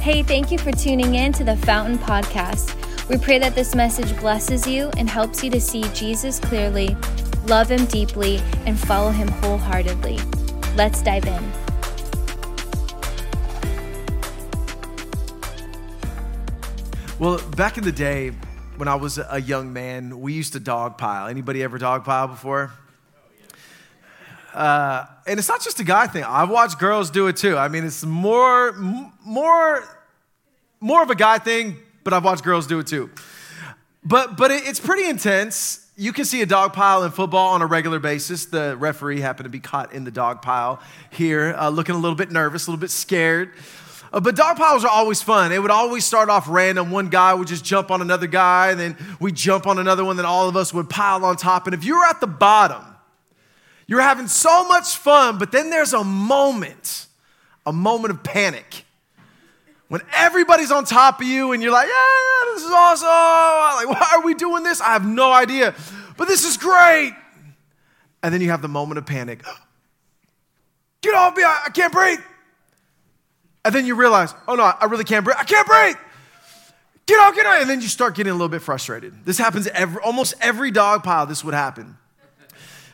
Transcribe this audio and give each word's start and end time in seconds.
Hey, 0.00 0.22
thank 0.22 0.52
you 0.52 0.58
for 0.58 0.70
tuning 0.70 1.16
in 1.16 1.32
to 1.32 1.42
the 1.42 1.56
Fountain 1.56 1.98
Podcast. 1.98 2.72
We 3.08 3.18
pray 3.18 3.40
that 3.40 3.56
this 3.56 3.74
message 3.74 4.16
blesses 4.20 4.64
you 4.64 4.90
and 4.96 5.10
helps 5.10 5.42
you 5.42 5.50
to 5.50 5.60
see 5.60 5.82
Jesus 5.92 6.38
clearly, 6.38 6.96
love 7.46 7.68
him 7.68 7.84
deeply, 7.86 8.40
and 8.64 8.78
follow 8.78 9.10
him 9.10 9.26
wholeheartedly. 9.26 10.18
Let's 10.76 11.02
dive 11.02 11.26
in. 11.26 11.52
Well, 17.18 17.38
back 17.56 17.76
in 17.76 17.82
the 17.82 17.92
day 17.92 18.30
when 18.76 18.86
I 18.86 18.94
was 18.94 19.18
a 19.18 19.40
young 19.40 19.72
man, 19.72 20.20
we 20.20 20.32
used 20.32 20.52
to 20.52 20.60
dogpile. 20.60 21.28
Anybody 21.28 21.64
ever 21.64 21.76
dogpile 21.76 22.28
before? 22.28 22.70
Uh, 24.58 25.06
and 25.28 25.38
it's 25.38 25.46
not 25.46 25.62
just 25.62 25.78
a 25.78 25.84
guy 25.84 26.08
thing. 26.08 26.24
I've 26.24 26.50
watched 26.50 26.80
girls 26.80 27.12
do 27.12 27.28
it 27.28 27.36
too. 27.36 27.56
I 27.56 27.68
mean, 27.68 27.84
it's 27.84 28.04
more, 28.04 28.72
more, 29.24 29.84
more 30.80 31.00
of 31.00 31.10
a 31.10 31.14
guy 31.14 31.38
thing, 31.38 31.76
but 32.02 32.12
I've 32.12 32.24
watched 32.24 32.42
girls 32.42 32.66
do 32.66 32.80
it 32.80 32.88
too. 32.88 33.08
But, 34.02 34.36
but 34.36 34.50
it, 34.50 34.66
it's 34.66 34.80
pretty 34.80 35.08
intense. 35.08 35.88
You 35.96 36.12
can 36.12 36.24
see 36.24 36.42
a 36.42 36.46
dog 36.46 36.72
pile 36.72 37.04
in 37.04 37.12
football 37.12 37.50
on 37.50 37.62
a 37.62 37.66
regular 37.66 38.00
basis. 38.00 38.46
The 38.46 38.76
referee 38.76 39.20
happened 39.20 39.44
to 39.44 39.48
be 39.50 39.60
caught 39.60 39.92
in 39.92 40.02
the 40.02 40.10
dog 40.10 40.42
pile 40.42 40.82
here, 41.10 41.54
uh, 41.56 41.68
looking 41.68 41.94
a 41.94 41.98
little 41.98 42.16
bit 42.16 42.32
nervous, 42.32 42.66
a 42.66 42.70
little 42.72 42.80
bit 42.80 42.90
scared. 42.90 43.52
Uh, 44.12 44.18
but 44.18 44.34
dog 44.34 44.56
piles 44.56 44.84
are 44.84 44.90
always 44.90 45.22
fun. 45.22 45.52
It 45.52 45.62
would 45.62 45.70
always 45.70 46.04
start 46.04 46.30
off 46.30 46.48
random. 46.48 46.90
One 46.90 47.10
guy 47.10 47.32
would 47.32 47.46
just 47.46 47.64
jump 47.64 47.92
on 47.92 48.02
another 48.02 48.26
guy, 48.26 48.72
and 48.72 48.80
then 48.80 48.96
we 49.20 49.30
jump 49.30 49.68
on 49.68 49.78
another 49.78 50.04
one, 50.04 50.16
then 50.16 50.26
all 50.26 50.48
of 50.48 50.56
us 50.56 50.74
would 50.74 50.90
pile 50.90 51.24
on 51.24 51.36
top. 51.36 51.68
And 51.68 51.74
if 51.74 51.84
you 51.84 51.96
were 51.96 52.06
at 52.06 52.20
the 52.20 52.26
bottom, 52.26 52.82
you're 53.88 54.02
having 54.02 54.28
so 54.28 54.68
much 54.68 54.96
fun, 54.96 55.38
but 55.38 55.50
then 55.50 55.70
there's 55.70 55.94
a 55.94 56.04
moment, 56.04 57.06
a 57.66 57.72
moment 57.72 58.12
of 58.12 58.22
panic. 58.22 58.84
When 59.88 60.02
everybody's 60.14 60.70
on 60.70 60.84
top 60.84 61.22
of 61.22 61.26
you 61.26 61.52
and 61.52 61.62
you're 61.62 61.72
like, 61.72 61.88
yeah, 61.88 62.52
this 62.52 62.64
is 62.64 62.70
awesome. 62.70 63.08
Like, 63.08 63.98
why 63.98 64.16
are 64.16 64.22
we 64.22 64.34
doing 64.34 64.62
this? 64.62 64.82
I 64.82 64.92
have 64.92 65.06
no 65.06 65.32
idea, 65.32 65.74
but 66.18 66.28
this 66.28 66.44
is 66.44 66.58
great. 66.58 67.14
And 68.22 68.34
then 68.34 68.42
you 68.42 68.50
have 68.50 68.60
the 68.60 68.68
moment 68.68 68.98
of 68.98 69.06
panic. 69.06 69.42
Get 71.00 71.14
off 71.14 71.34
me, 71.34 71.42
I 71.42 71.70
can't 71.72 71.92
breathe. 71.92 72.20
And 73.64 73.74
then 73.74 73.86
you 73.86 73.94
realize, 73.94 74.34
oh 74.46 74.54
no, 74.54 74.64
I 74.64 74.84
really 74.86 75.04
can't 75.04 75.24
breathe. 75.24 75.36
I 75.38 75.44
can't 75.44 75.66
breathe. 75.66 75.96
Get 77.06 77.18
out, 77.20 77.34
get 77.34 77.46
out. 77.46 77.62
And 77.62 77.70
then 77.70 77.80
you 77.80 77.88
start 77.88 78.14
getting 78.14 78.30
a 78.30 78.34
little 78.34 78.48
bit 78.48 78.60
frustrated. 78.60 79.24
This 79.24 79.38
happens 79.38 79.66
every, 79.68 80.02
almost 80.02 80.34
every 80.40 80.70
dog 80.70 81.04
pile, 81.04 81.24
this 81.24 81.42
would 81.42 81.54
happen. 81.54 81.96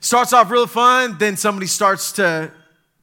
Starts 0.05 0.35
off 0.35 0.51
real 0.51 0.67
fun, 0.67 1.17
then 1.17 1.35
somebody 1.35 1.67
starts 1.67 2.13
to 2.13 2.53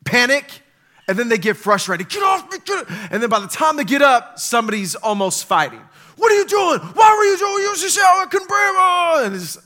panic, 0.05 0.61
and 1.07 1.17
then 1.17 1.29
they 1.29 1.39
get 1.39 1.57
frustrated. 1.57 2.07
Get 2.09 2.21
off 2.21 2.51
me, 2.51 2.59
get 2.63 2.87
And 3.09 3.23
then 3.23 3.27
by 3.27 3.39
the 3.39 3.47
time 3.47 3.75
they 3.75 3.83
get 3.83 4.03
up, 4.03 4.37
somebody's 4.37 4.93
almost 4.93 5.45
fighting. 5.45 5.81
What 6.17 6.31
are 6.31 6.35
you 6.35 6.45
doing? 6.45 6.79
Why 6.93 7.15
were 7.17 7.23
you 7.23 7.37
doing? 7.39 7.63
You 7.63 7.73
I 8.21 8.27
couldn't 8.29 8.47
breathe. 8.47 9.25
And 9.25 9.33
this 9.33 9.57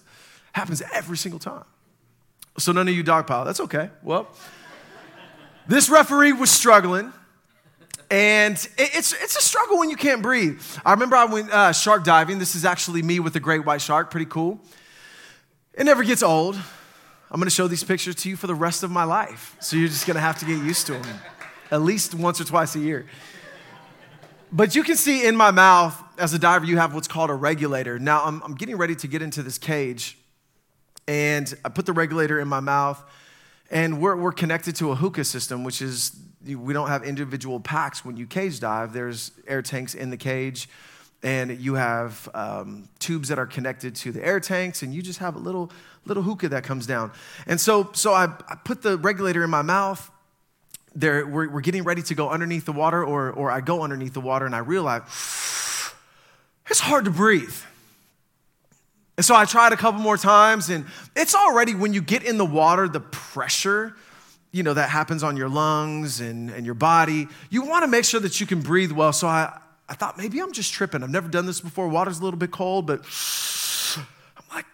happens 0.54 0.82
every 0.94 1.18
single 1.18 1.42
time. 1.42 1.66
So 2.58 2.72
none 2.72 2.88
of 2.88 2.96
you 2.96 3.04
dog 3.04 3.28
pile. 3.28 3.44
That's 3.44 3.60
okay. 3.60 3.90
Well, 4.02 4.30
this 5.68 5.90
referee 5.90 6.32
was 6.32 6.50
struggling. 6.50 7.12
And 8.10 8.54
it's, 8.78 9.12
it's 9.12 9.36
a 9.36 9.42
struggle 9.42 9.78
when 9.78 9.90
you 9.90 9.98
can't 9.98 10.22
breathe. 10.22 10.62
I 10.86 10.94
remember 10.94 11.18
I 11.18 11.26
went 11.26 11.52
uh, 11.52 11.74
shark 11.74 12.06
diving. 12.06 12.40
This 12.40 12.56
is 12.56 12.64
actually 12.64 13.02
me 13.02 13.20
with 13.20 13.36
a 13.36 13.42
great 13.42 13.66
white 13.66 13.82
shark, 13.82 14.10
pretty 14.10 14.28
cool. 14.28 14.62
It 15.74 15.84
never 15.84 16.06
gets 16.06 16.24
old. 16.24 16.58
I'm 17.32 17.40
gonna 17.40 17.50
show 17.50 17.68
these 17.68 17.84
pictures 17.84 18.16
to 18.16 18.30
you 18.30 18.36
for 18.36 18.48
the 18.48 18.56
rest 18.56 18.84
of 18.84 18.92
my 18.92 19.04
life. 19.04 19.56
So 19.60 19.76
you're 19.76 19.88
just 19.88 20.08
gonna 20.08 20.20
have 20.20 20.40
to 20.40 20.46
get 20.46 20.64
used 20.64 20.86
to 20.88 20.94
them 20.94 21.20
at 21.72 21.82
least 21.82 22.14
once 22.14 22.40
or 22.40 22.44
twice 22.44 22.76
a 22.76 22.80
year. 22.80 23.06
But 24.52 24.76
you 24.76 24.84
can 24.84 24.96
see 24.96 25.26
in 25.26 25.36
my 25.36 25.52
mouth, 25.52 26.02
as 26.18 26.34
a 26.34 26.40
diver, 26.40 26.66
you 26.66 26.78
have 26.78 26.94
what's 26.94 27.08
called 27.08 27.30
a 27.30 27.34
regulator. 27.34 28.00
Now, 28.00 28.24
I'm, 28.24 28.42
I'm 28.44 28.56
getting 28.56 28.78
ready 28.78 28.96
to 28.96 29.08
get 29.08 29.22
into 29.22 29.44
this 29.44 29.58
cage, 29.58 30.18
and 31.08 31.54
I 31.66 31.70
put 31.70 31.86
the 31.86 31.94
regulator 31.94 32.40
in 32.40 32.48
my 32.48 32.60
mouth, 32.60 33.04
and 33.70 34.00
we're, 34.00 34.16
we're 34.16 34.32
connected 34.32 34.76
to 34.78 34.92
a 34.92 34.96
hookah 34.96 35.26
system, 35.26 35.64
which 35.64 35.82
is 35.82 36.16
we 36.46 36.74
don't 36.74 36.88
have 36.88 37.04
individual 37.04 37.60
packs 37.60 38.06
when 38.06 38.18
you 38.18 38.28
cage 38.28 38.60
dive. 38.60 38.94
There's 38.94 39.32
air 39.48 39.62
tanks 39.62 39.96
in 39.96 40.12
the 40.12 40.18
cage, 40.18 40.70
and 41.26 41.60
you 41.60 41.74
have 41.74 42.30
um, 42.36 42.88
tubes 43.00 43.30
that 43.30 43.40
are 43.40 43.48
connected 43.48 43.96
to 43.96 44.12
the 44.12 44.24
air 44.24 44.40
tanks, 44.40 44.84
and 44.84 44.94
you 44.94 45.02
just 45.02 45.18
have 45.20 45.36
a 45.36 45.40
little 45.40 45.72
little 46.06 46.22
hookah 46.22 46.50
that 46.50 46.64
comes 46.64 46.86
down. 46.86 47.12
And 47.48 47.60
so, 47.60 47.90
so 47.94 48.14
I, 48.14 48.26
I 48.48 48.56
put 48.64 48.84
the 48.84 48.96
regulator 49.00 49.44
in 49.44 49.50
my 49.50 49.64
mouth. 49.64 50.12
There, 50.94 51.26
we're, 51.26 51.50
we're 51.50 51.62
getting 51.62 51.84
ready 51.84 52.04
to 52.04 52.14
go 52.14 52.30
underneath 52.30 52.66
the 52.66 52.72
water, 52.72 53.04
or, 53.04 53.32
or 53.32 53.50
I 53.50 53.60
go 53.60 53.82
underneath 53.82 54.14
the 54.14 54.22
water, 54.22 54.46
and 54.46 54.54
I 54.56 54.60
realize 54.60 55.02
it's 56.70 56.80
hard 56.80 57.06
to 57.06 57.12
breathe. 57.12 57.56
And 59.18 59.26
so 59.26 59.34
I 59.34 59.46
tried 59.46 59.74
a 59.74 59.78
couple 59.78 60.00
more 60.00 60.18
times, 60.18 60.70
and 60.70 60.86
it's 61.16 61.34
already 61.34 61.74
when 61.74 61.92
you 61.92 62.02
get 62.04 62.22
in 62.24 62.38
the 62.38 62.46
water, 62.46 62.88
the 62.88 63.00
pressure 63.00 63.96
you 64.52 64.64
know, 64.64 64.74
that 64.74 64.90
happens 64.90 65.22
on 65.22 65.36
your 65.36 65.50
lungs 65.50 66.22
and, 66.22 66.50
and 66.50 66.66
your 66.66 66.76
body. 66.76 67.28
You 67.50 67.64
want 67.64 67.84
to 67.84 67.88
make 67.88 68.06
sure 68.06 68.22
that 68.22 68.40
you 68.40 68.48
can 68.48 68.62
breathe 68.62 68.94
well. 68.94 69.12
So 69.12 69.28
I, 69.28 69.60
I 69.88 69.94
thought 69.94 70.18
maybe 70.18 70.40
I'm 70.40 70.52
just 70.52 70.74
tripping. 70.74 71.04
I've 71.04 71.10
never 71.10 71.28
done 71.28 71.46
this 71.46 71.62
before. 71.62 71.88
Water's 71.88 72.20
a 72.20 72.24
little 72.24 72.40
bit 72.40 72.52
cold, 72.52 72.88
but 72.88 73.02
I'm 74.36 74.44
like, 74.56 74.66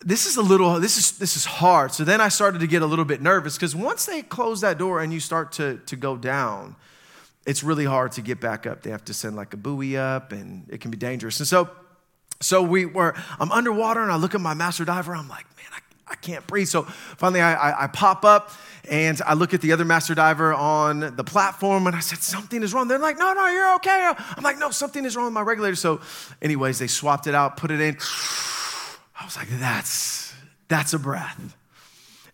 this 0.00 0.26
is 0.26 0.36
a 0.36 0.42
little, 0.42 0.80
this 0.80 0.96
is, 0.96 1.18
this 1.18 1.36
is 1.36 1.44
hard. 1.44 1.92
So 1.92 2.04
then 2.04 2.20
I 2.20 2.28
started 2.28 2.58
to 2.60 2.66
get 2.66 2.82
a 2.82 2.86
little 2.86 3.04
bit 3.04 3.22
nervous 3.22 3.56
because 3.56 3.76
once 3.76 4.06
they 4.06 4.22
close 4.22 4.60
that 4.62 4.78
door 4.78 5.00
and 5.00 5.12
you 5.12 5.20
start 5.20 5.52
to, 5.52 5.78
to 5.86 5.96
go 5.96 6.16
down, 6.16 6.74
it's 7.46 7.62
really 7.62 7.84
hard 7.84 8.12
to 8.12 8.22
get 8.22 8.40
back 8.40 8.66
up. 8.66 8.82
They 8.82 8.90
have 8.90 9.04
to 9.06 9.14
send 9.14 9.36
like 9.36 9.54
a 9.54 9.56
buoy 9.56 9.96
up 9.96 10.32
and 10.32 10.66
it 10.68 10.80
can 10.80 10.90
be 10.90 10.96
dangerous. 10.96 11.38
And 11.38 11.46
so, 11.46 11.70
so 12.40 12.62
we 12.62 12.86
were, 12.86 13.14
I'm 13.38 13.52
underwater 13.52 14.02
and 14.02 14.10
I 14.10 14.16
look 14.16 14.34
at 14.34 14.40
my 14.40 14.54
master 14.54 14.84
diver. 14.84 15.14
I'm 15.14 15.28
like, 15.28 15.46
man, 15.56 15.66
I, 15.72 15.78
I 16.10 16.16
can't 16.16 16.46
breathe. 16.46 16.68
So 16.68 16.82
finally 16.82 17.40
I, 17.40 17.54
I, 17.54 17.84
I 17.84 17.86
pop 17.86 18.24
up 18.24 18.50
and 18.88 19.20
I 19.24 19.34
look 19.34 19.54
at 19.54 19.60
the 19.60 19.72
other 19.72 19.84
master 19.84 20.14
diver 20.14 20.52
on 20.52 21.14
the 21.14 21.24
platform 21.24 21.86
and 21.86 21.94
I 21.94 22.00
said, 22.00 22.18
Something 22.18 22.62
is 22.62 22.74
wrong. 22.74 22.88
They're 22.88 22.98
like, 22.98 23.18
No, 23.18 23.32
no, 23.32 23.46
you're 23.46 23.74
okay. 23.76 24.12
I'm 24.36 24.42
like, 24.42 24.58
No, 24.58 24.70
something 24.70 25.04
is 25.04 25.16
wrong 25.16 25.26
with 25.26 25.34
my 25.34 25.42
regulator. 25.42 25.76
So, 25.76 26.00
anyways, 26.42 26.78
they 26.78 26.88
swapped 26.88 27.26
it 27.26 27.34
out, 27.34 27.56
put 27.56 27.70
it 27.70 27.80
in. 27.80 27.96
I 29.18 29.24
was 29.24 29.36
like, 29.36 29.48
That's, 29.48 30.34
that's 30.68 30.92
a 30.92 30.98
breath. 30.98 31.56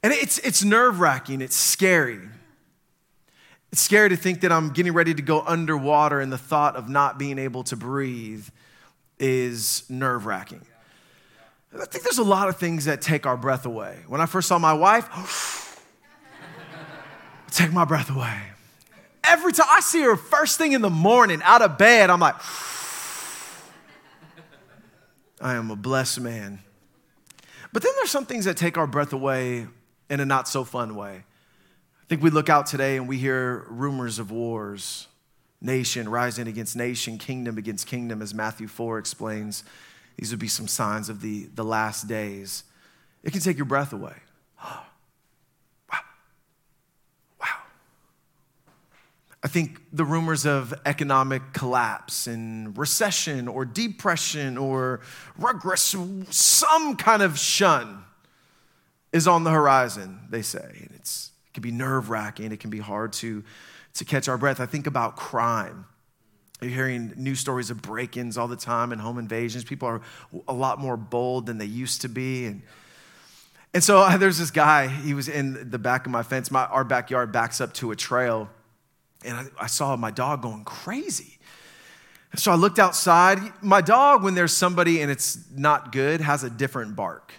And 0.03 0.13
it's, 0.13 0.39
it's 0.39 0.65
nerve 0.65 1.01
wracking, 1.01 1.41
it's 1.41 1.57
scary. 1.57 2.21
It's 3.73 3.83
scary 3.83 4.09
to 4.09 4.17
think 4.17 4.41
that 4.41 4.53
I'm 4.53 4.71
getting 4.71 4.93
ready 4.93 5.13
to 5.13 5.23
go 5.23 5.41
underwater 5.41 6.21
and 6.21 6.33
the 6.33 6.39
thought 6.39 6.77
of 6.77 6.89
not 6.89 7.19
being 7.19 7.39
able 7.39 7.65
to 7.65 7.77
breathe 7.77 8.47
is 9.19 9.85
nerve 9.91 10.25
wracking. 10.25 10.63
I 11.81 11.85
think 11.85 12.05
there's 12.05 12.19
a 12.19 12.25
lot 12.25 12.49
of 12.49 12.57
things 12.57 12.87
that 12.87 13.01
take 13.03 13.27
our 13.27 13.37
breath 13.37 13.67
away. 13.67 13.99
When 14.07 14.21
I 14.21 14.27
first 14.27 14.49
saw 14.49 14.59
my 14.59 14.73
wife, 14.73 15.83
take 17.51 17.73
my 17.73 17.85
breath 17.85 18.11
away. 18.11 18.41
Every 19.25 19.53
time 19.53 19.67
I 19.71 19.81
see 19.81 20.03
her 20.03 20.17
first 20.17 20.59
thing 20.59 20.73
in 20.73 20.83
the 20.83 20.91
morning 20.91 21.41
out 21.43 21.63
of 21.63 21.79
bed, 21.79 22.11
I'm 22.11 22.21
like, 22.21 22.37
I 25.41 25.55
am 25.55 25.71
a 25.71 25.77
blessed 25.77 26.21
man. 26.21 26.61
But 27.73 27.83
then 27.83 27.93
there's 27.97 28.11
some 28.11 28.25
things 28.25 28.47
that 28.47 28.57
take 28.57 28.79
our 28.79 28.87
breath 28.87 29.13
away 29.13 29.67
in 30.09 30.21
a 30.21 30.25
not 30.25 30.49
so 30.49 30.65
fun 30.65 30.95
way. 30.95 31.25
I 32.07 32.09
think 32.09 32.23
we 32.23 32.31
look 32.31 32.49
out 32.49 32.67
today 32.67 32.97
and 32.97 33.09
we 33.09 33.19
hear 33.19 33.67
rumors 33.69 34.19
of 34.19 34.31
wars, 34.31 35.09
nation 35.61 36.09
rising 36.09 36.47
against 36.47 36.77
nation, 36.77 37.19
kingdom 37.19 37.59
against 37.59 37.87
kingdom, 37.87 38.23
as 38.23 38.33
Matthew 38.33 38.69
4 38.69 38.99
explains. 38.99 39.65
These 40.17 40.31
would 40.31 40.41
be 40.41 40.49
some 40.49 40.67
signs 40.67 41.09
of 41.09 41.21
the, 41.21 41.49
the 41.55 41.65
last 41.65 42.09
days. 42.09 42.65
It 43.23 43.33
can 43.33 43.41
take 43.41 43.57
your 43.57 43.67
breath 43.67 43.93
away. 43.93 44.15
Wow. 45.93 46.01
Wow. 47.41 47.59
I 49.43 49.49
think 49.49 49.81
the 49.93 50.05
rumors 50.05 50.47
of 50.47 50.75
economic 50.85 51.53
collapse 51.53 52.27
and 52.27 52.77
recession 52.77 53.47
or 53.47 53.65
depression 53.65 54.59
or 54.59 55.01
regress, 55.39 55.95
some 56.31 56.97
kind 56.97 57.23
of 57.23 57.39
shun 57.39 58.05
is 59.13 59.29
on 59.29 59.45
the 59.45 59.51
horizon, 59.51 60.21
they 60.31 60.43
say. 60.43 60.79
And 60.81 60.91
it's, 60.97 61.31
it 61.47 61.55
can 61.55 61.63
be 61.63 61.71
nerve 61.71 62.11
wracking, 62.11 62.53
it 62.53 62.61
can 62.61 62.71
be 62.71 62.81
hard 62.81 63.13
to, 63.15 63.45
to 63.95 64.05
catch 64.05 64.29
our 64.29 64.39
breath. 64.39 64.61
I 64.61 64.67
think 64.67 64.87
about 64.87 65.17
crime. 65.17 65.87
You're 66.61 66.71
hearing 66.71 67.13
news 67.17 67.41
stories 67.41 67.71
of 67.71 67.83
break 67.83 68.17
ins 68.17 68.39
all 68.39 68.49
the 68.49 68.57
time 68.57 68.93
and 68.93 69.01
home 69.01 69.19
invasions. 69.19 69.65
People 69.65 69.89
are 69.89 70.01
a 70.49 70.55
lot 70.55 70.79
more 70.79 70.97
bold 70.97 71.47
than 71.47 71.59
they 71.59 71.67
used 71.67 72.01
to 72.03 72.09
be. 72.09 72.47
And, 72.47 72.63
and 73.75 73.85
so 73.85 74.09
there's 74.19 74.39
this 74.39 74.51
guy, 74.51 74.89
he 74.89 75.15
was 75.15 75.29
in 75.29 75.71
the 75.71 75.79
back 75.79 76.07
of 76.07 76.13
my 76.13 76.23
fence. 76.23 76.51
My, 76.51 76.65
our 76.67 76.85
backyard 76.85 77.31
backs 77.31 77.61
up 77.61 77.75
to 77.75 77.91
a 77.91 77.97
trail 77.97 78.49
and 79.25 79.37
I, 79.37 79.65
I 79.65 79.67
saw 79.67 79.97
my 79.97 80.11
dog 80.11 80.43
going 80.43 80.65
crazy. 80.65 81.39
So 82.37 82.53
I 82.53 82.55
looked 82.55 82.79
outside. 82.79 83.39
My 83.63 83.81
dog, 83.81 84.23
when 84.23 84.35
there's 84.35 84.53
somebody 84.53 85.01
and 85.01 85.11
it's 85.11 85.39
not 85.55 85.93
good, 85.93 86.21
has 86.21 86.43
a 86.43 86.51
different 86.51 86.97
bark. 86.97 87.33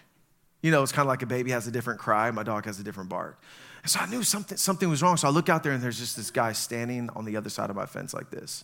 You 0.61 0.71
know, 0.71 0.81
it's 0.81 0.91
kind 0.91 1.05
of 1.05 1.09
like 1.09 1.21
a 1.21 1.27
baby 1.27 1.51
has 1.51 1.67
a 1.67 1.71
different 1.71 1.99
cry. 1.99 2.29
My 2.31 2.43
dog 2.43 2.65
has 2.65 2.79
a 2.79 2.83
different 2.83 3.09
bark. 3.09 3.41
And 3.83 3.91
so 3.91 3.99
I 3.99 4.07
knew 4.07 4.23
something, 4.23 4.57
something 4.57 4.89
was 4.89 5.01
wrong. 5.01 5.17
So 5.17 5.27
I 5.27 5.31
look 5.31 5.49
out 5.49 5.63
there 5.63 5.71
and 5.71 5.81
there's 5.81 5.99
just 5.99 6.15
this 6.15 6.31
guy 6.31 6.51
standing 6.51 7.09
on 7.15 7.25
the 7.25 7.37
other 7.37 7.49
side 7.49 7.69
of 7.69 7.75
my 7.75 7.85
fence 7.85 8.13
like 8.13 8.29
this. 8.29 8.63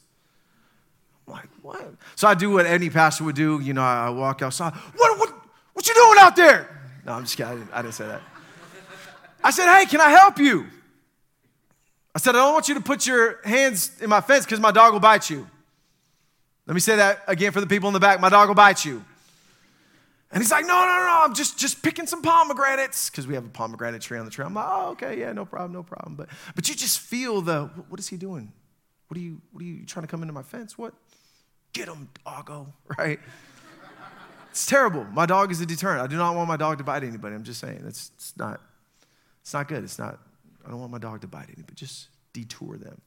Like, 1.27 1.47
what? 1.61 1.93
So 2.15 2.27
I 2.27 2.33
do 2.33 2.51
what 2.51 2.65
any 2.65 2.89
pastor 2.89 3.23
would 3.23 3.35
do. 3.35 3.59
You 3.61 3.73
know, 3.73 3.81
I 3.81 4.09
walk 4.09 4.41
outside. 4.41 4.73
What, 4.73 5.19
what, 5.19 5.33
what 5.73 5.87
you 5.87 5.93
doing 5.93 6.17
out 6.19 6.35
there? 6.35 6.69
No, 7.05 7.13
I'm 7.13 7.23
just 7.23 7.37
kidding. 7.37 7.51
I 7.51 7.55
didn't, 7.55 7.73
I 7.73 7.81
didn't 7.81 7.93
say 7.93 8.07
that. 8.07 8.21
I 9.43 9.51
said, 9.51 9.73
hey, 9.77 9.85
can 9.85 9.99
I 9.99 10.09
help 10.09 10.37
you? 10.37 10.65
I 12.15 12.19
said, 12.19 12.35
I 12.35 12.39
don't 12.39 12.53
want 12.53 12.69
you 12.69 12.75
to 12.75 12.81
put 12.81 13.07
your 13.07 13.39
hands 13.43 13.99
in 14.01 14.09
my 14.09 14.21
fence 14.21 14.45
because 14.45 14.59
my 14.59 14.71
dog 14.71 14.93
will 14.93 14.99
bite 14.99 15.29
you. 15.29 15.47
Let 16.65 16.73
me 16.73 16.79
say 16.79 16.95
that 16.95 17.23
again 17.27 17.51
for 17.51 17.59
the 17.59 17.67
people 17.67 17.89
in 17.89 17.93
the 17.93 17.99
back. 17.99 18.21
My 18.21 18.29
dog 18.29 18.47
will 18.47 18.55
bite 18.55 18.85
you. 18.85 19.03
And 20.31 20.41
he's 20.41 20.51
like, 20.51 20.65
no, 20.65 20.73
no, 20.73 20.85
no, 20.85 21.19
I'm 21.23 21.33
just, 21.35 21.59
just 21.59 21.83
picking 21.83 22.07
some 22.07 22.21
pomegranates 22.21 23.09
because 23.09 23.27
we 23.27 23.35
have 23.35 23.45
a 23.45 23.49
pomegranate 23.49 24.01
tree 24.01 24.17
on 24.17 24.25
the 24.25 24.31
tree. 24.31 24.43
I'm 24.43 24.53
like, 24.53 24.65
oh, 24.67 24.89
okay, 24.91 25.19
yeah, 25.19 25.31
no 25.31 25.45
problem, 25.45 25.73
no 25.73 25.83
problem. 25.83 26.15
But, 26.15 26.29
but 26.55 26.67
you 26.67 26.75
just 26.75 26.99
feel 26.99 27.41
the, 27.41 27.65
what 27.89 27.99
is 27.99 28.07
he 28.07 28.17
doing? 28.17 28.51
What 29.13 29.19
are 29.19 29.21
you, 29.21 29.41
what 29.51 29.61
are 29.61 29.65
you 29.67 29.85
trying 29.85 30.07
to 30.07 30.07
come 30.07 30.23
into 30.23 30.33
my 30.33 30.41
fence? 30.41 30.75
What? 30.75 30.95
Get 31.71 31.87
him, 31.87 32.09
doggo, 32.25 32.73
right? 32.97 33.19
It's 34.49 34.65
terrible. 34.65 35.03
My 35.03 35.27
dog 35.27 35.51
is 35.51 35.61
a 35.61 35.67
deterrent. 35.67 36.01
I 36.01 36.07
do 36.07 36.17
not 36.17 36.35
want 36.35 36.47
my 36.47 36.57
dog 36.57 36.79
to 36.79 36.83
bite 36.83 37.03
anybody. 37.03 37.35
I'm 37.35 37.43
just 37.43 37.59
saying, 37.59 37.83
it's, 37.85 38.09
it's 38.15 38.35
not, 38.37 38.59
it's 39.43 39.53
not 39.53 39.67
good. 39.67 39.83
It's 39.83 39.99
not, 39.99 40.17
I 40.65 40.71
don't 40.71 40.79
want 40.79 40.91
my 40.91 40.97
dog 40.97 41.21
to 41.21 41.27
bite 41.27 41.45
anybody. 41.55 41.75
Just 41.75 42.07
detour 42.33 42.75
them. 42.77 42.99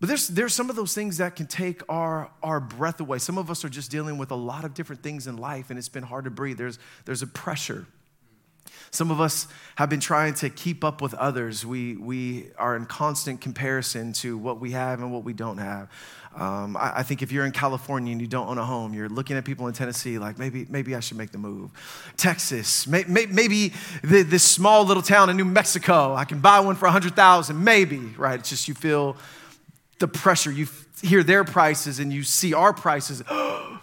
But 0.00 0.08
there's, 0.08 0.26
there's 0.26 0.54
some 0.54 0.70
of 0.70 0.74
those 0.74 0.92
things 0.92 1.18
that 1.18 1.36
can 1.36 1.46
take 1.46 1.82
our, 1.88 2.28
our 2.42 2.58
breath 2.58 2.98
away. 2.98 3.18
Some 3.18 3.38
of 3.38 3.48
us 3.48 3.64
are 3.64 3.68
just 3.68 3.92
dealing 3.92 4.18
with 4.18 4.32
a 4.32 4.36
lot 4.36 4.64
of 4.64 4.74
different 4.74 5.04
things 5.04 5.28
in 5.28 5.36
life, 5.36 5.70
and 5.70 5.78
it's 5.78 5.88
been 5.88 6.02
hard 6.02 6.24
to 6.24 6.32
breathe. 6.32 6.58
There's, 6.58 6.80
there's 7.04 7.22
a 7.22 7.28
pressure. 7.28 7.86
Some 8.90 9.10
of 9.10 9.20
us 9.20 9.48
have 9.76 9.90
been 9.90 10.00
trying 10.00 10.34
to 10.34 10.50
keep 10.50 10.84
up 10.84 11.02
with 11.02 11.14
others. 11.14 11.66
We, 11.66 11.96
we 11.96 12.46
are 12.58 12.76
in 12.76 12.86
constant 12.86 13.40
comparison 13.40 14.12
to 14.14 14.38
what 14.38 14.60
we 14.60 14.72
have 14.72 15.00
and 15.00 15.12
what 15.12 15.24
we 15.24 15.32
don't 15.32 15.58
have. 15.58 15.90
Um, 16.34 16.76
I, 16.76 16.98
I, 16.98 17.02
think 17.02 17.22
if 17.22 17.32
you're 17.32 17.46
in 17.46 17.52
California 17.52 18.12
and 18.12 18.20
you 18.20 18.26
don't 18.26 18.46
own 18.46 18.58
a 18.58 18.64
home, 18.64 18.92
you're 18.92 19.08
looking 19.08 19.38
at 19.38 19.44
people 19.46 19.68
in 19.68 19.72
Tennessee 19.72 20.18
like 20.18 20.38
maybe, 20.38 20.66
maybe 20.68 20.94
I 20.94 21.00
should 21.00 21.16
make 21.16 21.30
the 21.30 21.38
move. 21.38 21.70
Texas, 22.18 22.86
may, 22.86 23.04
may, 23.04 23.24
maybe 23.24 23.72
the, 24.04 24.22
this 24.22 24.42
small 24.42 24.84
little 24.84 25.02
town 25.02 25.30
in 25.30 25.38
New 25.38 25.46
Mexico, 25.46 26.14
I 26.14 26.26
can 26.26 26.40
buy 26.40 26.60
one 26.60 26.76
for 26.76 26.84
100,000, 26.86 27.64
maybe, 27.64 27.98
right? 28.18 28.38
It's 28.38 28.50
just 28.50 28.68
you 28.68 28.74
feel 28.74 29.16
the 29.98 30.08
pressure. 30.08 30.52
You 30.52 30.66
hear 31.02 31.22
their 31.22 31.42
prices 31.42 32.00
and 32.00 32.12
you 32.12 32.22
see 32.22 32.52
our 32.52 32.74
prices, 32.74 33.22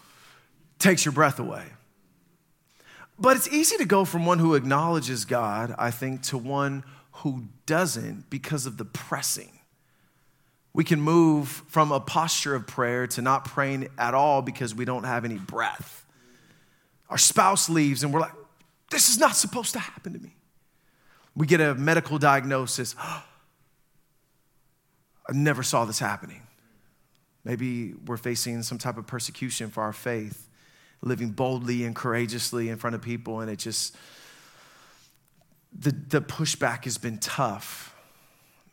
takes 0.79 1.05
your 1.05 1.11
breath 1.11 1.39
away. 1.39 1.65
But 3.19 3.37
it's 3.37 3.47
easy 3.49 3.77
to 3.77 3.85
go 3.85 4.05
from 4.05 4.25
one 4.25 4.39
who 4.39 4.55
acknowledges 4.55 5.25
God, 5.25 5.75
I 5.77 5.91
think, 5.91 6.23
to 6.23 6.37
one 6.37 6.83
who 7.17 7.43
doesn't 7.65 8.29
because 8.29 8.65
of 8.65 8.77
the 8.77 8.85
pressing. 8.85 9.51
We 10.73 10.83
can 10.83 10.99
move 10.99 11.47
from 11.67 11.91
a 11.91 11.99
posture 11.99 12.55
of 12.55 12.65
prayer 12.65 13.05
to 13.07 13.21
not 13.21 13.45
praying 13.45 13.89
at 13.97 14.15
all 14.15 14.41
because 14.41 14.73
we 14.73 14.85
don't 14.85 15.03
have 15.03 15.23
any 15.23 15.37
breath. 15.37 16.05
Our 17.09 17.17
spouse 17.19 17.69
leaves 17.69 18.03
and 18.03 18.11
we're 18.11 18.21
like, 18.21 18.33
this 18.89 19.09
is 19.09 19.19
not 19.19 19.35
supposed 19.35 19.73
to 19.73 19.79
happen 19.79 20.13
to 20.13 20.19
me. 20.19 20.35
We 21.35 21.45
get 21.45 21.61
a 21.61 21.75
medical 21.75 22.17
diagnosis. 22.17 22.95
I 23.01 23.23
never 25.31 25.63
saw 25.63 25.85
this 25.85 25.99
happening. 25.99 26.41
Maybe 27.43 27.93
we're 28.05 28.17
facing 28.17 28.63
some 28.63 28.77
type 28.77 28.97
of 28.97 29.05
persecution 29.05 29.69
for 29.69 29.83
our 29.83 29.93
faith, 29.93 30.49
living 31.03 31.31
boldly 31.31 31.83
and 31.83 31.95
courageously 31.95 32.69
in 32.69 32.77
front 32.77 32.95
of 32.95 33.01
people, 33.01 33.41
and 33.41 33.51
it 33.51 33.57
just, 33.57 33.95
the, 35.77 35.91
the 35.91 36.21
pushback 36.21 36.85
has 36.85 36.97
been 36.97 37.17
tough. 37.19 37.95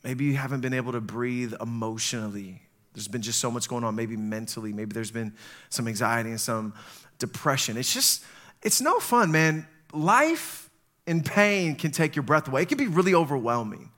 Maybe 0.05 0.25
you 0.25 0.37
haven't 0.37 0.61
been 0.61 0.73
able 0.73 0.93
to 0.93 1.01
breathe 1.01 1.55
emotionally. 1.61 2.63
There's 2.95 3.09
been 3.09 3.23
just 3.23 3.41
so 3.41 3.51
much 3.51 3.69
going 3.69 3.85
on, 3.85 3.95
maybe 3.95 4.17
mentally. 4.17 4.73
Maybe 4.73 4.95
there's 4.95 5.11
been 5.11 5.35
some 5.69 5.87
anxiety 5.87 6.31
and 6.31 6.41
some 6.41 6.73
depression. 7.19 7.77
It's 7.77 7.93
just, 7.93 8.25
it's 8.63 8.81
no 8.81 9.01
fun, 9.01 9.31
man. 9.31 9.67
Life 9.93 10.71
and 11.07 11.25
pain 11.25 11.75
can 11.75 11.91
take 11.91 12.17
your 12.17 12.23
breath 12.23 12.49
away. 12.49 12.63
It 12.63 12.69
can 12.69 12.79
be 12.79 12.87
really 12.87 13.15
overwhelming. 13.15 13.91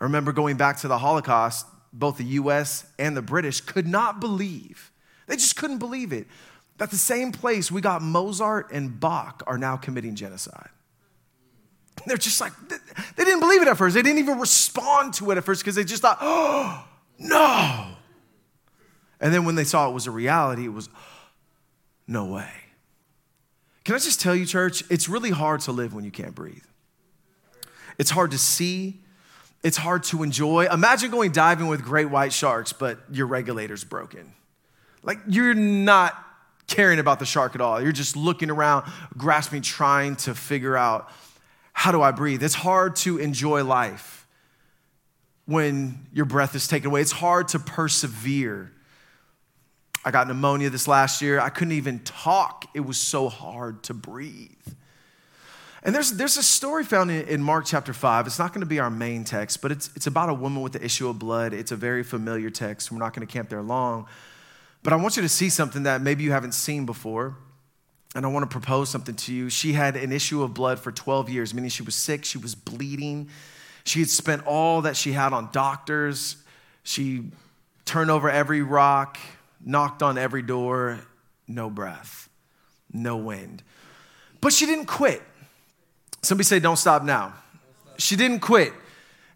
I 0.00 0.04
remember 0.04 0.32
going 0.32 0.56
back 0.56 0.78
to 0.78 0.88
the 0.88 0.98
Holocaust, 0.98 1.66
both 1.92 2.18
the 2.18 2.24
US 2.24 2.86
and 2.98 3.16
the 3.16 3.22
British 3.22 3.60
could 3.60 3.86
not 3.86 4.20
believe, 4.20 4.90
they 5.26 5.36
just 5.36 5.56
couldn't 5.56 5.78
believe 5.78 6.12
it, 6.12 6.26
that 6.78 6.90
the 6.90 6.96
same 6.96 7.32
place 7.32 7.70
we 7.70 7.80
got 7.80 8.02
Mozart 8.02 8.72
and 8.72 8.98
Bach 8.98 9.42
are 9.46 9.58
now 9.58 9.76
committing 9.76 10.14
genocide. 10.14 10.70
They're 12.06 12.16
just 12.16 12.40
like, 12.40 12.52
they 12.68 13.24
didn't 13.24 13.40
believe 13.40 13.62
it 13.62 13.68
at 13.68 13.76
first. 13.76 13.94
They 13.94 14.02
didn't 14.02 14.18
even 14.18 14.38
respond 14.38 15.14
to 15.14 15.30
it 15.30 15.38
at 15.38 15.44
first 15.44 15.62
because 15.62 15.76
they 15.76 15.84
just 15.84 16.02
thought, 16.02 16.18
oh, 16.20 16.84
no. 17.18 17.86
And 19.20 19.32
then 19.32 19.44
when 19.44 19.54
they 19.54 19.64
saw 19.64 19.88
it 19.88 19.92
was 19.92 20.06
a 20.06 20.10
reality, 20.10 20.64
it 20.64 20.72
was, 20.72 20.88
no 22.06 22.26
way. 22.26 22.50
Can 23.84 23.94
I 23.94 23.98
just 23.98 24.20
tell 24.20 24.34
you, 24.34 24.44
church, 24.44 24.82
it's 24.90 25.08
really 25.08 25.30
hard 25.30 25.60
to 25.62 25.72
live 25.72 25.94
when 25.94 26.04
you 26.04 26.10
can't 26.10 26.34
breathe. 26.34 26.64
It's 27.98 28.10
hard 28.10 28.32
to 28.32 28.38
see, 28.38 29.00
it's 29.62 29.76
hard 29.76 30.02
to 30.04 30.22
enjoy. 30.22 30.66
Imagine 30.66 31.10
going 31.10 31.32
diving 31.32 31.68
with 31.68 31.82
great 31.82 32.10
white 32.10 32.32
sharks, 32.32 32.72
but 32.72 32.98
your 33.10 33.26
regulator's 33.26 33.84
broken. 33.84 34.32
Like 35.02 35.18
you're 35.28 35.54
not 35.54 36.23
caring 36.66 36.98
about 36.98 37.18
the 37.18 37.26
shark 37.26 37.54
at 37.54 37.60
all. 37.60 37.80
You're 37.80 37.92
just 37.92 38.16
looking 38.16 38.50
around, 38.50 38.90
grasping, 39.16 39.62
trying 39.62 40.16
to 40.16 40.34
figure 40.34 40.76
out 40.76 41.10
how 41.72 41.92
do 41.92 42.00
I 42.02 42.12
breathe? 42.12 42.42
It's 42.42 42.54
hard 42.54 42.96
to 42.96 43.18
enjoy 43.18 43.64
life 43.64 44.26
when 45.46 46.06
your 46.12 46.24
breath 46.24 46.54
is 46.54 46.66
taken 46.68 46.90
away. 46.90 47.00
It's 47.00 47.12
hard 47.12 47.48
to 47.48 47.58
persevere. 47.58 48.72
I 50.04 50.10
got 50.10 50.28
pneumonia 50.28 50.70
this 50.70 50.86
last 50.86 51.20
year. 51.20 51.40
I 51.40 51.48
couldn't 51.48 51.72
even 51.72 51.98
talk. 52.00 52.66
It 52.74 52.80
was 52.80 52.96
so 52.96 53.28
hard 53.28 53.82
to 53.84 53.94
breathe. 53.94 54.50
And 55.82 55.94
there's, 55.94 56.12
there's 56.12 56.38
a 56.38 56.42
story 56.42 56.84
found 56.84 57.10
in, 57.10 57.42
Mark 57.42 57.66
chapter 57.66 57.92
5. 57.92 58.26
It's 58.26 58.38
not 58.38 58.54
going 58.54 58.60
to 58.60 58.66
be 58.66 58.80
our 58.80 58.88
main 58.88 59.24
text, 59.24 59.60
but 59.60 59.70
it's, 59.70 59.90
it's 59.94 60.06
about 60.06 60.30
a 60.30 60.34
woman 60.34 60.62
with 60.62 60.72
the 60.72 60.82
issue 60.82 61.08
of 61.08 61.18
blood. 61.18 61.52
It's 61.52 61.72
a 61.72 61.76
very 61.76 62.02
familiar 62.02 62.48
text. 62.48 62.90
We're 62.90 62.98
not 62.98 63.12
going 63.12 63.26
to 63.26 63.30
camp 63.30 63.50
there 63.50 63.60
long. 63.60 64.06
But 64.84 64.92
I 64.92 64.96
want 64.96 65.16
you 65.16 65.22
to 65.22 65.28
see 65.28 65.48
something 65.48 65.84
that 65.84 66.02
maybe 66.02 66.22
you 66.22 66.30
haven't 66.30 66.52
seen 66.52 66.86
before. 66.86 67.36
And 68.14 68.24
I 68.24 68.28
want 68.28 68.48
to 68.48 68.48
propose 68.48 68.90
something 68.90 69.16
to 69.16 69.34
you. 69.34 69.50
She 69.50 69.72
had 69.72 69.96
an 69.96 70.12
issue 70.12 70.44
of 70.44 70.54
blood 70.54 70.78
for 70.78 70.92
12 70.92 71.30
years, 71.30 71.52
meaning 71.52 71.70
she 71.70 71.82
was 71.82 71.96
sick, 71.96 72.24
she 72.24 72.38
was 72.38 72.54
bleeding. 72.54 73.28
She 73.84 73.98
had 73.98 74.08
spent 74.08 74.46
all 74.46 74.82
that 74.82 74.96
she 74.96 75.12
had 75.12 75.32
on 75.32 75.48
doctors. 75.50 76.36
She 76.84 77.24
turned 77.84 78.10
over 78.10 78.30
every 78.30 78.62
rock, 78.62 79.18
knocked 79.64 80.02
on 80.02 80.16
every 80.16 80.42
door, 80.42 81.00
no 81.48 81.70
breath, 81.70 82.28
no 82.92 83.16
wind. 83.16 83.62
But 84.40 84.52
she 84.52 84.64
didn't 84.64 84.86
quit. 84.86 85.22
Somebody 86.22 86.44
say, 86.44 86.60
Don't 86.60 86.76
stop 86.76 87.02
now. 87.02 87.34
She 87.98 88.16
didn't 88.16 88.40
quit. 88.40 88.72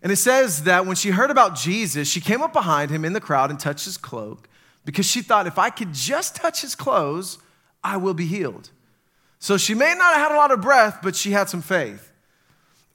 And 0.02 0.12
it 0.12 0.16
says 0.16 0.64
that 0.64 0.87
when 0.87 0.94
she 0.94 1.11
heard 1.11 1.30
about 1.30 1.56
Jesus, 1.56 2.08
she 2.08 2.20
came 2.20 2.42
up 2.42 2.52
behind 2.52 2.90
him 2.90 3.04
in 3.04 3.12
the 3.12 3.20
crowd 3.20 3.50
and 3.50 3.58
touched 3.58 3.87
his 3.87 3.96
cloak 3.96 4.47
because 4.88 5.04
she 5.04 5.21
thought, 5.21 5.47
if 5.47 5.59
I 5.59 5.68
could 5.68 5.92
just 5.92 6.35
touch 6.35 6.62
his 6.62 6.75
clothes, 6.75 7.37
I 7.85 7.99
will 7.99 8.14
be 8.14 8.25
healed. 8.25 8.71
So 9.38 9.59
she 9.59 9.75
may 9.75 9.95
not 9.95 10.14
have 10.14 10.30
had 10.30 10.33
a 10.33 10.38
lot 10.38 10.50
of 10.50 10.62
breath, 10.62 11.00
but 11.02 11.14
she 11.14 11.33
had 11.33 11.50
some 11.50 11.61
faith. 11.61 12.11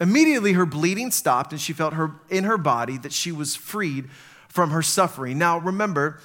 Immediately, 0.02 0.54
her 0.54 0.66
bleeding 0.66 1.12
stopped, 1.12 1.52
and 1.52 1.62
she 1.62 1.72
felt 1.72 1.94
her, 1.94 2.16
in 2.32 2.46
her 2.46 2.58
body 2.58 2.98
that 2.98 3.14
she 3.14 3.32
was 3.32 3.56
freed 3.56 4.10
from 4.48 4.72
her 4.72 4.82
suffering. 4.82 5.38
Now, 5.38 5.60
remember, 5.60 6.20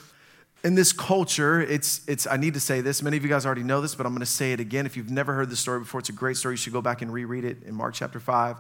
in 0.65 0.75
this 0.75 0.91
culture, 0.91 1.61
it's, 1.61 2.01
it's, 2.09 2.27
I 2.27 2.39
need 2.39 2.55
to 2.55 2.61
say 2.61 2.81
this. 2.81 3.03
Many 3.03 3.19
of 3.19 3.23
you 3.23 3.29
guys 3.29 3.45
already 3.45 3.63
know 3.63 3.83
this, 3.83 3.95
but 3.95 4.07
I'm 4.07 4.13
going 4.13 4.21
to 4.21 4.25
say 4.27 4.55
it 4.55 4.61
again. 4.61 4.87
If 4.87 4.97
you've 4.97 5.11
never 5.11 5.35
heard 5.35 5.51
the 5.51 5.57
story 5.57 5.81
before, 5.81 6.01
it's 6.01 6.09
a 6.09 6.15
great 6.15 6.39
story. 6.39 6.55
You 6.55 6.57
should 6.57 6.73
go 6.73 6.81
back 6.81 7.03
and 7.03 7.13
reread 7.13 7.45
it 7.45 7.65
in 7.65 7.75
Mark 7.75 7.93
chapter 7.93 8.21
5. 8.21 8.57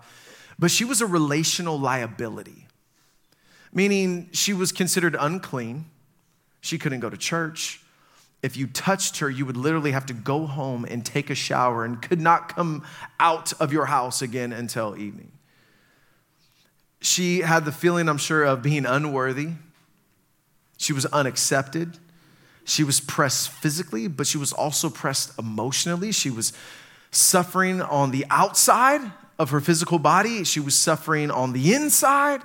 But 0.58 0.70
she 0.70 0.84
was 0.84 1.00
a 1.00 1.06
relational 1.06 1.80
liability, 1.80 2.66
meaning 3.72 4.28
she 4.32 4.52
was 4.52 4.72
considered 4.72 5.16
unclean. 5.18 5.86
She 6.68 6.78
couldn't 6.78 7.00
go 7.00 7.10
to 7.10 7.16
church. 7.16 7.80
If 8.42 8.56
you 8.56 8.66
touched 8.66 9.18
her, 9.18 9.28
you 9.28 9.44
would 9.46 9.56
literally 9.56 9.92
have 9.92 10.06
to 10.06 10.14
go 10.14 10.46
home 10.46 10.84
and 10.84 11.04
take 11.04 11.30
a 11.30 11.34
shower 11.34 11.84
and 11.84 12.00
could 12.00 12.20
not 12.20 12.54
come 12.54 12.84
out 13.18 13.52
of 13.60 13.72
your 13.72 13.86
house 13.86 14.22
again 14.22 14.52
until 14.52 14.96
evening. 14.96 15.32
She 17.00 17.40
had 17.40 17.64
the 17.64 17.72
feeling, 17.72 18.08
I'm 18.08 18.18
sure, 18.18 18.44
of 18.44 18.62
being 18.62 18.86
unworthy 18.86 19.50
she 20.78 20.92
was 20.92 21.04
unaccepted. 21.06 21.98
She 22.64 22.84
was 22.84 23.00
pressed 23.00 23.50
physically, 23.50 24.06
but 24.06 24.26
she 24.26 24.38
was 24.38 24.52
also 24.52 24.88
pressed 24.88 25.36
emotionally. 25.38 26.12
She 26.12 26.30
was 26.30 26.52
suffering 27.10 27.82
on 27.82 28.12
the 28.12 28.24
outside 28.30 29.00
of 29.38 29.50
her 29.50 29.60
physical 29.60 29.98
body, 29.98 30.44
she 30.44 30.60
was 30.60 30.74
suffering 30.74 31.30
on 31.30 31.52
the 31.52 31.72
inside 31.72 32.42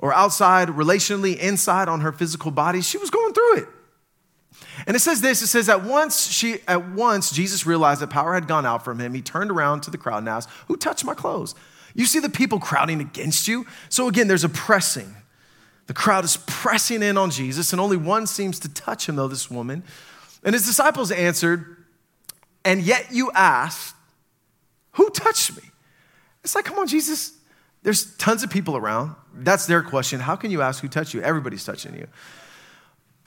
or 0.00 0.12
outside, 0.12 0.68
relationally, 0.68 1.36
inside 1.36 1.88
on 1.88 2.00
her 2.00 2.10
physical 2.10 2.50
body. 2.50 2.80
She 2.80 2.98
was 2.98 3.10
going 3.10 3.32
through 3.32 3.58
it. 3.58 3.68
And 4.86 4.96
it 4.96 5.00
says 5.00 5.20
this 5.20 5.42
it 5.42 5.46
says, 5.46 5.68
at 5.68 5.84
once, 5.84 6.28
she, 6.28 6.58
at 6.66 6.90
once, 6.90 7.30
Jesus 7.30 7.66
realized 7.66 8.00
that 8.00 8.10
power 8.10 8.34
had 8.34 8.48
gone 8.48 8.66
out 8.66 8.84
from 8.84 8.98
him. 8.98 9.14
He 9.14 9.22
turned 9.22 9.50
around 9.50 9.82
to 9.82 9.90
the 9.90 9.98
crowd 9.98 10.18
and 10.18 10.28
asked, 10.28 10.48
Who 10.66 10.76
touched 10.76 11.04
my 11.04 11.14
clothes? 11.14 11.54
You 11.94 12.06
see 12.06 12.18
the 12.18 12.28
people 12.28 12.58
crowding 12.58 13.00
against 13.00 13.46
you? 13.46 13.66
So 13.88 14.08
again, 14.08 14.26
there's 14.26 14.44
a 14.44 14.48
pressing. 14.48 15.14
The 15.86 15.94
crowd 15.94 16.24
is 16.24 16.38
pressing 16.46 17.02
in 17.02 17.18
on 17.18 17.30
Jesus, 17.30 17.72
and 17.72 17.80
only 17.80 17.96
one 17.96 18.26
seems 18.26 18.58
to 18.60 18.68
touch 18.72 19.08
him, 19.08 19.16
though, 19.16 19.28
this 19.28 19.50
woman. 19.50 19.82
And 20.44 20.54
his 20.54 20.64
disciples 20.64 21.10
answered, 21.10 21.76
And 22.64 22.80
yet 22.80 23.08
you 23.10 23.30
ask, 23.32 23.94
Who 24.92 25.10
touched 25.10 25.56
me? 25.56 25.70
It's 26.44 26.54
like, 26.54 26.64
come 26.64 26.78
on, 26.78 26.86
Jesus. 26.86 27.32
There's 27.82 28.16
tons 28.16 28.42
of 28.42 28.50
people 28.50 28.76
around. 28.76 29.14
That's 29.34 29.66
their 29.66 29.82
question. 29.82 30.20
How 30.20 30.36
can 30.36 30.50
you 30.50 30.62
ask 30.62 30.82
who 30.82 30.88
touched 30.88 31.14
you? 31.14 31.22
Everybody's 31.22 31.64
touching 31.64 31.94
you. 31.94 32.06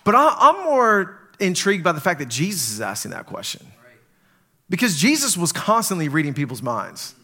But 0.04 0.16
I'm 0.16 0.66
more 0.66 1.20
intrigued 1.40 1.84
by 1.84 1.92
the 1.92 2.02
fact 2.02 2.20
that 2.20 2.30
Jesus 2.30 2.72
is 2.72 2.82
asking 2.82 3.12
that 3.12 3.26
question. 3.26 3.66
Because 4.70 4.98
Jesus 4.98 5.38
was 5.38 5.52
constantly 5.52 6.08
reading 6.10 6.34
people's 6.34 6.62
minds. 6.62 7.16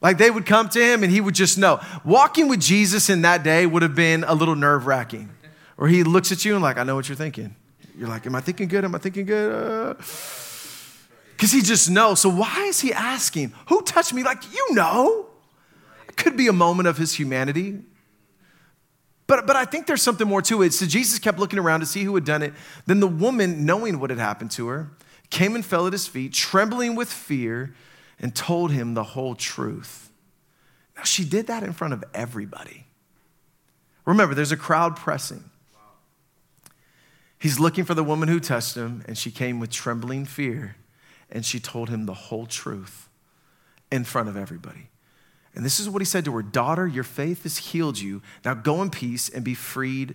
Like 0.00 0.18
they 0.18 0.30
would 0.30 0.46
come 0.46 0.68
to 0.70 0.80
him 0.80 1.02
and 1.02 1.12
he 1.12 1.20
would 1.20 1.34
just 1.34 1.58
know. 1.58 1.80
Walking 2.04 2.48
with 2.48 2.60
Jesus 2.60 3.08
in 3.08 3.22
that 3.22 3.42
day 3.42 3.66
would 3.66 3.82
have 3.82 3.94
been 3.94 4.24
a 4.24 4.34
little 4.34 4.54
nerve 4.54 4.86
wracking. 4.86 5.30
Or 5.78 5.88
he 5.88 6.04
looks 6.04 6.32
at 6.32 6.44
you 6.44 6.54
and, 6.54 6.62
like, 6.62 6.78
I 6.78 6.84
know 6.84 6.94
what 6.94 7.08
you're 7.08 7.16
thinking. 7.16 7.54
You're 7.98 8.08
like, 8.08 8.26
Am 8.26 8.34
I 8.34 8.40
thinking 8.40 8.68
good? 8.68 8.84
Am 8.84 8.94
I 8.94 8.98
thinking 8.98 9.26
good? 9.26 9.96
Because 9.98 11.52
uh, 11.52 11.56
he 11.56 11.62
just 11.62 11.90
knows. 11.90 12.20
So 12.20 12.30
why 12.30 12.64
is 12.66 12.80
he 12.80 12.92
asking, 12.92 13.52
Who 13.68 13.82
touched 13.82 14.12
me? 14.14 14.22
Like, 14.22 14.42
you 14.52 14.74
know. 14.74 15.25
Could 16.16 16.36
be 16.36 16.48
a 16.48 16.52
moment 16.52 16.88
of 16.88 16.96
his 16.96 17.14
humanity. 17.14 17.80
But, 19.26 19.46
but 19.46 19.56
I 19.56 19.64
think 19.64 19.86
there's 19.86 20.02
something 20.02 20.26
more 20.26 20.42
to 20.42 20.62
it. 20.62 20.72
So 20.72 20.86
Jesus 20.86 21.18
kept 21.18 21.38
looking 21.38 21.58
around 21.58 21.80
to 21.80 21.86
see 21.86 22.04
who 22.04 22.14
had 22.14 22.24
done 22.24 22.42
it. 22.42 22.54
Then 22.86 23.00
the 23.00 23.08
woman, 23.08 23.66
knowing 23.66 23.98
what 23.98 24.10
had 24.10 24.18
happened 24.18 24.52
to 24.52 24.68
her, 24.68 24.90
came 25.30 25.54
and 25.54 25.64
fell 25.64 25.86
at 25.86 25.92
his 25.92 26.06
feet, 26.06 26.32
trembling 26.32 26.94
with 26.94 27.12
fear, 27.12 27.74
and 28.20 28.34
told 28.34 28.70
him 28.70 28.94
the 28.94 29.02
whole 29.02 29.34
truth. 29.34 30.10
Now, 30.96 31.02
she 31.02 31.24
did 31.24 31.48
that 31.48 31.62
in 31.62 31.72
front 31.72 31.92
of 31.92 32.04
everybody. 32.14 32.86
Remember, 34.04 34.34
there's 34.34 34.52
a 34.52 34.56
crowd 34.56 34.96
pressing. 34.96 35.44
He's 37.38 37.60
looking 37.60 37.84
for 37.84 37.94
the 37.94 38.04
woman 38.04 38.28
who 38.28 38.40
touched 38.40 38.76
him, 38.76 39.04
and 39.06 39.18
she 39.18 39.30
came 39.30 39.60
with 39.60 39.70
trembling 39.70 40.24
fear, 40.24 40.76
and 41.30 41.44
she 41.44 41.60
told 41.60 41.90
him 41.90 42.06
the 42.06 42.14
whole 42.14 42.46
truth 42.46 43.08
in 43.90 44.04
front 44.04 44.28
of 44.28 44.36
everybody. 44.36 44.88
And 45.56 45.64
this 45.64 45.80
is 45.80 45.88
what 45.88 46.02
he 46.02 46.06
said 46.06 46.24
to 46.26 46.32
her 46.32 46.42
Daughter, 46.42 46.86
your 46.86 47.02
faith 47.02 47.42
has 47.42 47.56
healed 47.56 47.98
you. 47.98 48.22
Now 48.44 48.54
go 48.54 48.82
in 48.82 48.90
peace 48.90 49.28
and 49.28 49.42
be 49.42 49.54
freed 49.54 50.14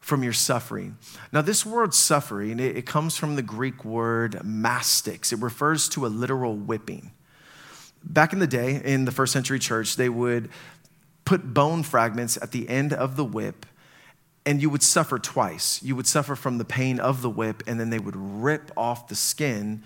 from 0.00 0.22
your 0.22 0.32
suffering. 0.32 0.96
Now, 1.32 1.42
this 1.42 1.66
word 1.66 1.92
suffering, 1.92 2.60
it, 2.60 2.86
comes 2.86 3.16
from 3.16 3.36
the 3.36 3.42
Greek 3.42 3.84
word 3.84 4.32
mastix. 4.44 5.32
It 5.32 5.40
refers 5.40 5.88
to 5.90 6.06
a 6.06 6.08
literal 6.08 6.54
whipping. 6.54 7.12
Back 8.04 8.32
in 8.32 8.38
the 8.38 8.46
day, 8.46 8.80
in 8.84 9.04
the 9.04 9.12
first 9.12 9.32
century 9.32 9.58
church, 9.58 9.96
they 9.96 10.08
would 10.08 10.50
put 11.24 11.52
bone 11.52 11.82
fragments 11.82 12.38
at 12.40 12.52
the 12.52 12.68
end 12.68 12.92
of 12.92 13.16
the 13.16 13.24
whip, 13.24 13.66
and 14.46 14.62
you 14.62 14.70
would 14.70 14.82
suffer 14.82 15.18
twice. 15.18 15.82
You 15.82 15.94
would 15.96 16.06
suffer 16.06 16.34
from 16.34 16.58
the 16.58 16.64
pain 16.64 17.00
of 17.00 17.20
the 17.20 17.30
whip, 17.30 17.62
and 17.66 17.78
then 17.78 17.90
they 17.90 17.98
would 17.98 18.16
rip 18.16 18.70
off 18.76 19.08
the 19.08 19.14
skin. 19.14 19.82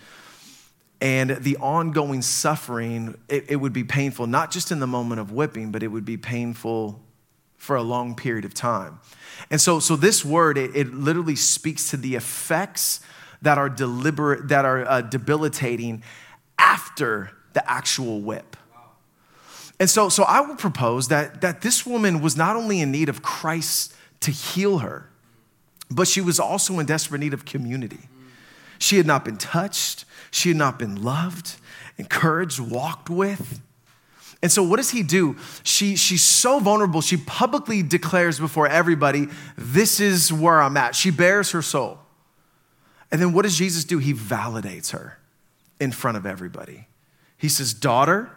And 1.03 1.31
the 1.31 1.57
ongoing 1.57 2.23
suffering, 2.23 3.19
it, 3.29 3.47
it 3.49 3.57
would 3.57 3.73
be 3.73 3.83
painful, 3.83 4.29
not 4.29 4.53
just 4.53 4.71
in 4.71 4.79
the 4.79 4.87
moment 4.87 5.21
of 5.21 5.33
whipping, 5.33 5.73
but 5.73 5.83
it 5.83 5.89
would 5.89 6.05
be 6.05 6.17
painful 6.17 7.03
for 7.57 7.75
a 7.75 7.83
long 7.83 8.15
period 8.15 8.45
of 8.45 8.55
time. 8.55 9.01
And 9.51 9.61
so, 9.61 9.81
so 9.81 9.97
this 9.97 10.25
word, 10.25 10.57
it, 10.57 10.77
it 10.77 10.95
literally 10.95 11.35
speaks 11.35 11.91
to 11.91 11.97
the 11.97 12.15
effects 12.15 13.01
that 13.43 13.59
are 13.59 13.69
deliberate, 13.69 14.47
that 14.49 14.65
are 14.65 14.89
uh, 14.89 15.01
debilitating 15.01 16.05
after 16.57 17.33
the 17.53 17.69
actual 17.69 18.21
whip. 18.21 18.57
And 19.81 19.91
so, 19.91 20.09
so 20.09 20.23
I 20.23 20.41
would 20.41 20.59
propose 20.59 21.09
that, 21.09 21.41
that 21.41 21.63
this 21.63 21.85
woman 21.85 22.21
was 22.21 22.37
not 22.37 22.55
only 22.55 22.81
in 22.81 22.93
need 22.93 23.09
of 23.09 23.23
Christ 23.23 23.93
to 24.21 24.31
heal 24.31 24.79
her, 24.79 25.11
but 25.91 26.07
she 26.07 26.21
was 26.21 26.39
also 26.39 26.79
in 26.79 26.87
desperate 26.87 27.19
need 27.19 27.35
of 27.35 27.45
community. 27.45 28.09
She 28.79 28.99
had 28.99 29.07
not 29.07 29.25
been 29.25 29.37
touched, 29.37 30.05
she 30.33 30.49
had 30.49 30.59
not 30.59 30.79
been 30.79 31.01
loved, 31.01 31.57
encouraged, 31.99 32.59
walked 32.59 33.09
with. 33.09 33.61
And 34.43 34.51
so, 34.51 34.63
what 34.65 34.79
does 34.79 34.91
he 34.91 35.05
do? 35.05 35.37
She, 35.63 35.95
she's 35.95 36.25
so 36.25 36.59
vulnerable. 36.59 37.01
She 37.01 37.17
publicly 37.17 37.83
declares 37.83 38.41
before 38.41 38.67
everybody, 38.67 39.29
This 39.57 40.01
is 40.01 40.33
where 40.33 40.61
I'm 40.61 40.77
at. 40.77 40.97
She 40.97 41.11
bears 41.11 41.53
her 41.53 41.63
soul. 41.63 42.01
And 43.13 43.21
then, 43.21 43.33
what 43.33 43.43
does 43.43 43.57
Jesus 43.57 43.85
do? 43.85 43.99
He 43.99 44.13
validates 44.13 44.91
her 44.91 45.19
in 45.79 45.93
front 45.93 46.17
of 46.17 46.27
everybody. 46.27 46.89
He 47.37 47.49
says, 47.49 47.73
Daughter, 47.73 48.31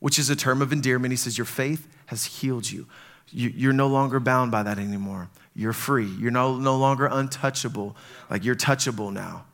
which 0.00 0.18
is 0.18 0.30
a 0.30 0.36
term 0.36 0.62
of 0.62 0.72
endearment, 0.72 1.12
he 1.12 1.16
says, 1.16 1.38
Your 1.38 1.44
faith 1.44 1.86
has 2.06 2.24
healed 2.24 2.68
you. 2.70 2.86
you 3.30 3.70
are 3.70 3.74
no 3.74 3.86
longer 3.86 4.18
bound 4.18 4.50
by 4.50 4.64
that 4.64 4.78
anymore. 4.78 5.28
You're 5.54 5.72
free. 5.72 6.06
You're 6.06 6.30
no, 6.30 6.56
no 6.56 6.76
longer 6.76 7.06
untouchable. 7.06 7.94
Like, 8.30 8.44
you're 8.44 8.56
touchable 8.56 9.12
now. 9.12 9.44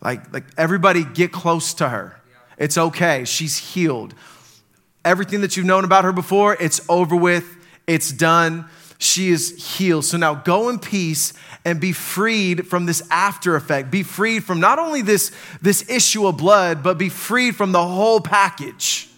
Like, 0.00 0.32
like, 0.32 0.44
everybody 0.56 1.04
get 1.04 1.32
close 1.32 1.74
to 1.74 1.88
her. 1.88 2.20
It's 2.56 2.78
okay. 2.78 3.24
She's 3.24 3.58
healed. 3.58 4.14
Everything 5.04 5.40
that 5.40 5.56
you've 5.56 5.66
known 5.66 5.84
about 5.84 6.04
her 6.04 6.12
before, 6.12 6.56
it's 6.60 6.80
over 6.88 7.16
with, 7.16 7.56
it's 7.86 8.10
done. 8.12 8.68
She 8.98 9.30
is 9.30 9.76
healed. 9.76 10.04
So 10.04 10.18
now 10.18 10.34
go 10.34 10.68
in 10.68 10.78
peace 10.78 11.32
and 11.64 11.80
be 11.80 11.92
freed 11.92 12.66
from 12.66 12.84
this 12.86 13.02
after 13.10 13.56
effect. 13.56 13.90
Be 13.90 14.02
freed 14.02 14.44
from 14.44 14.60
not 14.60 14.78
only 14.78 15.00
this, 15.00 15.32
this 15.62 15.88
issue 15.88 16.26
of 16.26 16.36
blood, 16.36 16.82
but 16.82 16.98
be 16.98 17.08
freed 17.08 17.56
from 17.56 17.72
the 17.72 17.84
whole 17.84 18.20
package 18.20 19.08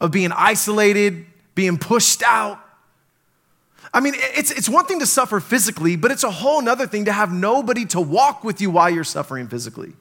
of 0.00 0.10
being 0.10 0.32
isolated, 0.32 1.26
being 1.54 1.76
pushed 1.76 2.22
out. 2.22 2.58
I 3.96 4.00
mean, 4.00 4.12
it's, 4.14 4.50
it's 4.50 4.68
one 4.68 4.84
thing 4.84 4.98
to 4.98 5.06
suffer 5.06 5.40
physically, 5.40 5.96
but 5.96 6.10
it's 6.10 6.22
a 6.22 6.30
whole 6.30 6.60
nother 6.60 6.86
thing 6.86 7.06
to 7.06 7.12
have 7.12 7.32
nobody 7.32 7.86
to 7.86 8.00
walk 8.00 8.44
with 8.44 8.60
you 8.60 8.70
while 8.70 8.90
you're 8.90 9.04
suffering 9.04 9.48
physically. 9.48 9.94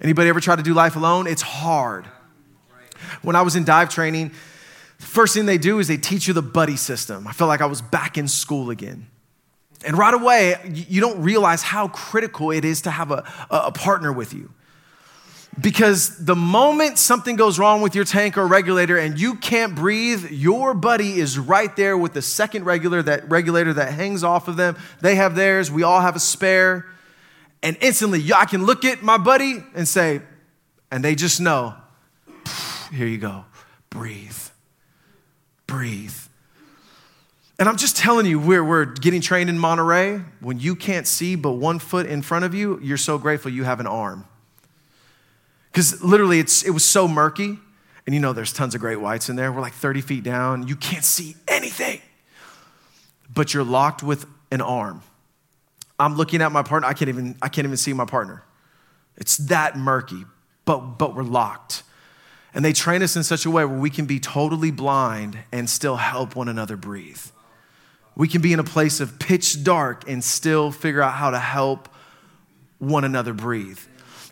Anybody 0.00 0.28
ever 0.28 0.40
try 0.40 0.56
to 0.56 0.62
do 0.62 0.74
life 0.74 0.96
alone? 0.96 1.28
It's 1.28 1.42
hard. 1.42 2.06
When 3.22 3.36
I 3.36 3.42
was 3.42 3.54
in 3.54 3.62
dive 3.62 3.88
training, 3.88 4.32
the 4.98 5.06
first 5.06 5.32
thing 5.32 5.46
they 5.46 5.58
do 5.58 5.78
is 5.78 5.86
they 5.86 5.96
teach 5.96 6.26
you 6.26 6.34
the 6.34 6.42
buddy 6.42 6.74
system. 6.74 7.28
I 7.28 7.32
felt 7.32 7.46
like 7.46 7.60
I 7.60 7.66
was 7.66 7.82
back 7.82 8.18
in 8.18 8.26
school 8.26 8.70
again. 8.70 9.06
And 9.86 9.96
right 9.96 10.12
away, 10.12 10.56
you 10.88 11.00
don't 11.00 11.22
realize 11.22 11.62
how 11.62 11.86
critical 11.86 12.50
it 12.50 12.64
is 12.64 12.82
to 12.82 12.90
have 12.90 13.12
a, 13.12 13.32
a 13.48 13.70
partner 13.70 14.12
with 14.12 14.34
you. 14.34 14.50
Because 15.58 16.24
the 16.24 16.36
moment 16.36 16.96
something 16.98 17.36
goes 17.36 17.58
wrong 17.58 17.82
with 17.82 17.94
your 17.94 18.04
tank 18.04 18.38
or 18.38 18.46
regulator 18.46 18.96
and 18.96 19.18
you 19.18 19.34
can't 19.34 19.74
breathe, 19.74 20.30
your 20.30 20.74
buddy 20.74 21.18
is 21.18 21.38
right 21.38 21.74
there 21.76 21.98
with 21.98 22.12
the 22.12 22.22
second 22.22 22.64
regular 22.64 23.02
that 23.02 23.28
regulator 23.28 23.72
that 23.72 23.92
hangs 23.92 24.22
off 24.22 24.48
of 24.48 24.56
them. 24.56 24.76
They 25.00 25.16
have 25.16 25.34
theirs, 25.34 25.70
we 25.70 25.82
all 25.82 26.00
have 26.00 26.14
a 26.14 26.20
spare. 26.20 26.86
And 27.62 27.76
instantly 27.80 28.32
I 28.32 28.44
can 28.44 28.64
look 28.64 28.84
at 28.84 29.02
my 29.02 29.18
buddy 29.18 29.62
and 29.74 29.88
say, 29.88 30.22
and 30.90 31.04
they 31.04 31.14
just 31.14 31.40
know 31.40 31.74
here 32.92 33.06
you 33.06 33.18
go. 33.18 33.44
Breathe. 33.88 34.36
Breathe. 35.66 36.14
And 37.58 37.68
I'm 37.68 37.76
just 37.76 37.96
telling 37.96 38.26
you, 38.26 38.38
we're, 38.38 38.64
we're 38.64 38.86
getting 38.86 39.20
trained 39.20 39.50
in 39.50 39.58
Monterey. 39.58 40.22
When 40.40 40.58
you 40.58 40.74
can't 40.74 41.06
see 41.06 41.36
but 41.36 41.52
one 41.52 41.78
foot 41.78 42.06
in 42.06 42.22
front 42.22 42.44
of 42.44 42.54
you, 42.54 42.80
you're 42.82 42.96
so 42.96 43.18
grateful 43.18 43.50
you 43.50 43.64
have 43.64 43.80
an 43.80 43.86
arm. 43.86 44.24
Because 45.72 46.02
literally, 46.02 46.40
it's, 46.40 46.62
it 46.62 46.70
was 46.70 46.84
so 46.84 47.06
murky. 47.06 47.58
And 48.06 48.14
you 48.14 48.20
know, 48.20 48.32
there's 48.32 48.52
tons 48.52 48.74
of 48.74 48.80
great 48.80 49.00
whites 49.00 49.28
in 49.28 49.36
there. 49.36 49.52
We're 49.52 49.60
like 49.60 49.74
30 49.74 50.00
feet 50.00 50.24
down. 50.24 50.66
You 50.66 50.76
can't 50.76 51.04
see 51.04 51.36
anything. 51.46 52.00
But 53.32 53.54
you're 53.54 53.64
locked 53.64 54.02
with 54.02 54.26
an 54.50 54.60
arm. 54.60 55.02
I'm 55.98 56.16
looking 56.16 56.42
at 56.42 56.50
my 56.50 56.62
partner. 56.62 56.88
I 56.88 56.94
can't 56.94 57.08
even, 57.08 57.36
I 57.40 57.48
can't 57.48 57.66
even 57.66 57.76
see 57.76 57.92
my 57.92 58.06
partner. 58.06 58.42
It's 59.16 59.36
that 59.36 59.76
murky, 59.76 60.24
but, 60.64 60.98
but 60.98 61.14
we're 61.14 61.22
locked. 61.22 61.82
And 62.54 62.64
they 62.64 62.72
train 62.72 63.02
us 63.02 63.16
in 63.16 63.22
such 63.22 63.46
a 63.46 63.50
way 63.50 63.64
where 63.64 63.78
we 63.78 63.90
can 63.90 64.06
be 64.06 64.18
totally 64.18 64.70
blind 64.70 65.38
and 65.52 65.68
still 65.68 65.96
help 65.96 66.34
one 66.34 66.48
another 66.48 66.76
breathe. 66.76 67.20
We 68.16 68.26
can 68.26 68.40
be 68.40 68.52
in 68.52 68.58
a 68.58 68.64
place 68.64 68.98
of 68.98 69.18
pitch 69.18 69.62
dark 69.62 70.08
and 70.08 70.24
still 70.24 70.72
figure 70.72 71.02
out 71.02 71.12
how 71.12 71.30
to 71.30 71.38
help 71.38 71.88
one 72.78 73.04
another 73.04 73.32
breathe. 73.32 73.78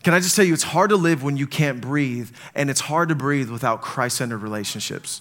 Can 0.09 0.15
I 0.15 0.21
just 0.21 0.35
tell 0.35 0.45
you, 0.47 0.55
it's 0.55 0.63
hard 0.63 0.89
to 0.89 0.97
live 0.97 1.23
when 1.23 1.37
you 1.37 1.47
can't 1.47 1.83
breathe, 1.83 2.31
and 2.55 2.71
it's 2.71 2.81
hard 2.81 3.11
to 3.11 3.15
breathe 3.15 3.51
without 3.51 3.83
Christ 3.83 4.17
centered 4.17 4.39
relationships. 4.39 5.21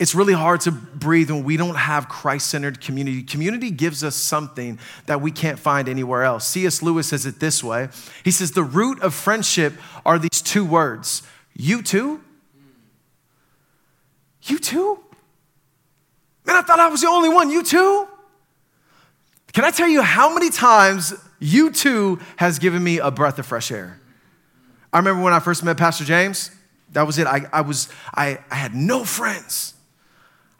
It's 0.00 0.12
really 0.12 0.32
hard 0.32 0.62
to 0.62 0.72
breathe 0.72 1.30
when 1.30 1.44
we 1.44 1.56
don't 1.56 1.76
have 1.76 2.08
Christ 2.08 2.48
centered 2.48 2.80
community. 2.80 3.22
Community 3.22 3.70
gives 3.70 4.02
us 4.02 4.16
something 4.16 4.80
that 5.06 5.20
we 5.20 5.30
can't 5.30 5.56
find 5.56 5.88
anywhere 5.88 6.24
else. 6.24 6.48
C.S. 6.48 6.82
Lewis 6.82 7.10
says 7.10 7.26
it 7.26 7.38
this 7.38 7.62
way 7.62 7.90
He 8.24 8.32
says, 8.32 8.50
The 8.50 8.64
root 8.64 9.00
of 9.02 9.14
friendship 9.14 9.74
are 10.04 10.18
these 10.18 10.42
two 10.42 10.64
words 10.64 11.22
you 11.54 11.80
too? 11.80 12.24
You 14.42 14.58
too? 14.58 14.98
Man, 16.44 16.56
I 16.56 16.62
thought 16.62 16.80
I 16.80 16.88
was 16.88 17.02
the 17.02 17.08
only 17.08 17.28
one. 17.28 17.50
You 17.50 17.62
too? 17.62 18.08
Can 19.52 19.64
I 19.64 19.70
tell 19.70 19.86
you 19.86 20.02
how 20.02 20.34
many 20.34 20.50
times 20.50 21.14
you 21.40 21.72
too 21.72 22.20
has 22.36 22.58
given 22.58 22.84
me 22.84 22.98
a 22.98 23.10
breath 23.10 23.38
of 23.38 23.46
fresh 23.46 23.72
air? 23.72 23.98
I 24.92 24.98
remember 24.98 25.22
when 25.22 25.32
I 25.32 25.40
first 25.40 25.64
met 25.64 25.76
Pastor 25.76 26.04
James, 26.04 26.50
that 26.92 27.06
was 27.06 27.18
it. 27.18 27.26
I, 27.26 27.46
I 27.52 27.62
was, 27.62 27.88
I, 28.14 28.38
I 28.50 28.54
had 28.54 28.74
no 28.74 29.04
friends. 29.04 29.74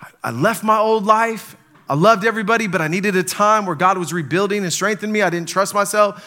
I, 0.01 0.09
I 0.25 0.31
left 0.31 0.65
my 0.65 0.79
old 0.79 1.05
life. 1.05 1.57
I 1.89 1.95
loved 1.95 2.25
everybody, 2.25 2.67
but 2.67 2.81
I 2.81 2.89
needed 2.89 3.17
a 3.17 3.23
time 3.23 3.67
where 3.67 3.75
God 3.75 3.99
was 3.99 4.13
rebuilding 4.13 4.63
and 4.63 4.73
strengthening 4.73 5.13
me. 5.13 5.23
I 5.23 5.31
didn't 5.31 5.49
trust 5.49 5.75
myself 5.75 6.25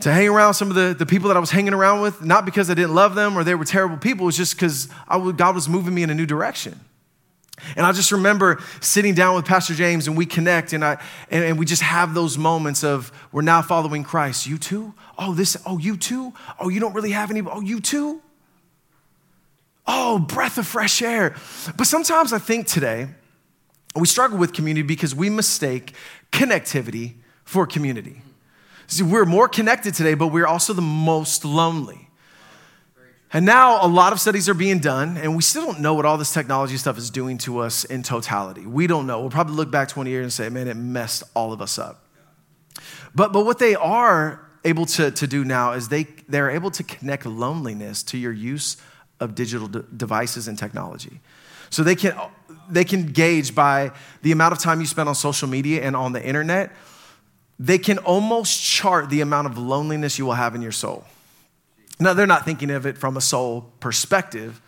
to 0.00 0.12
hang 0.12 0.28
around 0.28 0.54
some 0.54 0.68
of 0.68 0.74
the, 0.74 0.94
the 0.98 1.06
people 1.06 1.28
that 1.28 1.36
I 1.36 1.40
was 1.40 1.50
hanging 1.50 1.72
around 1.72 2.00
with, 2.00 2.22
not 2.22 2.44
because 2.44 2.70
I 2.70 2.74
didn't 2.74 2.94
love 2.94 3.14
them 3.14 3.36
or 3.36 3.44
they 3.44 3.54
were 3.54 3.64
terrible 3.64 3.96
people, 3.96 4.24
it 4.24 4.26
was 4.26 4.36
just 4.36 4.54
because 4.54 4.88
God 5.08 5.54
was 5.54 5.68
moving 5.68 5.94
me 5.94 6.02
in 6.02 6.10
a 6.10 6.14
new 6.14 6.26
direction. 6.26 6.80
And 7.76 7.86
I 7.86 7.92
just 7.92 8.12
remember 8.12 8.62
sitting 8.80 9.14
down 9.14 9.34
with 9.34 9.46
Pastor 9.46 9.74
James 9.74 10.06
and 10.06 10.16
we 10.16 10.26
connect 10.26 10.72
and, 10.72 10.84
I, 10.84 11.02
and, 11.30 11.42
and, 11.42 11.58
we 11.58 11.64
just 11.64 11.82
have 11.82 12.12
those 12.12 12.36
moments 12.36 12.84
of 12.84 13.10
we're 13.32 13.42
now 13.42 13.62
following 13.62 14.04
Christ. 14.04 14.46
You 14.46 14.58
too? 14.58 14.92
Oh, 15.18 15.32
this, 15.34 15.56
oh, 15.64 15.78
you 15.78 15.96
too? 15.96 16.34
Oh, 16.60 16.68
you 16.68 16.80
don't 16.80 16.92
really 16.92 17.12
have 17.12 17.30
any, 17.30 17.40
oh, 17.40 17.60
you 17.60 17.80
too? 17.80 18.20
Oh, 19.86 20.18
breath 20.18 20.58
of 20.58 20.66
fresh 20.66 21.00
air. 21.00 21.34
But 21.76 21.86
sometimes 21.86 22.32
I 22.32 22.38
think 22.38 22.66
today 22.66 23.08
we 23.94 24.06
struggle 24.06 24.36
with 24.36 24.52
community 24.52 24.86
because 24.86 25.14
we 25.14 25.30
mistake 25.30 25.94
connectivity 26.32 27.14
for 27.44 27.66
community. 27.66 28.20
See, 28.86 29.02
we're 29.02 29.24
more 29.24 29.48
connected 29.48 29.94
today, 29.94 30.14
but 30.14 30.28
we're 30.28 30.46
also 30.46 30.72
the 30.72 30.82
most 30.82 31.44
lonely. 31.44 32.05
And 33.32 33.44
now 33.44 33.84
a 33.84 33.88
lot 33.88 34.12
of 34.12 34.20
studies 34.20 34.48
are 34.48 34.54
being 34.54 34.78
done, 34.78 35.16
and 35.16 35.34
we 35.34 35.42
still 35.42 35.66
don't 35.66 35.80
know 35.80 35.94
what 35.94 36.06
all 36.06 36.16
this 36.16 36.32
technology 36.32 36.76
stuff 36.76 36.96
is 36.96 37.10
doing 37.10 37.38
to 37.38 37.58
us 37.58 37.84
in 37.84 38.02
totality. 38.02 38.64
We 38.64 38.86
don't 38.86 39.06
know. 39.06 39.20
We'll 39.20 39.30
probably 39.30 39.56
look 39.56 39.70
back 39.70 39.88
20 39.88 40.10
years 40.10 40.24
and 40.24 40.32
say, 40.32 40.48
man, 40.48 40.68
it 40.68 40.76
messed 40.76 41.24
all 41.34 41.52
of 41.52 41.60
us 41.60 41.78
up. 41.78 42.04
But, 43.14 43.32
but 43.32 43.44
what 43.44 43.58
they 43.58 43.74
are 43.74 44.48
able 44.64 44.86
to, 44.86 45.10
to 45.10 45.26
do 45.26 45.44
now 45.44 45.72
is 45.72 45.88
they, 45.88 46.04
they're 46.28 46.50
able 46.50 46.70
to 46.72 46.84
connect 46.84 47.26
loneliness 47.26 48.02
to 48.04 48.18
your 48.18 48.32
use 48.32 48.76
of 49.18 49.34
digital 49.34 49.66
de- 49.68 49.82
devices 49.82 50.48
and 50.48 50.58
technology. 50.58 51.20
So 51.70 51.82
they 51.82 51.96
can, 51.96 52.14
they 52.68 52.84
can 52.84 53.06
gauge 53.06 53.54
by 53.54 53.92
the 54.22 54.32
amount 54.32 54.52
of 54.52 54.60
time 54.60 54.80
you 54.80 54.86
spend 54.86 55.08
on 55.08 55.14
social 55.14 55.48
media 55.48 55.82
and 55.82 55.96
on 55.96 56.12
the 56.12 56.24
internet 56.24 56.72
they 57.58 57.78
can 57.78 57.98
almost 57.98 58.62
chart 58.62 59.08
the 59.10 59.20
amount 59.20 59.46
of 59.46 59.58
loneliness 59.58 60.18
you 60.18 60.26
will 60.26 60.34
have 60.34 60.54
in 60.54 60.62
your 60.62 60.72
soul. 60.72 61.04
Now, 61.98 62.12
they're 62.12 62.26
not 62.26 62.44
thinking 62.44 62.70
of 62.70 62.86
it 62.86 62.98
from 62.98 63.16
a 63.16 63.20
soul 63.20 63.72
perspective. 63.80 64.60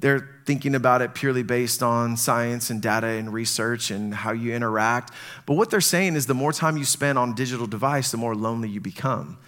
They're 0.00 0.28
thinking 0.46 0.74
about 0.74 1.02
it 1.02 1.14
purely 1.14 1.42
based 1.42 1.82
on 1.82 2.16
science 2.16 2.70
and 2.70 2.80
data 2.80 3.06
and 3.06 3.32
research 3.32 3.90
and 3.90 4.14
how 4.14 4.32
you 4.32 4.52
interact. 4.54 5.12
But 5.46 5.54
what 5.54 5.70
they're 5.70 5.80
saying 5.80 6.16
is 6.16 6.26
the 6.26 6.34
more 6.34 6.52
time 6.52 6.76
you 6.76 6.84
spend 6.84 7.18
on 7.18 7.34
digital 7.34 7.66
device, 7.66 8.10
the 8.10 8.16
more 8.16 8.34
lonely 8.34 8.68
you 8.68 8.80
become. 8.80 9.38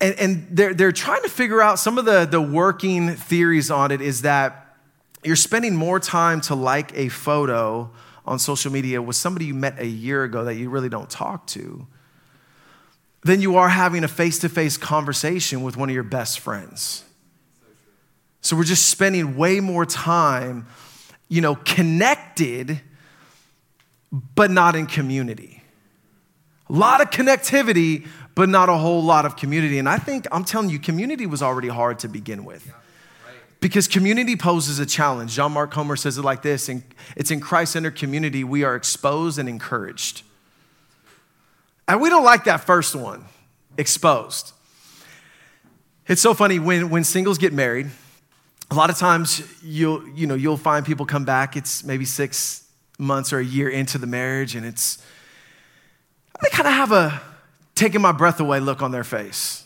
And, 0.00 0.14
and 0.18 0.46
they're, 0.50 0.74
they're 0.74 0.92
trying 0.92 1.22
to 1.22 1.28
figure 1.28 1.62
out 1.62 1.78
some 1.78 1.96
of 1.96 2.04
the, 2.04 2.26
the 2.26 2.40
working 2.40 3.14
theories 3.14 3.70
on 3.70 3.90
it 3.90 4.00
is 4.00 4.22
that 4.22 4.76
you're 5.24 5.36
spending 5.36 5.74
more 5.74 5.98
time 5.98 6.40
to 6.42 6.54
like 6.54 6.96
a 6.96 7.08
photo 7.08 7.90
on 8.26 8.38
social 8.38 8.70
media 8.70 9.00
with 9.00 9.16
somebody 9.16 9.46
you 9.46 9.54
met 9.54 9.78
a 9.78 9.86
year 9.86 10.24
ago 10.24 10.44
that 10.44 10.54
you 10.54 10.68
really 10.68 10.88
don't 10.88 11.08
talk 11.08 11.46
to 11.46 11.86
than 13.26 13.42
you 13.42 13.56
are 13.56 13.68
having 13.68 14.04
a 14.04 14.08
face 14.08 14.38
to 14.38 14.48
face 14.48 14.76
conversation 14.76 15.62
with 15.62 15.76
one 15.76 15.88
of 15.88 15.94
your 15.94 16.04
best 16.04 16.38
friends. 16.38 17.04
So 18.40 18.56
we're 18.56 18.62
just 18.62 18.86
spending 18.86 19.36
way 19.36 19.58
more 19.58 19.84
time, 19.84 20.66
you 21.28 21.40
know, 21.40 21.56
connected, 21.56 22.80
but 24.12 24.52
not 24.52 24.76
in 24.76 24.86
community. 24.86 25.60
A 26.70 26.72
lot 26.72 27.00
of 27.00 27.10
connectivity, 27.10 28.06
but 28.36 28.48
not 28.48 28.68
a 28.68 28.76
whole 28.76 29.02
lot 29.02 29.26
of 29.26 29.36
community. 29.36 29.80
And 29.80 29.88
I 29.88 29.98
think, 29.98 30.28
I'm 30.30 30.44
telling 30.44 30.70
you, 30.70 30.78
community 30.78 31.26
was 31.26 31.42
already 31.42 31.68
hard 31.68 31.98
to 32.00 32.08
begin 32.08 32.44
with. 32.44 32.72
Because 33.58 33.88
community 33.88 34.36
poses 34.36 34.78
a 34.78 34.86
challenge. 34.86 35.32
John 35.32 35.50
Mark 35.50 35.72
Comer 35.72 35.96
says 35.96 36.16
it 36.16 36.22
like 36.22 36.42
this 36.42 36.68
and 36.68 36.84
it's 37.16 37.32
in 37.32 37.40
Christ 37.40 37.72
centered 37.72 37.96
community, 37.96 38.44
we 38.44 38.62
are 38.62 38.76
exposed 38.76 39.40
and 39.40 39.48
encouraged. 39.48 40.22
And 41.88 42.00
we 42.00 42.08
don't 42.08 42.24
like 42.24 42.44
that 42.44 42.64
first 42.64 42.94
one, 42.94 43.24
exposed. 43.78 44.52
It's 46.08 46.20
so 46.20 46.34
funny 46.34 46.58
when, 46.58 46.90
when 46.90 47.04
singles 47.04 47.38
get 47.38 47.52
married, 47.52 47.88
a 48.70 48.74
lot 48.74 48.90
of 48.90 48.98
times 48.98 49.42
you'll, 49.62 50.06
you 50.08 50.26
know, 50.26 50.34
you'll 50.34 50.56
find 50.56 50.84
people 50.84 51.06
come 51.06 51.24
back, 51.24 51.56
it's 51.56 51.84
maybe 51.84 52.04
six 52.04 52.68
months 52.98 53.32
or 53.32 53.38
a 53.38 53.44
year 53.44 53.68
into 53.68 53.98
the 53.98 54.06
marriage, 54.06 54.56
and 54.56 54.66
it's, 54.66 54.98
they 56.42 56.48
kind 56.50 56.66
of 56.66 56.74
have 56.74 56.92
a 56.92 57.20
taking 57.74 58.00
my 58.00 58.12
breath 58.12 58.40
away 58.40 58.58
look 58.58 58.82
on 58.82 58.90
their 58.90 59.04
face. 59.04 59.64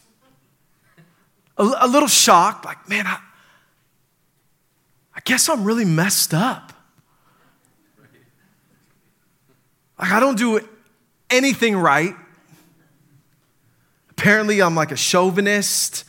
A, 1.57 1.63
a 1.81 1.89
little 1.89 2.09
shocked, 2.09 2.65
like, 2.65 2.89
man, 2.89 3.07
I, 3.07 3.19
I 5.15 5.21
guess 5.25 5.49
I'm 5.49 5.65
really 5.65 5.85
messed 5.85 6.35
up. 6.35 6.73
Like, 9.99 10.13
I 10.13 10.21
don't 10.21 10.37
do 10.37 10.57
anything 11.31 11.77
right. 11.77 12.15
Apparently, 14.11 14.61
I'm 14.61 14.75
like 14.75 14.93
a 14.93 14.97
chauvinist, 14.97 16.05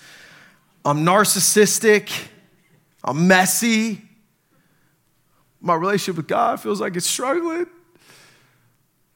I'm 0.83 1.05
narcissistic, 1.05 2.11
I'm 3.03 3.27
messy. 3.27 4.01
My 5.61 5.75
relationship 5.75 6.17
with 6.17 6.27
God 6.27 6.59
feels 6.59 6.81
like 6.81 6.95
it's 6.95 7.05
struggling. 7.05 7.67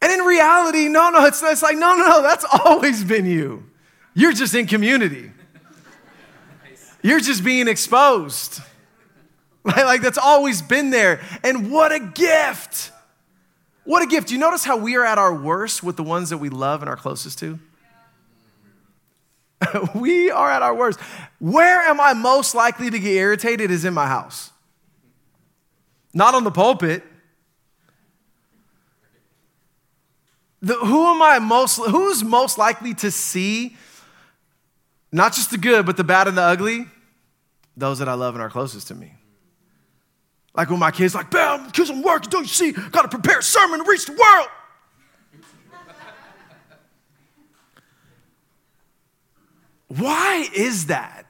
And 0.01 0.11
in 0.11 0.19
reality, 0.19 0.87
no, 0.87 1.09
no, 1.09 1.25
it's, 1.25 1.41
it's 1.41 1.63
like, 1.63 1.77
no, 1.77 1.95
no, 1.95 2.05
no, 2.05 2.21
that's 2.21 2.45
always 2.65 3.03
been 3.03 3.25
you. 3.25 3.65
You're 4.13 4.33
just 4.33 4.53
in 4.53 4.67
community. 4.67 5.31
You're 7.01 7.19
just 7.19 7.43
being 7.43 7.67
exposed. 7.67 8.61
Right? 9.65 9.83
Like 9.83 10.03
that's 10.03 10.19
always 10.19 10.61
been 10.61 10.91
there. 10.91 11.21
And 11.43 11.71
what 11.71 11.91
a 11.91 11.99
gift. 11.99 12.91
What 13.85 14.01
a 14.01 14.07
gift. 14.07 14.27
Do 14.27 14.33
you 14.33 14.39
notice 14.39 14.63
how 14.63 14.77
we 14.77 14.95
are 14.95 15.05
at 15.05 15.17
our 15.17 15.33
worst 15.33 15.83
with 15.83 15.95
the 15.95 16.03
ones 16.03 16.31
that 16.31 16.39
we 16.39 16.49
love 16.49 16.81
and 16.81 16.89
are 16.89 16.97
closest 16.97 17.39
to? 17.39 17.59
we 19.95 20.31
are 20.31 20.51
at 20.51 20.61
our 20.61 20.75
worst. 20.75 20.99
Where 21.39 21.81
am 21.81 22.01
I 22.01 22.13
most 22.13 22.55
likely 22.55 22.89
to 22.89 22.99
get 22.99 23.11
irritated 23.11 23.71
is 23.71 23.85
in 23.85 23.93
my 23.93 24.07
house. 24.07 24.51
Not 26.13 26.33
on 26.33 26.43
the 26.43 26.51
pulpit. 26.51 27.03
The, 30.61 30.73
who 30.73 31.05
am 31.05 31.21
I 31.21 31.37
most 31.37 31.77
who's 31.77 32.23
most 32.23 32.57
likely 32.57 32.95
to 32.95 33.11
see 33.11 33.77
not 35.11 35.33
just 35.33 35.51
the 35.51 35.57
good 35.59 35.85
but 35.85 35.95
the 35.95 36.03
bad 36.03 36.27
and 36.27 36.35
the 36.35 36.41
ugly? 36.41 36.87
Those 37.77 37.99
that 37.99 38.09
I 38.09 38.13
love 38.13 38.33
and 38.33 38.41
are 38.41 38.49
closest 38.49 38.87
to 38.87 38.95
me. 38.95 39.13
Like 40.55 40.69
when 40.69 40.79
my 40.79 40.91
kids 40.91 41.13
like, 41.13 41.29
bam, 41.29 41.69
kids 41.71 41.91
work, 41.91 42.29
don't 42.29 42.43
you 42.43 42.47
see? 42.47 42.71
Got 42.71 43.01
to 43.03 43.07
prepare 43.07 43.39
a 43.39 43.43
sermon 43.43 43.83
to 43.83 43.89
reach 43.89 44.05
the 44.05 44.13
world. 44.13 44.47
Why 49.87 50.47
is 50.53 50.87
that? 50.87 51.25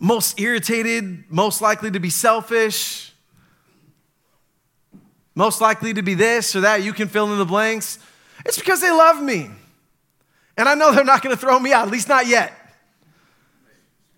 Most 0.00 0.40
irritated, 0.40 1.24
most 1.30 1.62
likely 1.62 1.90
to 1.90 2.00
be 2.00 2.10
selfish, 2.10 3.12
most 5.34 5.60
likely 5.60 5.94
to 5.94 6.02
be 6.02 6.14
this 6.14 6.56
or 6.56 6.60
that. 6.62 6.82
You 6.82 6.92
can 6.92 7.08
fill 7.08 7.30
in 7.32 7.38
the 7.38 7.44
blanks. 7.44 7.98
It's 8.44 8.58
because 8.58 8.80
they 8.80 8.90
love 8.90 9.22
me. 9.22 9.50
And 10.56 10.68
I 10.68 10.74
know 10.74 10.92
they're 10.92 11.04
not 11.04 11.22
to 11.34 11.40
throw 11.40 11.58
me 11.58 11.72
out, 11.72 11.86
at 11.86 11.92
least 11.92 12.08
not 12.08 12.26
yet. 12.26 12.52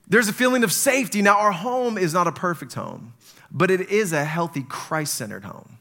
There's 0.08 0.28
a 0.28 0.32
feeling 0.32 0.64
of 0.64 0.72
safety. 0.72 1.22
Now, 1.22 1.38
our 1.38 1.52
home 1.52 1.98
is 1.98 2.14
not 2.14 2.26
a 2.26 2.32
perfect 2.32 2.74
home 2.74 3.12
but 3.50 3.70
it 3.70 3.88
is 3.90 4.12
a 4.12 4.24
healthy 4.24 4.64
Christ 4.68 5.14
centered 5.14 5.44
home. 5.44 5.78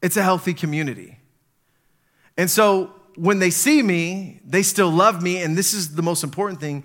It's 0.00 0.16
a 0.16 0.22
healthy 0.22 0.54
community. 0.54 1.18
And 2.36 2.48
so 2.48 2.92
when 3.16 3.40
they 3.40 3.50
see 3.50 3.82
me, 3.82 4.40
they 4.44 4.62
still 4.62 4.90
love 4.90 5.22
me. 5.22 5.42
And 5.42 5.58
this 5.58 5.74
is 5.74 5.96
the 5.96 6.02
most 6.02 6.22
important 6.22 6.60
thing 6.60 6.84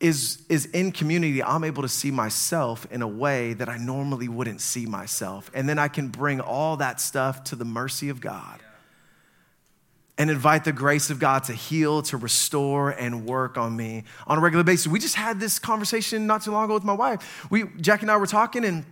is, 0.00 0.44
is 0.48 0.66
in 0.66 0.90
community, 0.92 1.42
I'm 1.42 1.64
able 1.64 1.82
to 1.82 1.88
see 1.88 2.10
myself 2.10 2.86
in 2.90 3.00
a 3.00 3.08
way 3.08 3.54
that 3.54 3.68
I 3.68 3.78
normally 3.78 4.28
wouldn't 4.28 4.60
see 4.60 4.86
myself. 4.86 5.50
And 5.54 5.68
then 5.68 5.78
I 5.78 5.88
can 5.88 6.08
bring 6.08 6.40
all 6.40 6.76
that 6.78 7.00
stuff 7.00 7.44
to 7.44 7.56
the 7.56 7.64
mercy 7.64 8.08
of 8.08 8.20
God 8.20 8.60
and 10.18 10.30
invite 10.30 10.64
the 10.64 10.72
grace 10.72 11.10
of 11.10 11.18
God 11.18 11.44
to 11.44 11.52
heal, 11.52 12.00
to 12.02 12.16
restore, 12.16 12.90
and 12.90 13.26
work 13.26 13.58
on 13.58 13.76
me 13.76 14.04
on 14.26 14.38
a 14.38 14.40
regular 14.40 14.64
basis. 14.64 14.86
We 14.86 14.98
just 14.98 15.14
had 15.14 15.38
this 15.38 15.58
conversation 15.58 16.26
not 16.26 16.42
too 16.42 16.52
long 16.52 16.64
ago 16.64 16.74
with 16.74 16.84
my 16.84 16.94
wife. 16.94 17.46
We, 17.50 17.64
Jackie 17.80 18.02
and 18.02 18.10
I 18.10 18.16
were 18.16 18.26
talking, 18.26 18.64
and 18.64 18.84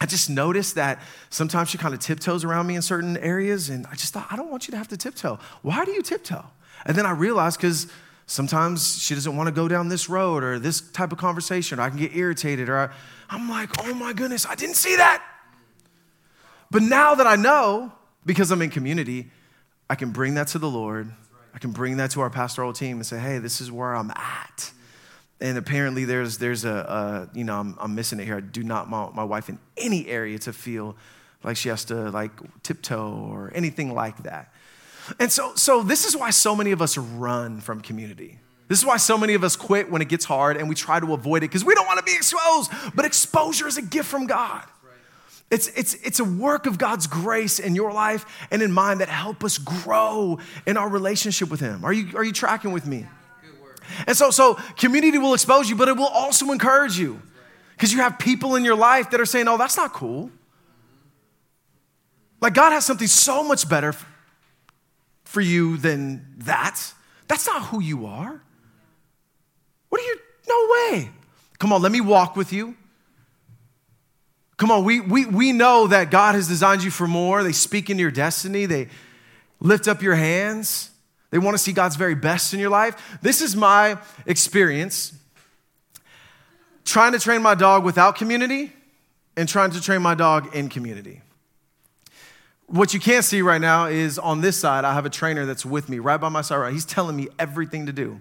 I 0.00 0.06
just 0.06 0.28
noticed 0.28 0.74
that 0.74 1.00
sometimes 1.30 1.70
she 1.70 1.78
kind 1.78 1.94
of 1.94 2.00
tiptoes 2.00 2.42
around 2.42 2.66
me 2.66 2.74
in 2.74 2.82
certain 2.82 3.16
areas, 3.18 3.70
and 3.70 3.86
I 3.86 3.94
just 3.94 4.12
thought, 4.12 4.26
I 4.30 4.36
don't 4.36 4.50
want 4.50 4.66
you 4.66 4.72
to 4.72 4.78
have 4.78 4.88
to 4.88 4.96
tiptoe. 4.96 5.38
Why 5.62 5.84
do 5.84 5.92
you 5.92 6.02
tiptoe? 6.02 6.44
And 6.84 6.96
then 6.96 7.06
I 7.06 7.12
realized 7.12 7.58
because 7.58 7.86
sometimes 8.26 9.00
she 9.00 9.14
doesn't 9.14 9.36
want 9.36 9.46
to 9.46 9.52
go 9.52 9.68
down 9.68 9.88
this 9.88 10.08
road 10.08 10.42
or 10.42 10.58
this 10.58 10.80
type 10.80 11.12
of 11.12 11.18
conversation, 11.18 11.78
or 11.78 11.82
I 11.82 11.90
can 11.90 11.98
get 11.98 12.16
irritated, 12.16 12.68
or 12.68 12.78
I, 12.78 12.88
I'm 13.30 13.48
like, 13.48 13.70
oh 13.84 13.94
my 13.94 14.12
goodness, 14.12 14.46
I 14.46 14.56
didn't 14.56 14.76
see 14.76 14.96
that. 14.96 15.22
But 16.72 16.82
now 16.82 17.14
that 17.14 17.26
I 17.28 17.36
know, 17.36 17.92
because 18.26 18.50
I'm 18.50 18.62
in 18.62 18.70
community, 18.70 19.30
I 19.92 19.94
can 19.94 20.10
bring 20.10 20.36
that 20.36 20.48
to 20.48 20.58
the 20.58 20.70
Lord. 20.70 21.12
I 21.52 21.58
can 21.58 21.72
bring 21.72 21.98
that 21.98 22.12
to 22.12 22.22
our 22.22 22.30
pastoral 22.30 22.72
team 22.72 22.96
and 22.96 23.04
say, 23.04 23.18
hey, 23.18 23.36
this 23.36 23.60
is 23.60 23.70
where 23.70 23.94
I'm 23.94 24.10
at. 24.12 24.72
And 25.38 25.58
apparently, 25.58 26.06
there's, 26.06 26.38
there's 26.38 26.64
a, 26.64 27.28
a 27.34 27.36
you 27.36 27.44
know, 27.44 27.60
I'm, 27.60 27.76
I'm, 27.78 27.94
missing 27.94 28.18
it 28.18 28.24
here. 28.24 28.38
I 28.38 28.40
do 28.40 28.62
not 28.62 28.88
want 28.88 29.14
my 29.14 29.24
wife 29.24 29.50
in 29.50 29.58
any 29.76 30.08
area 30.08 30.38
to 30.38 30.52
feel 30.54 30.96
like 31.44 31.58
she 31.58 31.68
has 31.68 31.84
to 31.86 32.08
like 32.10 32.30
tiptoe 32.62 33.12
or 33.30 33.52
anything 33.54 33.92
like 33.92 34.22
that. 34.22 34.54
And 35.20 35.30
so, 35.30 35.54
so 35.56 35.82
this 35.82 36.06
is 36.06 36.16
why 36.16 36.30
so 36.30 36.56
many 36.56 36.72
of 36.72 36.80
us 36.80 36.96
run 36.96 37.60
from 37.60 37.82
community. 37.82 38.38
This 38.68 38.78
is 38.78 38.86
why 38.86 38.96
so 38.96 39.18
many 39.18 39.34
of 39.34 39.44
us 39.44 39.56
quit 39.56 39.90
when 39.90 40.00
it 40.00 40.08
gets 40.08 40.24
hard 40.24 40.56
and 40.56 40.70
we 40.70 40.74
try 40.74 41.00
to 41.00 41.12
avoid 41.12 41.42
it 41.42 41.50
because 41.50 41.66
we 41.66 41.74
don't 41.74 41.86
want 41.86 41.98
to 41.98 42.04
be 42.04 42.14
exposed. 42.14 42.72
But 42.94 43.04
exposure 43.04 43.68
is 43.68 43.76
a 43.76 43.82
gift 43.82 44.08
from 44.08 44.26
God. 44.26 44.64
It's, 45.52 45.68
it's, 45.68 45.92
it's 46.02 46.18
a 46.18 46.24
work 46.24 46.64
of 46.64 46.78
God's 46.78 47.06
grace 47.06 47.58
in 47.58 47.74
your 47.74 47.92
life 47.92 48.24
and 48.50 48.62
in 48.62 48.72
mine 48.72 48.98
that 48.98 49.10
help 49.10 49.44
us 49.44 49.58
grow 49.58 50.38
in 50.66 50.78
our 50.78 50.88
relationship 50.88 51.50
with 51.50 51.60
Him. 51.60 51.84
Are 51.84 51.92
you, 51.92 52.16
are 52.16 52.24
you 52.24 52.32
tracking 52.32 52.72
with 52.72 52.86
me? 52.86 53.06
And 54.06 54.16
so, 54.16 54.30
so 54.30 54.54
community 54.78 55.18
will 55.18 55.34
expose 55.34 55.68
you, 55.68 55.76
but 55.76 55.88
it 55.88 55.96
will 55.98 56.06
also 56.06 56.52
encourage 56.52 56.98
you 56.98 57.20
because 57.72 57.92
you 57.92 57.98
have 57.98 58.18
people 58.18 58.56
in 58.56 58.64
your 58.64 58.76
life 58.76 59.10
that 59.10 59.20
are 59.20 59.26
saying, 59.26 59.46
oh, 59.46 59.58
that's 59.58 59.76
not 59.76 59.92
cool. 59.92 60.30
Like 62.40 62.54
God 62.54 62.70
has 62.70 62.86
something 62.86 63.06
so 63.06 63.44
much 63.44 63.68
better 63.68 63.94
for 65.24 65.42
you 65.42 65.76
than 65.76 66.34
that. 66.38 66.80
That's 67.28 67.46
not 67.46 67.66
who 67.66 67.82
you 67.82 68.06
are. 68.06 68.42
What 69.90 70.00
are 70.00 70.04
you? 70.04 70.18
No 70.48 70.68
way. 70.70 71.10
Come 71.58 71.74
on, 71.74 71.82
let 71.82 71.92
me 71.92 72.00
walk 72.00 72.36
with 72.36 72.54
you. 72.54 72.74
Come 74.62 74.70
on, 74.70 74.84
we, 74.84 75.00
we, 75.00 75.26
we 75.26 75.50
know 75.50 75.88
that 75.88 76.12
God 76.12 76.36
has 76.36 76.46
designed 76.46 76.84
you 76.84 76.92
for 76.92 77.08
more. 77.08 77.42
They 77.42 77.50
speak 77.50 77.90
into 77.90 78.00
your 78.00 78.12
destiny, 78.12 78.64
they 78.64 78.86
lift 79.58 79.88
up 79.88 80.02
your 80.02 80.14
hands. 80.14 80.90
They 81.30 81.38
want 81.38 81.56
to 81.56 81.58
see 81.58 81.72
God's 81.72 81.96
very 81.96 82.14
best 82.14 82.54
in 82.54 82.60
your 82.60 82.70
life. 82.70 83.18
This 83.22 83.42
is 83.42 83.56
my 83.56 83.98
experience 84.24 85.14
trying 86.84 87.10
to 87.10 87.18
train 87.18 87.42
my 87.42 87.56
dog 87.56 87.84
without 87.84 88.14
community 88.14 88.72
and 89.36 89.48
trying 89.48 89.72
to 89.72 89.82
train 89.82 90.00
my 90.00 90.14
dog 90.14 90.54
in 90.54 90.68
community. 90.68 91.22
What 92.66 92.94
you 92.94 93.00
can't 93.00 93.24
see 93.24 93.42
right 93.42 93.60
now 93.60 93.86
is 93.86 94.16
on 94.16 94.42
this 94.42 94.56
side, 94.56 94.84
I 94.84 94.94
have 94.94 95.06
a 95.06 95.10
trainer 95.10 95.44
that's 95.44 95.66
with 95.66 95.88
me 95.88 95.98
right 95.98 96.20
by 96.20 96.28
my 96.28 96.42
side. 96.42 96.58
Right, 96.58 96.72
he's 96.72 96.84
telling 96.84 97.16
me 97.16 97.26
everything 97.36 97.86
to 97.86 97.92
do. 97.92 98.20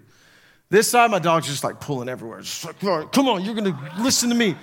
This 0.71 0.89
side, 0.89 1.11
my 1.11 1.19
dog's 1.19 1.45
just 1.45 1.63
like 1.63 1.79
pulling 1.79 2.09
everywhere. 2.09 2.41
Just 2.41 2.65
like, 2.65 3.11
come 3.11 3.27
on, 3.27 3.45
you're 3.45 3.53
gonna 3.53 3.77
listen 3.99 4.29
to 4.29 4.35
me. 4.35 4.55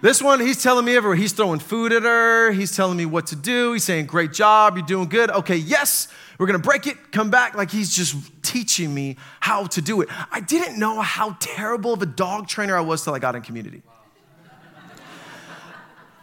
This 0.00 0.22
one, 0.22 0.40
he's 0.40 0.62
telling 0.62 0.84
me 0.84 0.96
everywhere. 0.96 1.16
He's 1.16 1.32
throwing 1.32 1.58
food 1.58 1.92
at 1.92 2.02
her. 2.02 2.52
He's 2.52 2.76
telling 2.76 2.96
me 2.96 3.06
what 3.06 3.26
to 3.28 3.36
do. 3.36 3.72
He's 3.72 3.84
saying, 3.84 4.06
Great 4.06 4.32
job. 4.32 4.76
You're 4.76 4.86
doing 4.86 5.08
good. 5.08 5.30
Okay, 5.30 5.56
yes, 5.56 6.08
we're 6.38 6.46
going 6.46 6.60
to 6.60 6.66
break 6.66 6.86
it. 6.86 7.12
Come 7.12 7.30
back. 7.30 7.54
Like 7.54 7.70
he's 7.70 7.94
just 7.94 8.16
teaching 8.42 8.92
me 8.92 9.16
how 9.40 9.66
to 9.66 9.80
do 9.80 10.00
it. 10.00 10.08
I 10.30 10.40
didn't 10.40 10.78
know 10.78 11.00
how 11.00 11.36
terrible 11.40 11.92
of 11.92 12.02
a 12.02 12.06
dog 12.06 12.48
trainer 12.48 12.76
I 12.76 12.80
was 12.80 13.02
till 13.02 13.14
I 13.14 13.18
got 13.18 13.34
in 13.34 13.42
community. 13.42 13.82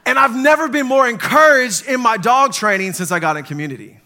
And 0.03 0.17
I've 0.17 0.35
never 0.35 0.67
been 0.67 0.87
more 0.87 1.07
encouraged 1.07 1.87
in 1.87 2.01
my 2.01 2.17
dog 2.17 2.53
training 2.53 2.93
since 2.93 3.11
I 3.11 3.19
got 3.19 3.37
in 3.37 3.43
community. 3.43 3.99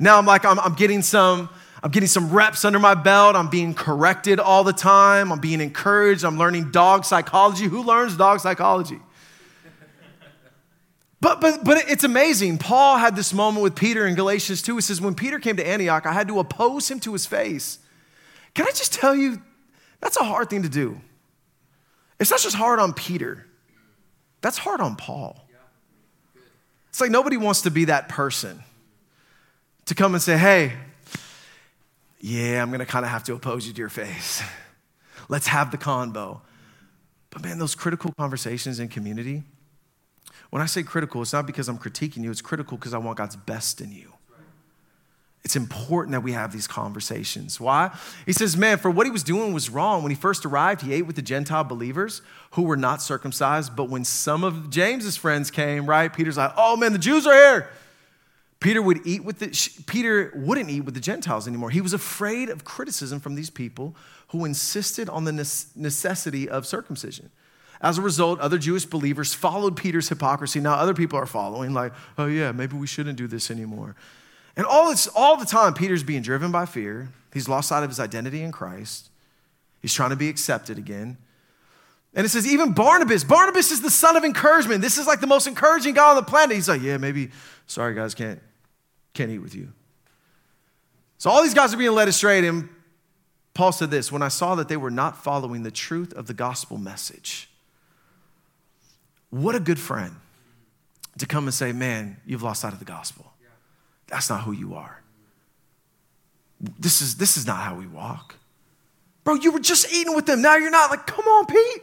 Now 0.00 0.18
I'm 0.18 0.26
like, 0.26 0.44
I'm, 0.44 0.58
I'm 0.58 0.74
getting 0.74 1.02
some 1.02 1.48
I'm 1.82 1.90
getting 1.90 2.08
some 2.08 2.30
reps 2.30 2.64
under 2.64 2.78
my 2.78 2.94
belt. 2.94 3.36
I'm 3.36 3.48
being 3.48 3.74
corrected 3.74 4.40
all 4.40 4.64
the 4.64 4.72
time. 4.72 5.30
I'm 5.32 5.38
being 5.38 5.60
encouraged. 5.60 6.24
I'm 6.24 6.38
learning 6.38 6.72
dog 6.72 7.04
psychology. 7.04 7.66
Who 7.66 7.82
learns 7.82 8.16
dog 8.16 8.40
psychology? 8.40 9.00
But, 11.20 11.40
but, 11.40 11.64
but 11.64 11.90
it's 11.90 12.04
amazing. 12.04 12.58
Paul 12.58 12.96
had 12.96 13.16
this 13.16 13.34
moment 13.34 13.64
with 13.64 13.74
Peter 13.74 14.06
in 14.06 14.14
Galatians 14.14 14.62
2. 14.62 14.76
He 14.76 14.80
says, 14.80 15.00
When 15.00 15.16
Peter 15.16 15.40
came 15.40 15.56
to 15.56 15.66
Antioch, 15.66 16.06
I 16.06 16.12
had 16.12 16.28
to 16.28 16.38
oppose 16.38 16.88
him 16.88 17.00
to 17.00 17.12
his 17.12 17.26
face. 17.26 17.80
Can 18.54 18.64
I 18.68 18.70
just 18.70 18.92
tell 18.92 19.16
you, 19.16 19.42
that's 20.00 20.16
a 20.16 20.22
hard 20.22 20.48
thing 20.48 20.62
to 20.62 20.68
do. 20.68 21.00
It's 22.20 22.30
not 22.30 22.38
just 22.38 22.54
hard 22.54 22.78
on 22.78 22.92
Peter, 22.92 23.46
that's 24.42 24.58
hard 24.58 24.80
on 24.80 24.94
Paul. 24.94 25.44
It's 26.90 27.00
like 27.00 27.10
nobody 27.10 27.36
wants 27.36 27.62
to 27.62 27.72
be 27.72 27.86
that 27.86 28.08
person 28.08 28.62
to 29.86 29.94
come 29.96 30.14
and 30.14 30.22
say, 30.22 30.38
Hey, 30.38 30.72
yeah, 32.20 32.62
I'm 32.62 32.68
going 32.68 32.80
to 32.80 32.86
kind 32.86 33.04
of 33.04 33.10
have 33.10 33.24
to 33.24 33.34
oppose 33.34 33.66
you 33.66 33.72
to 33.72 33.78
your 33.78 33.88
face. 33.88 34.42
Let's 35.28 35.46
have 35.48 35.70
the 35.70 35.78
convo. 35.78 36.40
But 37.30 37.42
man, 37.42 37.58
those 37.58 37.74
critical 37.74 38.12
conversations 38.18 38.80
in 38.80 38.88
community, 38.88 39.42
when 40.50 40.62
I 40.62 40.66
say 40.66 40.82
critical, 40.82 41.22
it's 41.22 41.32
not 41.32 41.46
because 41.46 41.68
I'm 41.68 41.78
critiquing 41.78 42.24
you, 42.24 42.30
it's 42.30 42.40
critical 42.40 42.76
because 42.76 42.94
I 42.94 42.98
want 42.98 43.18
God's 43.18 43.36
best 43.36 43.80
in 43.80 43.92
you. 43.92 44.14
It's 45.44 45.56
important 45.56 46.12
that 46.12 46.22
we 46.22 46.32
have 46.32 46.52
these 46.52 46.66
conversations. 46.66 47.60
Why? 47.60 47.96
He 48.26 48.32
says, 48.32 48.56
man, 48.56 48.76
for 48.76 48.90
what 48.90 49.06
he 49.06 49.10
was 49.10 49.22
doing 49.22 49.52
was 49.52 49.70
wrong. 49.70 50.02
When 50.02 50.10
he 50.10 50.16
first 50.16 50.44
arrived, 50.44 50.82
he 50.82 50.92
ate 50.92 51.06
with 51.06 51.16
the 51.16 51.22
Gentile 51.22 51.64
believers 51.64 52.22
who 52.52 52.62
were 52.62 52.76
not 52.76 53.00
circumcised. 53.00 53.76
But 53.76 53.88
when 53.88 54.04
some 54.04 54.42
of 54.42 54.68
James's 54.68 55.16
friends 55.16 55.50
came, 55.50 55.86
right, 55.86 56.12
Peter's 56.12 56.36
like, 56.36 56.52
oh 56.56 56.76
man, 56.76 56.92
the 56.92 56.98
Jews 56.98 57.26
are 57.26 57.32
here. 57.32 57.70
Peter 58.60 58.82
would 58.82 59.06
eat 59.06 59.24
with 59.24 59.38
the 59.38 59.82
Peter 59.86 60.32
wouldn't 60.34 60.68
eat 60.68 60.80
with 60.80 60.94
the 60.94 61.00
Gentiles 61.00 61.46
anymore. 61.46 61.70
He 61.70 61.80
was 61.80 61.92
afraid 61.92 62.48
of 62.48 62.64
criticism 62.64 63.20
from 63.20 63.36
these 63.36 63.50
people 63.50 63.94
who 64.28 64.44
insisted 64.44 65.08
on 65.08 65.24
the 65.24 65.32
necessity 65.32 66.48
of 66.48 66.66
circumcision. 66.66 67.30
As 67.80 67.96
a 67.96 68.02
result, 68.02 68.40
other 68.40 68.58
Jewish 68.58 68.84
believers 68.84 69.32
followed 69.32 69.76
Peter's 69.76 70.08
hypocrisy. 70.08 70.58
Now 70.58 70.74
other 70.74 70.94
people 70.94 71.18
are 71.18 71.26
following, 71.26 71.72
like, 71.72 71.92
oh 72.18 72.26
yeah, 72.26 72.50
maybe 72.50 72.76
we 72.76 72.88
shouldn't 72.88 73.16
do 73.16 73.28
this 73.28 73.50
anymore. 73.50 73.94
And 74.56 74.66
all, 74.66 74.92
all 75.14 75.36
the 75.36 75.46
time, 75.46 75.74
Peter's 75.74 76.02
being 76.02 76.22
driven 76.22 76.50
by 76.50 76.66
fear. 76.66 77.10
He's 77.32 77.48
lost 77.48 77.68
sight 77.68 77.84
of 77.84 77.90
his 77.90 78.00
identity 78.00 78.42
in 78.42 78.50
Christ. 78.50 79.10
He's 79.80 79.94
trying 79.94 80.10
to 80.10 80.16
be 80.16 80.28
accepted 80.28 80.78
again. 80.78 81.16
And 82.14 82.26
it 82.26 82.30
says, 82.30 82.44
even 82.46 82.72
Barnabas, 82.72 83.22
Barnabas 83.22 83.70
is 83.70 83.80
the 83.80 83.90
son 83.90 84.16
of 84.16 84.24
encouragement. 84.24 84.82
This 84.82 84.98
is 84.98 85.06
like 85.06 85.20
the 85.20 85.28
most 85.28 85.46
encouraging 85.46 85.94
guy 85.94 86.10
on 86.10 86.16
the 86.16 86.22
planet. 86.22 86.56
He's 86.56 86.68
like, 86.68 86.82
yeah, 86.82 86.96
maybe, 86.96 87.30
sorry 87.68 87.94
guys, 87.94 88.14
can't, 88.14 88.40
can't 89.14 89.30
eat 89.30 89.38
with 89.38 89.54
you. 89.54 89.72
So 91.18 91.30
all 91.30 91.42
these 91.42 91.54
guys 91.54 91.74
are 91.74 91.76
being 91.76 91.92
led 91.92 92.08
astray. 92.08 92.46
And 92.46 92.68
Paul 93.54 93.72
said 93.72 93.90
this 93.90 94.12
when 94.12 94.22
I 94.22 94.28
saw 94.28 94.54
that 94.54 94.68
they 94.68 94.76
were 94.76 94.90
not 94.90 95.22
following 95.22 95.62
the 95.62 95.70
truth 95.70 96.12
of 96.14 96.26
the 96.26 96.34
gospel 96.34 96.78
message. 96.78 97.50
What 99.30 99.54
a 99.54 99.60
good 99.60 99.78
friend 99.78 100.14
to 101.18 101.26
come 101.26 101.44
and 101.44 101.54
say, 101.54 101.72
man, 101.72 102.18
you've 102.24 102.42
lost 102.42 102.62
sight 102.62 102.72
of 102.72 102.78
the 102.78 102.84
gospel. 102.84 103.32
That's 104.06 104.30
not 104.30 104.42
who 104.42 104.52
you 104.52 104.74
are. 104.74 105.02
This 106.60 107.02
is, 107.02 107.16
this 107.16 107.36
is 107.36 107.46
not 107.46 107.58
how 107.58 107.74
we 107.74 107.86
walk. 107.86 108.36
Bro, 109.24 109.34
you 109.34 109.52
were 109.52 109.60
just 109.60 109.92
eating 109.92 110.14
with 110.14 110.26
them. 110.26 110.40
Now 110.40 110.56
you're 110.56 110.70
not. 110.70 110.90
Like, 110.90 111.06
come 111.06 111.26
on, 111.26 111.46
Pete. 111.46 111.82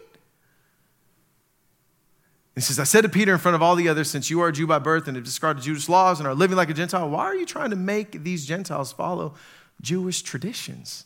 He 2.55 2.61
says, 2.61 2.79
I 2.79 2.85
said 2.85 3.01
to 3.01 3.09
Peter 3.09 3.33
in 3.33 3.37
front 3.37 3.55
of 3.55 3.61
all 3.61 3.75
the 3.75 3.89
others, 3.89 4.09
since 4.09 4.29
you 4.29 4.39
are 4.39 4.47
a 4.47 4.53
Jew 4.53 4.65
by 4.65 4.79
birth 4.79 5.07
and 5.07 5.17
have 5.17 5.25
discarded 5.25 5.61
Jewish 5.61 5.89
laws 5.89 6.19
and 6.19 6.27
are 6.27 6.33
living 6.33 6.55
like 6.55 6.69
a 6.69 6.73
Gentile, 6.73 7.09
why 7.09 7.25
are 7.25 7.35
you 7.35 7.45
trying 7.45 7.69
to 7.71 7.75
make 7.75 8.23
these 8.23 8.45
Gentiles 8.45 8.93
follow 8.93 9.33
Jewish 9.81 10.21
traditions? 10.21 11.05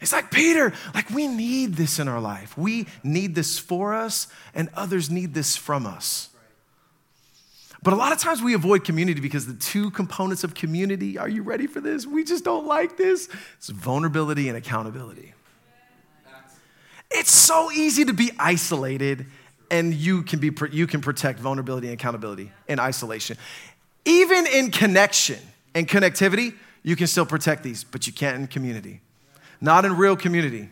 It's 0.00 0.12
like, 0.12 0.30
Peter, 0.30 0.74
like 0.94 1.08
we 1.10 1.26
need 1.26 1.74
this 1.74 1.98
in 1.98 2.08
our 2.08 2.20
life. 2.20 2.56
We 2.58 2.86
need 3.02 3.34
this 3.34 3.58
for 3.58 3.94
us, 3.94 4.28
and 4.54 4.68
others 4.74 5.10
need 5.10 5.32
this 5.32 5.56
from 5.56 5.86
us. 5.86 6.28
But 7.82 7.94
a 7.94 7.96
lot 7.96 8.12
of 8.12 8.18
times 8.18 8.42
we 8.42 8.52
avoid 8.52 8.84
community 8.84 9.20
because 9.22 9.46
the 9.46 9.54
two 9.54 9.90
components 9.90 10.44
of 10.44 10.52
community, 10.52 11.16
are 11.16 11.28
you 11.28 11.42
ready 11.42 11.66
for 11.66 11.80
this? 11.80 12.06
We 12.06 12.24
just 12.24 12.44
don't 12.44 12.66
like 12.66 12.98
this. 12.98 13.30
It's 13.56 13.70
vulnerability 13.70 14.48
and 14.48 14.58
accountability. 14.58 15.32
It's 17.10 17.32
so 17.32 17.72
easy 17.72 18.04
to 18.04 18.12
be 18.12 18.30
isolated 18.38 19.26
and 19.70 19.94
you 19.94 20.22
can, 20.22 20.38
be, 20.38 20.50
you 20.72 20.86
can 20.86 21.00
protect 21.00 21.38
vulnerability 21.38 21.88
and 21.88 21.94
accountability 21.94 22.50
in 22.68 22.80
isolation. 22.80 23.36
Even 24.04 24.46
in 24.46 24.70
connection 24.70 25.38
and 25.74 25.88
connectivity, 25.88 26.54
you 26.82 26.96
can 26.96 27.06
still 27.06 27.26
protect 27.26 27.62
these, 27.62 27.84
but 27.84 28.06
you 28.06 28.12
can't 28.12 28.36
in 28.36 28.46
community. 28.46 29.00
Not 29.60 29.84
in 29.84 29.96
real 29.96 30.16
community. 30.16 30.70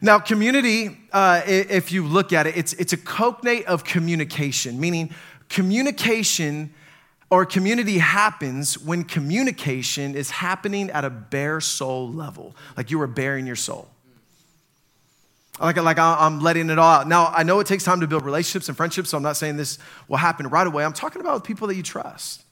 Now, 0.00 0.18
community, 0.18 0.98
uh, 1.12 1.42
if 1.46 1.90
you 1.90 2.06
look 2.06 2.32
at 2.32 2.46
it, 2.46 2.56
it's, 2.56 2.74
it's 2.74 2.92
a 2.92 2.98
cognate 2.98 3.64
of 3.66 3.84
communication, 3.84 4.78
meaning 4.78 5.14
communication 5.48 6.74
or 7.30 7.46
community 7.46 7.98
happens 7.98 8.78
when 8.78 9.04
communication 9.04 10.14
is 10.14 10.30
happening 10.30 10.90
at 10.90 11.04
a 11.04 11.10
bare 11.10 11.60
soul 11.60 12.12
level, 12.12 12.54
like 12.76 12.90
you 12.90 13.00
are 13.00 13.06
bearing 13.06 13.46
your 13.46 13.56
soul. 13.56 13.88
Like, 15.60 15.76
like 15.76 15.98
I'm 15.98 16.40
letting 16.40 16.68
it 16.70 16.78
all 16.78 17.00
out. 17.00 17.08
Now, 17.08 17.26
I 17.26 17.44
know 17.44 17.60
it 17.60 17.66
takes 17.66 17.84
time 17.84 18.00
to 18.00 18.06
build 18.06 18.24
relationships 18.24 18.68
and 18.68 18.76
friendships, 18.76 19.10
so 19.10 19.16
I'm 19.16 19.22
not 19.22 19.36
saying 19.36 19.56
this 19.56 19.78
will 20.08 20.16
happen 20.16 20.48
right 20.48 20.66
away. 20.66 20.84
I'm 20.84 20.92
talking 20.92 21.20
about 21.20 21.44
people 21.44 21.68
that 21.68 21.76
you 21.76 21.82
trust. 21.82 22.42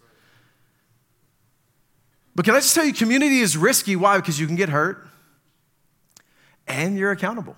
But 2.35 2.45
can 2.45 2.55
I 2.55 2.59
just 2.59 2.75
tell 2.75 2.85
you, 2.85 2.93
community 2.93 3.41
is 3.41 3.57
risky. 3.57 3.97
Why? 3.97 4.19
Because 4.19 4.41
you 4.41 4.47
can 4.47 4.57
get 4.57 4.69
hurt 4.69 5.07
and 6.67 6.97
you're 6.97 7.11
accountable. 7.11 7.57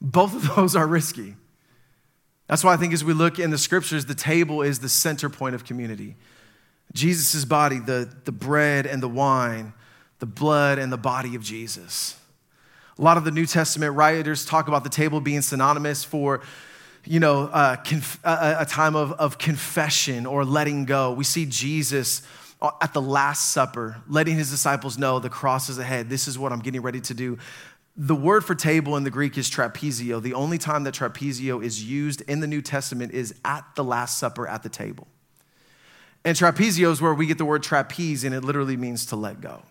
Both 0.00 0.34
of 0.34 0.54
those 0.56 0.76
are 0.76 0.86
risky. 0.86 1.36
That's 2.48 2.62
why 2.62 2.74
I 2.74 2.76
think 2.76 2.92
as 2.92 3.04
we 3.04 3.12
look 3.12 3.38
in 3.38 3.50
the 3.50 3.58
scriptures, 3.58 4.06
the 4.06 4.14
table 4.14 4.62
is 4.62 4.78
the 4.78 4.88
center 4.88 5.28
point 5.28 5.54
of 5.54 5.64
community. 5.64 6.16
Jesus' 6.92 7.44
body, 7.44 7.78
the, 7.78 8.12
the 8.24 8.32
bread 8.32 8.86
and 8.86 9.02
the 9.02 9.08
wine, 9.08 9.74
the 10.20 10.26
blood 10.26 10.78
and 10.78 10.92
the 10.92 10.96
body 10.96 11.34
of 11.34 11.42
Jesus. 11.42 12.16
A 12.98 13.02
lot 13.02 13.16
of 13.16 13.24
the 13.24 13.30
New 13.30 13.46
Testament 13.46 13.94
writers 13.94 14.44
talk 14.44 14.68
about 14.68 14.84
the 14.84 14.90
table 14.90 15.20
being 15.20 15.42
synonymous 15.42 16.04
for 16.04 16.42
you 17.06 17.20
know, 17.20 17.44
uh, 17.44 17.76
conf- 17.76 18.20
a, 18.24 18.56
a 18.60 18.66
time 18.66 18.96
of, 18.96 19.12
of 19.12 19.38
confession 19.38 20.26
or 20.26 20.44
letting 20.44 20.84
go. 20.84 21.12
We 21.12 21.24
see 21.24 21.46
Jesus 21.46 22.22
uh, 22.60 22.72
at 22.82 22.92
the 22.92 23.02
Last 23.02 23.52
Supper 23.52 24.02
letting 24.08 24.36
his 24.36 24.50
disciples 24.50 24.98
know 24.98 25.18
the 25.18 25.30
cross 25.30 25.68
is 25.68 25.78
ahead. 25.78 26.10
This 26.10 26.26
is 26.26 26.38
what 26.38 26.52
I'm 26.52 26.58
getting 26.58 26.82
ready 26.82 27.00
to 27.02 27.14
do. 27.14 27.38
The 27.96 28.14
word 28.14 28.44
for 28.44 28.54
table 28.54 28.96
in 28.96 29.04
the 29.04 29.10
Greek 29.10 29.38
is 29.38 29.48
trapezio. 29.48 30.20
The 30.20 30.34
only 30.34 30.58
time 30.58 30.84
that 30.84 30.94
trapezio 30.94 31.62
is 31.62 31.82
used 31.82 32.22
in 32.22 32.40
the 32.40 32.46
New 32.46 32.60
Testament 32.60 33.12
is 33.12 33.34
at 33.44 33.64
the 33.74 33.84
Last 33.84 34.18
Supper 34.18 34.46
at 34.46 34.62
the 34.62 34.68
table. 34.68 35.06
And 36.24 36.36
trapezio 36.36 36.90
is 36.90 37.00
where 37.00 37.14
we 37.14 37.26
get 37.26 37.38
the 37.38 37.44
word 37.44 37.62
trapeze, 37.62 38.24
and 38.24 38.34
it 38.34 38.42
literally 38.42 38.76
means 38.76 39.06
to 39.06 39.16
let 39.16 39.40
go. 39.40 39.62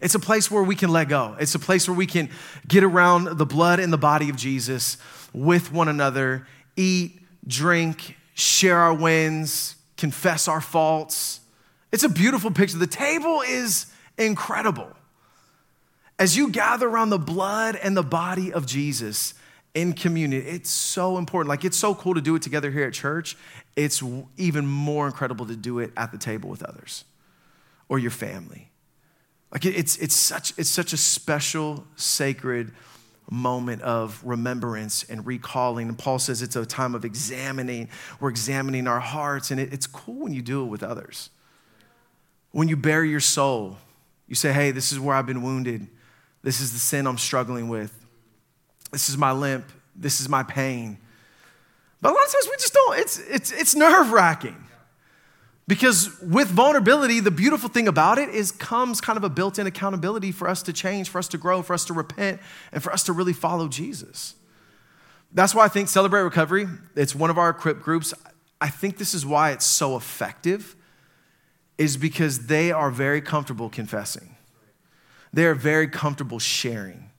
It's 0.00 0.14
a 0.14 0.20
place 0.20 0.50
where 0.50 0.62
we 0.62 0.74
can 0.74 0.90
let 0.90 1.08
go. 1.08 1.36
It's 1.38 1.54
a 1.54 1.58
place 1.58 1.88
where 1.88 1.96
we 1.96 2.06
can 2.06 2.30
get 2.66 2.84
around 2.84 3.38
the 3.38 3.46
blood 3.46 3.80
and 3.80 3.92
the 3.92 3.98
body 3.98 4.28
of 4.28 4.36
Jesus 4.36 4.98
with 5.32 5.72
one 5.72 5.88
another, 5.88 6.46
eat, 6.76 7.20
drink, 7.46 8.16
share 8.34 8.78
our 8.78 8.94
wins, 8.94 9.76
confess 9.96 10.48
our 10.48 10.60
faults. 10.60 11.40
It's 11.92 12.04
a 12.04 12.08
beautiful 12.08 12.50
picture. 12.50 12.78
The 12.78 12.86
table 12.86 13.42
is 13.42 13.86
incredible. 14.18 14.90
As 16.18 16.36
you 16.36 16.50
gather 16.50 16.88
around 16.88 17.10
the 17.10 17.18
blood 17.18 17.76
and 17.76 17.96
the 17.96 18.02
body 18.02 18.52
of 18.52 18.66
Jesus 18.66 19.34
in 19.74 19.92
communion, 19.92 20.42
it's 20.46 20.70
so 20.70 21.18
important. 21.18 21.48
Like, 21.48 21.64
it's 21.64 21.76
so 21.76 21.94
cool 21.94 22.14
to 22.14 22.20
do 22.20 22.34
it 22.34 22.42
together 22.42 22.70
here 22.70 22.86
at 22.86 22.94
church. 22.94 23.36
It's 23.76 24.02
even 24.38 24.66
more 24.66 25.06
incredible 25.06 25.46
to 25.46 25.56
do 25.56 25.78
it 25.78 25.92
at 25.96 26.12
the 26.12 26.18
table 26.18 26.48
with 26.48 26.62
others 26.62 27.04
or 27.88 27.98
your 27.98 28.10
family. 28.10 28.70
Like, 29.56 29.64
it's, 29.64 29.96
it's, 29.96 30.14
such, 30.14 30.52
it's 30.58 30.68
such 30.68 30.92
a 30.92 30.98
special, 30.98 31.86
sacred 31.96 32.72
moment 33.30 33.80
of 33.80 34.20
remembrance 34.22 35.02
and 35.04 35.24
recalling. 35.24 35.88
And 35.88 35.98
Paul 35.98 36.18
says 36.18 36.42
it's 36.42 36.56
a 36.56 36.66
time 36.66 36.94
of 36.94 37.06
examining. 37.06 37.88
We're 38.20 38.28
examining 38.28 38.86
our 38.86 39.00
hearts, 39.00 39.50
and 39.50 39.58
it, 39.58 39.72
it's 39.72 39.86
cool 39.86 40.24
when 40.24 40.34
you 40.34 40.42
do 40.42 40.62
it 40.62 40.66
with 40.66 40.82
others. 40.82 41.30
When 42.50 42.68
you 42.68 42.76
bare 42.76 43.02
your 43.02 43.20
soul, 43.20 43.78
you 44.28 44.34
say, 44.34 44.52
hey, 44.52 44.72
this 44.72 44.92
is 44.92 45.00
where 45.00 45.16
I've 45.16 45.24
been 45.24 45.40
wounded. 45.40 45.86
This 46.42 46.60
is 46.60 46.74
the 46.74 46.78
sin 46.78 47.06
I'm 47.06 47.16
struggling 47.16 47.70
with. 47.70 47.98
This 48.92 49.08
is 49.08 49.16
my 49.16 49.32
limp. 49.32 49.64
This 49.94 50.20
is 50.20 50.28
my 50.28 50.42
pain. 50.42 50.98
But 52.02 52.10
a 52.10 52.14
lot 52.14 52.26
of 52.26 52.30
times 52.30 52.46
we 52.50 52.56
just 52.56 52.74
don't, 52.74 52.98
it's, 52.98 53.18
it's, 53.20 53.52
it's 53.52 53.74
nerve 53.74 54.12
wracking. 54.12 54.65
Because 55.68 56.20
with 56.20 56.48
vulnerability, 56.48 57.18
the 57.18 57.32
beautiful 57.32 57.68
thing 57.68 57.88
about 57.88 58.18
it 58.18 58.28
is 58.28 58.52
comes 58.52 59.00
kind 59.00 59.16
of 59.16 59.24
a 59.24 59.28
built 59.28 59.58
in 59.58 59.66
accountability 59.66 60.30
for 60.30 60.48
us 60.48 60.62
to 60.62 60.72
change, 60.72 61.08
for 61.08 61.18
us 61.18 61.26
to 61.28 61.38
grow, 61.38 61.60
for 61.62 61.74
us 61.74 61.84
to 61.86 61.92
repent, 61.92 62.40
and 62.72 62.82
for 62.82 62.92
us 62.92 63.02
to 63.04 63.12
really 63.12 63.32
follow 63.32 63.66
Jesus. 63.66 64.36
That's 65.32 65.54
why 65.56 65.64
I 65.64 65.68
think 65.68 65.88
Celebrate 65.88 66.22
Recovery, 66.22 66.68
it's 66.94 67.16
one 67.16 67.30
of 67.30 67.38
our 67.38 67.50
equip 67.50 67.82
groups. 67.82 68.14
I 68.60 68.68
think 68.68 68.96
this 68.96 69.12
is 69.12 69.26
why 69.26 69.50
it's 69.50 69.66
so 69.66 69.96
effective, 69.96 70.76
is 71.78 71.96
because 71.96 72.46
they 72.46 72.70
are 72.70 72.90
very 72.90 73.20
comfortable 73.20 73.68
confessing. 73.68 74.36
They 75.32 75.46
are 75.46 75.54
very 75.54 75.88
comfortable 75.88 76.38
sharing. 76.38 77.10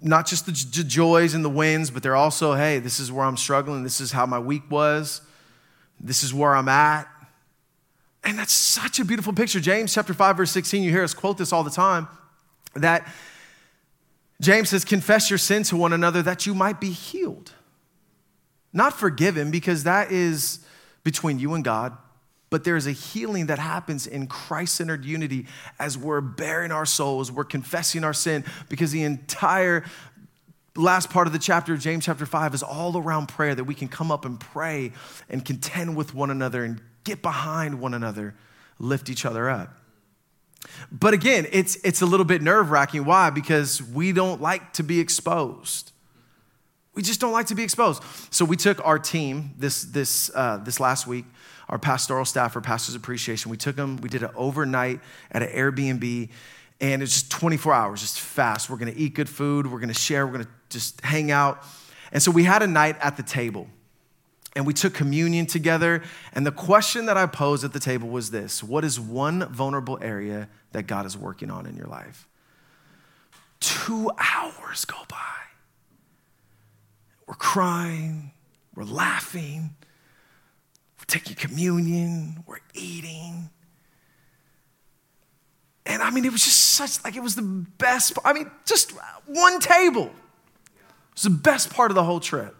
Not 0.00 0.26
just 0.26 0.46
the 0.46 0.52
j- 0.52 0.84
joys 0.84 1.34
and 1.34 1.44
the 1.44 1.48
wins, 1.50 1.90
but 1.90 2.02
they're 2.02 2.14
also, 2.14 2.54
hey, 2.54 2.78
this 2.78 3.00
is 3.00 3.10
where 3.10 3.24
I'm 3.24 3.38
struggling. 3.38 3.82
This 3.82 4.00
is 4.00 4.12
how 4.12 4.26
my 4.26 4.38
week 4.38 4.70
was. 4.70 5.22
This 5.98 6.22
is 6.22 6.32
where 6.32 6.54
I'm 6.54 6.68
at. 6.68 7.08
And 8.24 8.38
that's 8.38 8.52
such 8.52 9.00
a 9.00 9.04
beautiful 9.04 9.32
picture. 9.32 9.60
James 9.60 9.92
chapter 9.92 10.14
5, 10.14 10.36
verse 10.36 10.50
16, 10.52 10.82
you 10.82 10.90
hear 10.90 11.02
us 11.02 11.14
quote 11.14 11.38
this 11.38 11.52
all 11.52 11.64
the 11.64 11.70
time 11.70 12.08
that 12.74 13.06
James 14.40 14.70
says, 14.70 14.84
Confess 14.84 15.30
your 15.30 15.38
sin 15.38 15.62
to 15.64 15.76
one 15.76 15.92
another 15.92 16.22
that 16.22 16.46
you 16.46 16.54
might 16.54 16.80
be 16.80 16.90
healed. 16.90 17.52
Not 18.72 18.98
forgiven, 18.98 19.50
because 19.50 19.84
that 19.84 20.10
is 20.10 20.60
between 21.04 21.38
you 21.38 21.54
and 21.54 21.64
God, 21.64 21.96
but 22.48 22.64
there's 22.64 22.86
a 22.86 22.92
healing 22.92 23.46
that 23.46 23.58
happens 23.58 24.06
in 24.06 24.26
Christ 24.26 24.76
centered 24.76 25.04
unity 25.04 25.46
as 25.78 25.98
we're 25.98 26.20
bearing 26.20 26.70
our 26.70 26.86
souls, 26.86 27.30
we're 27.30 27.44
confessing 27.44 28.04
our 28.04 28.14
sin, 28.14 28.44
because 28.68 28.92
the 28.92 29.02
entire 29.02 29.84
last 30.74 31.10
part 31.10 31.26
of 31.26 31.32
the 31.32 31.38
chapter 31.38 31.74
of 31.74 31.80
James 31.80 32.06
chapter 32.06 32.24
5 32.24 32.54
is 32.54 32.62
all 32.62 32.96
around 32.96 33.26
prayer 33.28 33.54
that 33.54 33.64
we 33.64 33.74
can 33.74 33.88
come 33.88 34.10
up 34.10 34.24
and 34.24 34.40
pray 34.40 34.92
and 35.28 35.44
contend 35.44 35.96
with 35.96 36.14
one 36.14 36.30
another 36.30 36.64
and 36.64 36.80
get 37.04 37.22
behind 37.22 37.80
one 37.80 37.94
another, 37.94 38.34
lift 38.78 39.08
each 39.10 39.24
other 39.24 39.48
up. 39.48 39.76
But 40.90 41.14
again, 41.14 41.46
it's, 41.50 41.76
it's 41.76 42.02
a 42.02 42.06
little 42.06 42.24
bit 42.24 42.42
nerve 42.42 42.70
wracking. 42.70 43.04
Why? 43.04 43.30
Because 43.30 43.82
we 43.82 44.12
don't 44.12 44.40
like 44.40 44.72
to 44.74 44.82
be 44.82 45.00
exposed. 45.00 45.92
We 46.94 47.02
just 47.02 47.20
don't 47.20 47.32
like 47.32 47.46
to 47.46 47.54
be 47.54 47.62
exposed. 47.62 48.02
So 48.30 48.44
we 48.44 48.56
took 48.56 48.84
our 48.86 48.98
team 48.98 49.54
this, 49.56 49.82
this, 49.82 50.30
uh, 50.34 50.58
this 50.58 50.78
last 50.78 51.06
week, 51.06 51.24
our 51.68 51.78
pastoral 51.78 52.24
staff 52.24 52.52
for 52.52 52.60
Pastors 52.60 52.94
Appreciation. 52.94 53.50
We 53.50 53.56
took 53.56 53.76
them, 53.76 53.96
we 53.96 54.08
did 54.08 54.22
it 54.22 54.30
overnight 54.36 55.00
at 55.30 55.42
an 55.42 55.48
Airbnb, 55.48 56.28
and 56.80 57.02
it's 57.02 57.12
just 57.12 57.30
24 57.30 57.72
hours, 57.72 58.00
just 58.02 58.20
fast. 58.20 58.68
We're 58.68 58.76
gonna 58.76 58.92
eat 58.94 59.14
good 59.14 59.28
food, 59.28 59.70
we're 59.70 59.80
gonna 59.80 59.94
share, 59.94 60.26
we're 60.26 60.32
gonna 60.32 60.48
just 60.68 61.00
hang 61.00 61.30
out. 61.30 61.64
And 62.12 62.22
so 62.22 62.30
we 62.30 62.44
had 62.44 62.62
a 62.62 62.66
night 62.66 62.96
at 63.00 63.16
the 63.16 63.22
table 63.22 63.68
and 64.54 64.66
we 64.66 64.72
took 64.74 64.94
communion 64.94 65.46
together. 65.46 66.02
And 66.32 66.46
the 66.46 66.52
question 66.52 67.06
that 67.06 67.16
I 67.16 67.26
posed 67.26 67.64
at 67.64 67.72
the 67.72 67.80
table 67.80 68.08
was 68.08 68.30
this 68.30 68.62
What 68.62 68.84
is 68.84 68.98
one 69.00 69.46
vulnerable 69.52 69.98
area 70.00 70.48
that 70.72 70.86
God 70.86 71.06
is 71.06 71.16
working 71.16 71.50
on 71.50 71.66
in 71.66 71.76
your 71.76 71.86
life? 71.86 72.28
Two 73.60 74.10
hours 74.18 74.84
go 74.84 74.98
by. 75.08 75.16
We're 77.26 77.34
crying, 77.34 78.32
we're 78.74 78.84
laughing, 78.84 79.74
we're 80.98 81.04
taking 81.06 81.36
communion, 81.36 82.42
we're 82.46 82.58
eating. 82.74 83.50
And 85.84 86.02
I 86.02 86.10
mean, 86.10 86.24
it 86.24 86.32
was 86.32 86.44
just 86.44 86.58
such, 86.58 87.02
like, 87.04 87.16
it 87.16 87.22
was 87.22 87.34
the 87.34 87.42
best. 87.42 88.16
I 88.24 88.32
mean, 88.32 88.50
just 88.64 88.92
one 89.26 89.58
table. 89.60 90.06
It 90.06 91.14
was 91.14 91.22
the 91.24 91.30
best 91.30 91.70
part 91.70 91.90
of 91.90 91.96
the 91.96 92.04
whole 92.04 92.20
trip. 92.20 92.56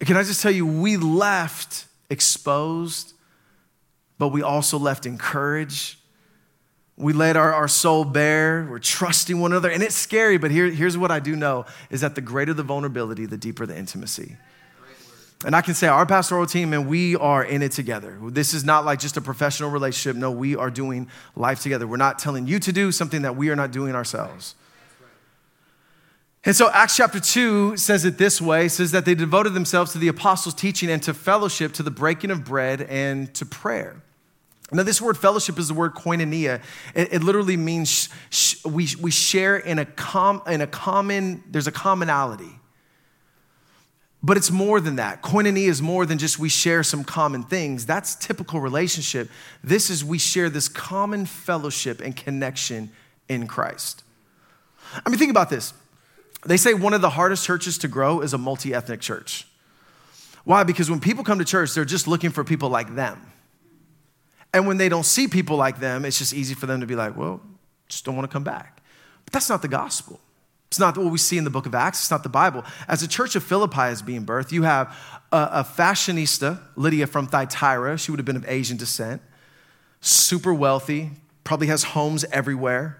Can 0.00 0.16
I 0.16 0.22
just 0.22 0.42
tell 0.42 0.50
you, 0.50 0.66
we 0.66 0.96
left 0.96 1.86
exposed, 2.08 3.12
but 4.18 4.28
we 4.28 4.42
also 4.42 4.78
left 4.78 5.06
encouraged. 5.06 5.96
We 6.96 7.12
let 7.12 7.36
our, 7.36 7.52
our 7.52 7.68
soul 7.68 8.04
bare. 8.04 8.66
We're 8.70 8.78
trusting 8.78 9.38
one 9.38 9.52
another. 9.52 9.70
And 9.70 9.82
it's 9.82 9.94
scary, 9.94 10.38
but 10.38 10.50
here, 10.50 10.70
here's 10.70 10.98
what 10.98 11.10
I 11.10 11.18
do 11.18 11.36
know 11.36 11.66
is 11.90 12.00
that 12.00 12.14
the 12.14 12.20
greater 12.20 12.52
the 12.52 12.62
vulnerability, 12.62 13.26
the 13.26 13.38
deeper 13.38 13.66
the 13.66 13.76
intimacy. 13.76 14.36
And 15.44 15.56
I 15.56 15.62
can 15.62 15.72
say 15.72 15.86
our 15.86 16.04
pastoral 16.04 16.44
team, 16.44 16.74
and 16.74 16.86
we 16.86 17.16
are 17.16 17.42
in 17.42 17.62
it 17.62 17.72
together. 17.72 18.18
This 18.22 18.52
is 18.52 18.62
not 18.62 18.84
like 18.84 18.98
just 18.98 19.16
a 19.16 19.22
professional 19.22 19.70
relationship. 19.70 20.16
No, 20.16 20.30
we 20.30 20.54
are 20.54 20.70
doing 20.70 21.08
life 21.34 21.60
together. 21.60 21.86
We're 21.86 21.96
not 21.96 22.18
telling 22.18 22.46
you 22.46 22.58
to 22.58 22.72
do 22.72 22.92
something 22.92 23.22
that 23.22 23.36
we 23.36 23.48
are 23.48 23.56
not 23.56 23.70
doing 23.70 23.94
ourselves. 23.94 24.54
And 26.44 26.56
so 26.56 26.70
Acts 26.70 26.96
chapter 26.96 27.20
2 27.20 27.76
says 27.76 28.04
it 28.04 28.16
this 28.16 28.40
way 28.40 28.68
says 28.68 28.92
that 28.92 29.04
they 29.04 29.14
devoted 29.14 29.52
themselves 29.52 29.92
to 29.92 29.98
the 29.98 30.08
apostles' 30.08 30.54
teaching 30.54 30.90
and 30.90 31.02
to 31.02 31.12
fellowship, 31.12 31.72
to 31.74 31.82
the 31.82 31.90
breaking 31.90 32.30
of 32.30 32.44
bread, 32.44 32.82
and 32.82 33.32
to 33.34 33.44
prayer. 33.44 34.02
Now, 34.72 34.84
this 34.84 35.02
word 35.02 35.18
fellowship 35.18 35.58
is 35.58 35.68
the 35.68 35.74
word 35.74 35.94
koinonia. 35.94 36.62
It, 36.94 37.12
it 37.14 37.22
literally 37.22 37.56
means 37.56 37.90
sh- 37.90 38.08
sh- 38.30 38.64
we, 38.64 38.88
we 39.00 39.10
share 39.10 39.56
in 39.56 39.80
a, 39.80 39.84
com- 39.84 40.42
in 40.46 40.60
a 40.60 40.66
common, 40.66 41.42
there's 41.50 41.66
a 41.66 41.72
commonality. 41.72 42.60
But 44.22 44.36
it's 44.36 44.50
more 44.50 44.80
than 44.80 44.96
that. 44.96 45.22
Koinonia 45.22 45.66
is 45.68 45.82
more 45.82 46.06
than 46.06 46.18
just 46.18 46.38
we 46.38 46.48
share 46.48 46.82
some 46.82 47.04
common 47.04 47.42
things. 47.42 47.84
That's 47.84 48.14
typical 48.14 48.60
relationship. 48.60 49.28
This 49.64 49.90
is 49.90 50.04
we 50.04 50.18
share 50.18 50.48
this 50.48 50.68
common 50.68 51.26
fellowship 51.26 52.00
and 52.00 52.14
connection 52.14 52.90
in 53.28 53.46
Christ. 53.46 54.04
I 55.04 55.08
mean, 55.08 55.18
think 55.18 55.30
about 55.30 55.50
this. 55.50 55.72
They 56.44 56.56
say 56.56 56.74
one 56.74 56.94
of 56.94 57.00
the 57.00 57.10
hardest 57.10 57.44
churches 57.44 57.78
to 57.78 57.88
grow 57.88 58.20
is 58.20 58.32
a 58.32 58.38
multi 58.38 58.74
ethnic 58.74 59.00
church. 59.00 59.46
Why? 60.44 60.64
Because 60.64 60.90
when 60.90 61.00
people 61.00 61.22
come 61.22 61.38
to 61.38 61.44
church, 61.44 61.74
they're 61.74 61.84
just 61.84 62.08
looking 62.08 62.30
for 62.30 62.44
people 62.44 62.70
like 62.70 62.94
them. 62.94 63.20
And 64.52 64.66
when 64.66 64.78
they 64.78 64.88
don't 64.88 65.04
see 65.04 65.28
people 65.28 65.56
like 65.56 65.78
them, 65.80 66.04
it's 66.04 66.18
just 66.18 66.32
easy 66.32 66.54
for 66.54 66.66
them 66.66 66.80
to 66.80 66.86
be 66.86 66.96
like, 66.96 67.16
well, 67.16 67.40
just 67.88 68.04
don't 68.04 68.16
want 68.16 68.28
to 68.28 68.32
come 68.32 68.42
back. 68.42 68.82
But 69.24 69.32
that's 69.32 69.48
not 69.48 69.62
the 69.62 69.68
gospel. 69.68 70.18
It's 70.68 70.78
not 70.78 70.96
what 70.96 71.10
we 71.10 71.18
see 71.18 71.36
in 71.36 71.44
the 71.44 71.50
book 71.50 71.66
of 71.66 71.74
Acts. 71.74 72.00
It's 72.00 72.10
not 72.10 72.22
the 72.22 72.28
Bible. 72.28 72.64
As 72.88 73.00
the 73.00 73.08
church 73.08 73.34
of 73.34 73.42
Philippi 73.42 73.88
is 73.88 74.02
being 74.02 74.24
birthed, 74.24 74.52
you 74.52 74.62
have 74.62 74.96
a, 75.32 75.48
a 75.52 75.64
fashionista, 75.64 76.60
Lydia 76.76 77.06
from 77.06 77.26
Thyatira. 77.26 77.98
She 77.98 78.12
would 78.12 78.18
have 78.18 78.24
been 78.24 78.36
of 78.36 78.48
Asian 78.48 78.76
descent, 78.76 79.20
super 80.00 80.54
wealthy, 80.54 81.10
probably 81.42 81.66
has 81.66 81.82
homes 81.82 82.24
everywhere. 82.32 82.98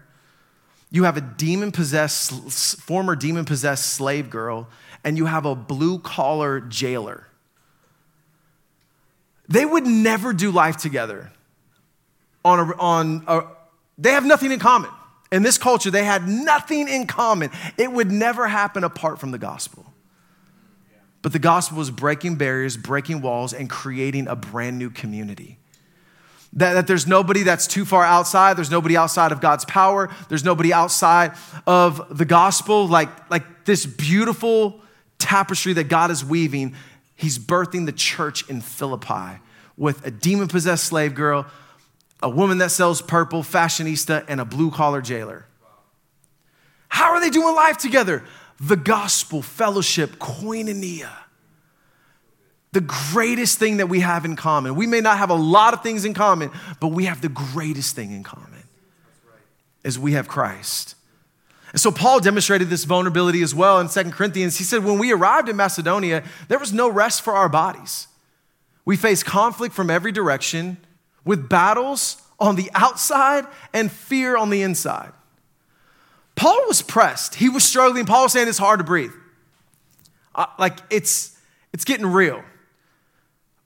You 0.90 1.04
have 1.04 1.16
a 1.16 1.20
demon 1.20 1.70
possessed, 1.70 2.80
former 2.80 3.14
demon 3.14 3.44
possessed 3.44 3.90
slave 3.90 4.28
girl, 4.28 4.68
and 5.04 5.16
you 5.16 5.26
have 5.26 5.46
a 5.46 5.54
blue 5.54 6.00
collar 6.00 6.60
jailer. 6.60 7.28
They 9.48 9.64
would 9.64 9.86
never 9.86 10.32
do 10.32 10.50
life 10.50 10.76
together. 10.76 11.32
On 12.44 12.58
a, 12.58 12.76
on 12.76 13.24
a, 13.26 13.42
they 13.98 14.12
have 14.12 14.24
nothing 14.24 14.50
in 14.50 14.58
common. 14.58 14.90
In 15.30 15.42
this 15.42 15.58
culture, 15.58 15.90
they 15.90 16.04
had 16.04 16.26
nothing 16.26 16.88
in 16.88 17.06
common. 17.06 17.50
It 17.78 17.92
would 17.92 18.10
never 18.10 18.48
happen 18.48 18.82
apart 18.82 19.20
from 19.20 19.30
the 19.30 19.38
gospel. 19.38 19.86
But 21.22 21.32
the 21.32 21.38
gospel 21.38 21.78
was 21.78 21.90
breaking 21.90 22.36
barriers, 22.36 22.76
breaking 22.76 23.20
walls, 23.20 23.52
and 23.52 23.70
creating 23.70 24.26
a 24.26 24.34
brand 24.34 24.78
new 24.78 24.90
community. 24.90 25.59
That, 26.54 26.74
that, 26.74 26.86
there's 26.86 27.06
nobody 27.06 27.44
that's 27.44 27.66
too 27.66 27.84
far 27.84 28.04
outside. 28.04 28.56
There's 28.56 28.70
nobody 28.70 28.96
outside 28.96 29.30
of 29.30 29.40
God's 29.40 29.64
power. 29.64 30.10
There's 30.28 30.44
nobody 30.44 30.72
outside 30.72 31.32
of 31.66 32.16
the 32.16 32.24
gospel. 32.24 32.88
Like, 32.88 33.30
like 33.30 33.64
this 33.64 33.86
beautiful 33.86 34.80
tapestry 35.18 35.72
that 35.74 35.84
God 35.84 36.10
is 36.10 36.24
weaving, 36.24 36.74
He's 37.14 37.38
birthing 37.38 37.86
the 37.86 37.92
church 37.92 38.48
in 38.48 38.62
Philippi 38.62 39.40
with 39.76 40.04
a 40.06 40.10
demon 40.10 40.48
possessed 40.48 40.84
slave 40.84 41.14
girl, 41.14 41.46
a 42.22 42.28
woman 42.28 42.58
that 42.58 42.70
sells 42.70 43.00
purple, 43.00 43.42
fashionista, 43.42 44.24
and 44.26 44.40
a 44.40 44.44
blue 44.44 44.70
collar 44.70 45.00
jailer. 45.00 45.46
How 46.88 47.12
are 47.12 47.20
they 47.20 47.30
doing 47.30 47.54
life 47.54 47.78
together? 47.78 48.24
The 48.58 48.76
gospel, 48.76 49.42
fellowship, 49.42 50.16
koinonia 50.16 51.10
the 52.72 52.80
greatest 52.80 53.58
thing 53.58 53.78
that 53.78 53.88
we 53.88 54.00
have 54.00 54.24
in 54.24 54.36
common. 54.36 54.74
We 54.76 54.86
may 54.86 55.00
not 55.00 55.18
have 55.18 55.30
a 55.30 55.34
lot 55.34 55.74
of 55.74 55.82
things 55.82 56.04
in 56.04 56.14
common, 56.14 56.50
but 56.78 56.88
we 56.88 57.06
have 57.06 57.20
the 57.20 57.28
greatest 57.28 57.96
thing 57.96 58.12
in 58.12 58.22
common 58.22 58.62
is 59.82 59.98
we 59.98 60.12
have 60.12 60.28
Christ. 60.28 60.94
And 61.72 61.80
so 61.80 61.90
Paul 61.90 62.20
demonstrated 62.20 62.68
this 62.68 62.84
vulnerability 62.84 63.42
as 63.42 63.54
well 63.54 63.80
in 63.80 63.88
Second 63.88 64.12
Corinthians. 64.12 64.58
He 64.58 64.64
said, 64.64 64.84
when 64.84 64.98
we 64.98 65.12
arrived 65.12 65.48
in 65.48 65.56
Macedonia, 65.56 66.22
there 66.48 66.58
was 66.58 66.72
no 66.72 66.88
rest 66.88 67.22
for 67.22 67.32
our 67.32 67.48
bodies. 67.48 68.08
We 68.84 68.96
faced 68.96 69.24
conflict 69.24 69.74
from 69.74 69.88
every 69.88 70.12
direction 70.12 70.78
with 71.24 71.48
battles 71.48 72.20
on 72.38 72.56
the 72.56 72.70
outside 72.74 73.46
and 73.72 73.90
fear 73.90 74.36
on 74.36 74.50
the 74.50 74.62
inside. 74.62 75.12
Paul 76.34 76.64
was 76.66 76.82
pressed. 76.82 77.36
He 77.36 77.48
was 77.48 77.64
struggling. 77.64 78.06
Paul 78.06 78.24
was 78.24 78.32
saying 78.32 78.48
it's 78.48 78.58
hard 78.58 78.80
to 78.80 78.84
breathe. 78.84 79.12
Uh, 80.34 80.46
like 80.58 80.78
it's, 80.90 81.36
it's 81.72 81.84
getting 81.84 82.06
real. 82.06 82.42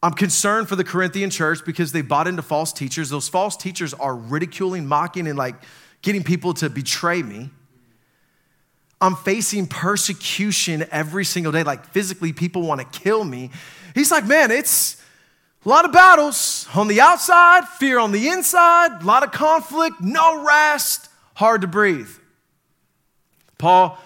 I'm 0.04 0.12
concerned 0.12 0.68
for 0.68 0.76
the 0.76 0.84
Corinthian 0.84 1.30
church 1.30 1.64
because 1.64 1.92
they 1.92 2.02
bought 2.02 2.26
into 2.26 2.42
false 2.42 2.74
teachers. 2.74 3.08
Those 3.08 3.26
false 3.26 3.56
teachers 3.56 3.94
are 3.94 4.14
ridiculing, 4.14 4.86
mocking, 4.86 5.26
and 5.26 5.38
like 5.38 5.54
getting 6.02 6.22
people 6.22 6.52
to 6.54 6.68
betray 6.68 7.22
me. 7.22 7.48
I'm 9.00 9.16
facing 9.16 9.66
persecution 9.66 10.84
every 10.90 11.24
single 11.24 11.52
day. 11.52 11.62
Like 11.62 11.86
physically, 11.86 12.34
people 12.34 12.66
want 12.66 12.82
to 12.82 13.00
kill 13.00 13.24
me. 13.24 13.50
He's 13.94 14.10
like, 14.10 14.26
man, 14.26 14.50
it's 14.50 15.02
a 15.64 15.70
lot 15.70 15.86
of 15.86 15.92
battles 15.92 16.68
on 16.74 16.86
the 16.86 17.00
outside, 17.00 17.66
fear 17.66 17.98
on 17.98 18.12
the 18.12 18.28
inside, 18.28 19.00
a 19.00 19.06
lot 19.06 19.22
of 19.22 19.32
conflict, 19.32 20.02
no 20.02 20.44
rest, 20.44 21.08
hard 21.32 21.62
to 21.62 21.66
breathe. 21.66 22.10
Paul 23.56 23.98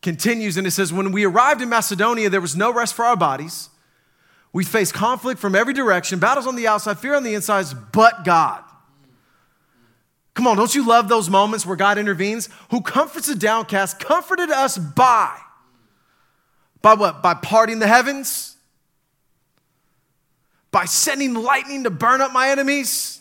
continues 0.00 0.56
and 0.56 0.66
it 0.66 0.70
says, 0.70 0.94
When 0.94 1.12
we 1.12 1.26
arrived 1.26 1.60
in 1.60 1.68
Macedonia, 1.68 2.30
there 2.30 2.40
was 2.40 2.56
no 2.56 2.72
rest 2.72 2.94
for 2.94 3.04
our 3.04 3.18
bodies. 3.18 3.68
We 4.52 4.64
face 4.64 4.92
conflict 4.92 5.40
from 5.40 5.54
every 5.54 5.72
direction, 5.72 6.18
battles 6.18 6.46
on 6.46 6.56
the 6.56 6.68
outside, 6.68 6.98
fear 6.98 7.14
on 7.14 7.22
the 7.22 7.34
inside, 7.34 7.66
but 7.92 8.24
God. 8.24 8.62
Come 10.34 10.46
on, 10.46 10.56
don't 10.56 10.74
you 10.74 10.86
love 10.86 11.08
those 11.08 11.28
moments 11.28 11.66
where 11.66 11.76
God 11.76 11.98
intervenes? 11.98 12.48
Who 12.70 12.80
comforts 12.80 13.28
the 13.28 13.34
downcast, 13.34 13.98
comforted 13.98 14.50
us 14.50 14.78
by. 14.78 15.38
By 16.80 16.94
what? 16.94 17.22
By 17.22 17.34
parting 17.34 17.78
the 17.78 17.86
heavens? 17.86 18.56
By 20.70 20.86
sending 20.86 21.34
lightning 21.34 21.84
to 21.84 21.90
burn 21.90 22.20
up 22.20 22.32
my 22.32 22.48
enemies? 22.48 23.20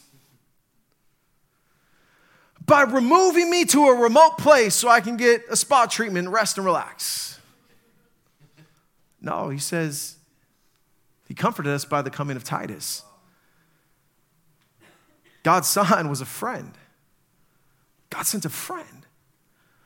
By 2.66 2.84
removing 2.84 3.50
me 3.50 3.66
to 3.66 3.88
a 3.88 3.96
remote 3.96 4.38
place 4.38 4.76
so 4.76 4.88
I 4.88 5.02
can 5.02 5.18
get 5.18 5.44
a 5.50 5.56
spa 5.56 5.86
treatment, 5.86 6.30
rest, 6.30 6.58
and 6.58 6.66
relax? 6.66 7.40
No, 9.22 9.50
he 9.50 9.60
says, 9.60 10.16
he 11.32 11.36
comforted 11.36 11.72
us 11.72 11.86
by 11.86 12.02
the 12.02 12.10
coming 12.10 12.36
of 12.36 12.44
Titus. 12.44 13.06
God's 15.44 15.70
son 15.70 16.10
was 16.10 16.20
a 16.20 16.26
friend. 16.26 16.74
God 18.10 18.24
sent 18.24 18.44
a 18.44 18.50
friend. 18.50 19.06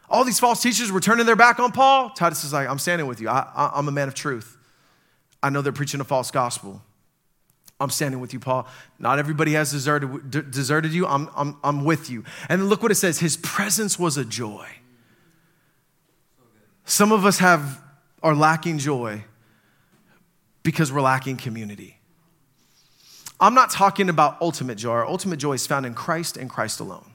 All 0.10 0.23
these 0.23 0.39
false 0.39 0.63
teachers 0.63 0.91
were 0.91 0.99
turning 0.99 1.27
their 1.27 1.36
back 1.36 1.60
on 1.60 1.71
Paul. 1.71 2.10
Titus 2.10 2.43
is 2.43 2.51
like, 2.51 2.67
I'm 2.67 2.79
standing 2.79 3.05
with 3.05 3.21
you. 3.21 3.29
I, 3.29 3.73
am 3.75 3.88
a 3.88 3.91
man 3.91 4.08
of 4.08 4.15
truth. 4.15 4.58
I 5.43 5.51
know 5.51 5.62
they're 5.62 5.71
preaching 5.71 6.01
a 6.01 6.03
false 6.03 6.31
gospel. 6.31 6.81
I'm 7.79 7.91
standing 7.91 8.19
with 8.19 8.34
you, 8.34 8.39
Paul. 8.39 8.67
Not 8.97 9.19
everybody 9.19 9.53
has 9.53 9.71
deserted, 9.71 10.49
deserted 10.49 10.93
you. 10.93 11.05
I'm, 11.05 11.29
I'm, 11.36 11.58
I'm 11.63 11.86
with 11.86 12.10
you. 12.10 12.23
And 12.49 12.69
look 12.69 12.81
what 12.81 12.91
it 12.91 12.95
says 12.95 13.19
His 13.19 13.38
presence 13.38 13.99
was 13.99 14.17
a 14.17 14.25
joy. 14.25 14.67
Some 16.86 17.12
of 17.12 17.23
us 17.23 17.38
have, 17.38 17.84
are 18.23 18.34
lacking 18.34 18.79
joy 18.79 19.25
because 20.65 20.91
we're 20.91 20.99
lacking 20.99 21.38
community. 21.38 21.99
I'm 23.39 23.54
not 23.54 23.69
talking 23.69 24.10
about 24.10 24.41
ultimate 24.41 24.80
joy. 24.80 24.93
Our 24.93 25.06
ultimate 25.06 25.38
joy 25.38 25.54
is 25.54 25.67
found 25.67 25.86
in 25.86 25.93
Christ 25.93 26.38
and 26.38 26.49
Christ 26.49 26.80
alone. 26.80 27.12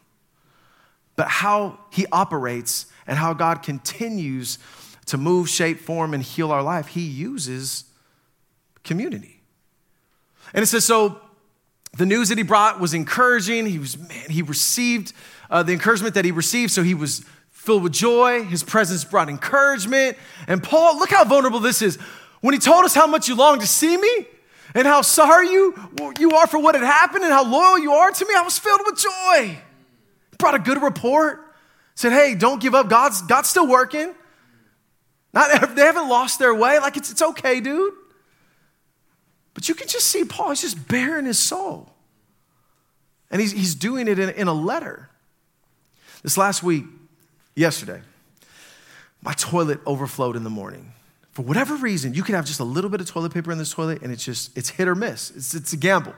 But 1.16 1.26
how 1.26 1.80
he 1.90 2.06
operates 2.12 2.86
and 3.08 3.18
how 3.18 3.34
God 3.34 3.62
continues 3.62 4.58
to 5.06 5.18
move, 5.18 5.48
shape, 5.48 5.80
form, 5.80 6.14
and 6.14 6.22
heal 6.22 6.52
our 6.52 6.62
life, 6.62 6.86
he 6.88 7.00
uses 7.00 7.84
community. 8.84 9.40
And 10.54 10.62
it 10.62 10.66
says, 10.66 10.84
so 10.84 11.20
the 11.96 12.06
news 12.06 12.28
that 12.28 12.38
he 12.38 12.44
brought 12.44 12.78
was 12.78 12.94
encouraging. 12.94 13.66
He 13.66 13.80
was, 13.80 13.98
man, 13.98 14.30
he 14.30 14.42
received 14.42 15.12
uh, 15.50 15.64
the 15.64 15.72
encouragement 15.72 16.14
that 16.14 16.24
he 16.24 16.30
received, 16.30 16.70
so 16.70 16.84
he 16.84 16.94
was 16.94 17.24
filled 17.50 17.82
with 17.82 17.92
joy. 17.92 18.44
His 18.44 18.62
presence 18.62 19.04
brought 19.04 19.28
encouragement. 19.28 20.16
And 20.46 20.62
Paul, 20.62 20.98
look 20.98 21.10
how 21.10 21.24
vulnerable 21.24 21.58
this 21.58 21.82
is. 21.82 21.98
When 22.40 22.54
he 22.54 22.60
told 22.60 22.84
us 22.84 22.94
how 22.94 23.06
much 23.06 23.28
you 23.28 23.34
long 23.34 23.60
to 23.60 23.66
see 23.66 23.96
me 23.96 24.26
and 24.74 24.86
how 24.86 25.02
sorry 25.02 25.50
you, 25.50 25.74
you 26.18 26.30
are 26.32 26.46
for 26.46 26.58
what 26.58 26.74
had 26.74 26.84
happened 26.84 27.24
and 27.24 27.32
how 27.32 27.44
loyal 27.44 27.78
you 27.78 27.92
are 27.92 28.10
to 28.10 28.24
me, 28.26 28.34
I 28.34 28.42
was 28.42 28.58
filled 28.58 28.80
with 28.84 28.98
joy. 28.98 29.58
Brought 30.38 30.54
a 30.54 30.58
good 30.58 30.82
report. 30.82 31.44
Said, 31.94 32.12
hey, 32.12 32.34
don't 32.34 32.62
give 32.62 32.74
up. 32.74 32.88
God's, 32.88 33.20
God's 33.22 33.50
still 33.50 33.66
working. 33.66 34.14
Not, 35.34 35.74
they 35.76 35.82
haven't 35.82 36.08
lost 36.08 36.38
their 36.38 36.54
way. 36.54 36.78
Like, 36.78 36.96
it's, 36.96 37.10
it's 37.10 37.22
okay, 37.22 37.60
dude. 37.60 37.92
But 39.52 39.68
you 39.68 39.74
can 39.74 39.88
just 39.88 40.06
see 40.06 40.24
Paul, 40.24 40.50
he's 40.50 40.62
just 40.62 40.88
baring 40.88 41.26
his 41.26 41.38
soul. 41.38 41.92
And 43.30 43.40
he's, 43.40 43.52
he's 43.52 43.74
doing 43.74 44.08
it 44.08 44.18
in, 44.18 44.30
in 44.30 44.48
a 44.48 44.54
letter. 44.54 45.10
This 46.22 46.38
last 46.38 46.62
week, 46.62 46.84
yesterday, 47.54 48.00
my 49.22 49.32
toilet 49.34 49.80
overflowed 49.86 50.36
in 50.36 50.44
the 50.44 50.50
morning 50.50 50.92
for 51.40 51.46
whatever 51.46 51.74
reason, 51.76 52.12
you 52.12 52.22
can 52.22 52.34
have 52.34 52.44
just 52.44 52.60
a 52.60 52.64
little 52.64 52.90
bit 52.90 53.00
of 53.00 53.08
toilet 53.08 53.32
paper 53.32 53.50
in 53.50 53.56
this 53.56 53.72
toilet 53.72 54.02
and 54.02 54.12
it's 54.12 54.22
just, 54.22 54.54
it's 54.58 54.68
hit 54.68 54.86
or 54.86 54.94
miss. 54.94 55.30
It's, 55.30 55.54
it's 55.54 55.72
a 55.72 55.76
gamble. 55.78 56.12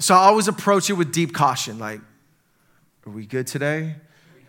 So 0.00 0.16
I 0.16 0.24
always 0.24 0.48
approach 0.48 0.90
it 0.90 0.94
with 0.94 1.12
deep 1.12 1.32
caution 1.32 1.78
like, 1.78 2.00
are 3.06 3.12
we 3.12 3.24
good 3.24 3.46
today? 3.46 3.94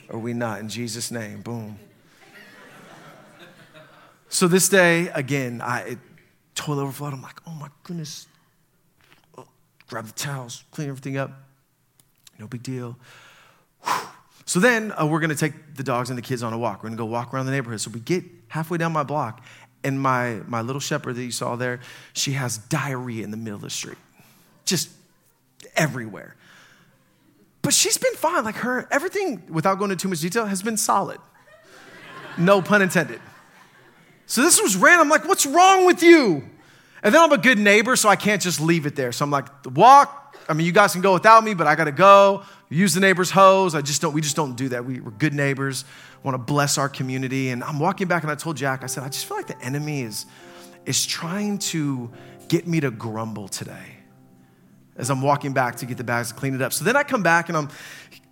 Are 0.10 0.18
we 0.18 0.34
not? 0.34 0.62
In 0.62 0.68
Jesus' 0.68 1.12
name, 1.12 1.42
boom. 1.42 1.78
So 4.30 4.48
this 4.48 4.68
day, 4.68 5.10
again, 5.10 5.62
I 5.62 5.82
it, 5.82 6.00
toilet 6.56 6.82
overflowed. 6.82 7.14
I'm 7.14 7.22
like, 7.22 7.40
oh 7.46 7.54
my 7.54 7.68
goodness. 7.84 8.26
Oh, 9.38 9.46
grab 9.88 10.08
the 10.08 10.14
towels, 10.14 10.64
clean 10.72 10.90
everything 10.90 11.18
up. 11.18 11.30
No 12.40 12.48
big 12.48 12.64
deal. 12.64 12.98
So 14.46 14.60
then 14.60 14.92
uh, 15.00 15.06
we're 15.06 15.20
going 15.20 15.30
to 15.30 15.36
take 15.36 15.76
the 15.76 15.84
dogs 15.84 16.10
and 16.10 16.18
the 16.18 16.22
kids 16.22 16.44
on 16.44 16.54
a 16.54 16.58
walk. 16.58 16.84
We're 16.84 16.90
going 16.90 16.98
to 16.98 17.04
go 17.04 17.06
walk 17.06 17.34
around 17.34 17.46
the 17.46 17.52
neighborhood. 17.52 17.82
So 17.82 17.92
we 17.92 18.00
get 18.00 18.24
halfway 18.50 18.78
down 18.78 18.92
my 18.92 19.04
block, 19.04 19.44
and 19.84 20.00
my, 20.00 20.42
my 20.48 20.62
little 20.62 20.80
shepherd 20.80 21.16
that 21.16 21.24
you 21.24 21.32
saw 21.32 21.56
there, 21.56 21.80
she 22.14 22.34
has 22.34 22.58
diarrhea 22.58 23.24
in 23.24 23.32
the 23.32 23.38
middle 23.38 23.56
of 23.56 23.62
the 23.62 23.70
street, 23.70 23.98
just 24.66 24.90
everywhere. 25.76 26.36
But 27.62 27.74
she's 27.74 27.98
been 27.98 28.14
fine. 28.16 28.44
Like 28.44 28.56
her, 28.56 28.88
everything, 28.92 29.44
without 29.50 29.80
going 29.80 29.92
into 29.92 30.02
too 30.04 30.10
much 30.10 30.20
detail, 30.20 30.46
has 30.46 30.62
been 30.62 30.78
solid. 30.78 31.20
No 32.38 32.62
pun 32.62 32.82
intended. 32.82 33.22
So 34.26 34.42
this 34.42 34.62
was 34.62 34.76
random. 34.76 35.08
I'm 35.08 35.10
like, 35.10 35.28
what's 35.28 35.46
wrong 35.46 35.86
with 35.86 36.02
you? 36.02 36.44
And 37.04 37.14
then 37.14 37.22
I'm 37.22 37.32
a 37.32 37.38
good 37.38 37.60
neighbor, 37.60 37.96
so 37.96 38.08
I 38.10 38.16
can't 38.16 38.42
just 38.42 38.62
leave 38.62 38.86
it 38.86 38.96
there. 38.96 39.12
So 39.12 39.26
I'm 39.26 39.32
like, 39.32 39.48
walk. 39.76 40.38
I 40.48 40.54
mean, 40.54 40.66
you 40.66 40.72
guys 40.72 40.94
can 40.94 41.02
go 41.02 41.14
without 41.14 41.44
me, 41.44 41.54
but 41.54 41.68
I 41.68 41.76
got 41.76 41.86
to 41.86 41.92
go 41.92 42.44
use 42.76 42.94
the 42.94 43.00
neighbor's 43.00 43.32
hose. 43.32 43.76
I 43.76 43.82
just 43.82 44.02
don't, 44.02 44.14
we 44.14 44.22
just 44.22 44.36
don't 44.36 44.56
do 44.56 44.70
that. 44.70 44.86
We, 44.86 45.00
are 45.00 45.12
good 45.12 45.34
neighbors, 45.34 45.86
want 46.24 46.36
to 46.36 46.40
bless 46.40 46.78
our 46.78 46.90
community. 46.90 47.50
And 47.50 47.64
I'm 47.64 47.80
walking 47.80 48.08
back 48.08 48.24
and 48.24 48.32
I 48.32 48.36
told 48.36 48.58
Jack, 48.58 48.84
I 48.84 48.88
said, 48.88 49.04
I 49.04 49.10
just 49.10 49.26
feel 49.26 49.38
like 49.38 49.48
the 49.48 49.62
enemy 49.62 50.02
is, 50.02 50.26
is 50.86 51.06
trying 51.06 51.60
to 51.60 52.12
get 52.48 52.68
me 52.68 52.80
to 52.80 52.92
grumble 52.92 53.48
today 53.48 53.98
as 54.96 55.10
I'm 55.10 55.22
walking 55.22 55.54
back 55.54 55.78
to 55.78 55.86
get 55.86 55.98
the 55.98 56.04
bags 56.04 56.30
to 56.30 56.36
clean 56.36 56.54
it 56.56 56.62
up. 56.62 56.74
So 56.74 56.86
then 56.86 56.96
I 56.96 57.04
come 57.04 57.24
back 57.24 57.50
and 57.50 57.58
I'm 57.58 57.70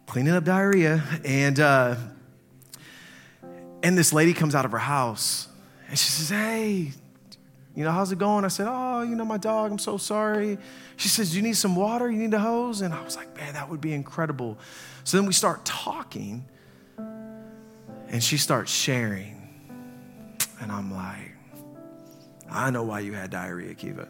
cleaning 0.06 0.34
up 0.34 0.44
diarrhea 0.44 1.04
and, 1.24 1.60
uh, 1.60 1.96
and 3.84 3.98
this 3.98 4.14
lady 4.14 4.34
comes 4.34 4.54
out 4.54 4.66
of 4.66 4.72
her 4.72 4.78
house 4.78 5.48
and 5.90 5.98
she 5.98 6.10
says, 6.10 6.30
Hey, 6.30 6.92
you 7.76 7.86
know, 7.86 7.92
how's 7.92 8.12
it 8.12 8.20
going? 8.20 8.44
I 8.44 8.50
said, 8.50 8.68
Oh, 8.70 9.02
you 9.02 9.16
know, 9.16 9.24
my 9.24 9.38
dog, 9.38 9.72
I'm 9.72 9.80
so 9.80 9.98
sorry. 9.98 10.58
She 10.98 11.08
says, 11.08 11.32
Do 11.32 11.38
you 11.38 11.44
need 11.44 11.56
some 11.56 11.76
water? 11.76 12.12
You 12.12 12.18
need 12.18 12.34
a 12.34 12.40
hose? 12.40 12.82
And 12.82 12.94
I 12.94 13.02
was 13.04 13.16
like, 13.16 13.36
Man, 13.36 13.54
that 13.54 13.70
would 13.70 13.82
be 13.82 13.94
incredible. 13.94 14.58
So 15.04 15.18
then 15.18 15.26
we 15.26 15.34
start 15.34 15.64
talking, 15.64 16.46
and 16.98 18.22
she 18.22 18.38
starts 18.38 18.72
sharing. 18.72 19.38
And 20.60 20.72
I'm 20.72 20.94
like, 20.94 21.32
I 22.50 22.70
know 22.70 22.84
why 22.84 23.00
you 23.00 23.14
had 23.14 23.32
diarrhea, 23.32 23.74
Kiva. 23.74 24.08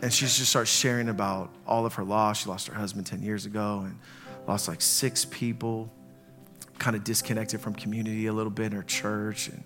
and 0.00 0.12
she 0.12 0.24
just 0.24 0.46
starts 0.46 0.70
sharing 0.70 1.08
about 1.08 1.50
all 1.66 1.84
of 1.84 1.94
her 1.94 2.04
loss. 2.04 2.42
She 2.42 2.48
lost 2.48 2.68
her 2.68 2.74
husband 2.74 3.06
10 3.06 3.22
years 3.22 3.44
ago 3.44 3.82
and 3.84 3.98
lost 4.46 4.68
like 4.68 4.80
six 4.80 5.24
people, 5.24 5.92
kind 6.78 6.94
of 6.94 7.02
disconnected 7.02 7.60
from 7.60 7.74
community 7.74 8.26
a 8.26 8.32
little 8.32 8.52
bit 8.52 8.66
in 8.66 8.72
her 8.72 8.84
church. 8.84 9.48
And, 9.48 9.64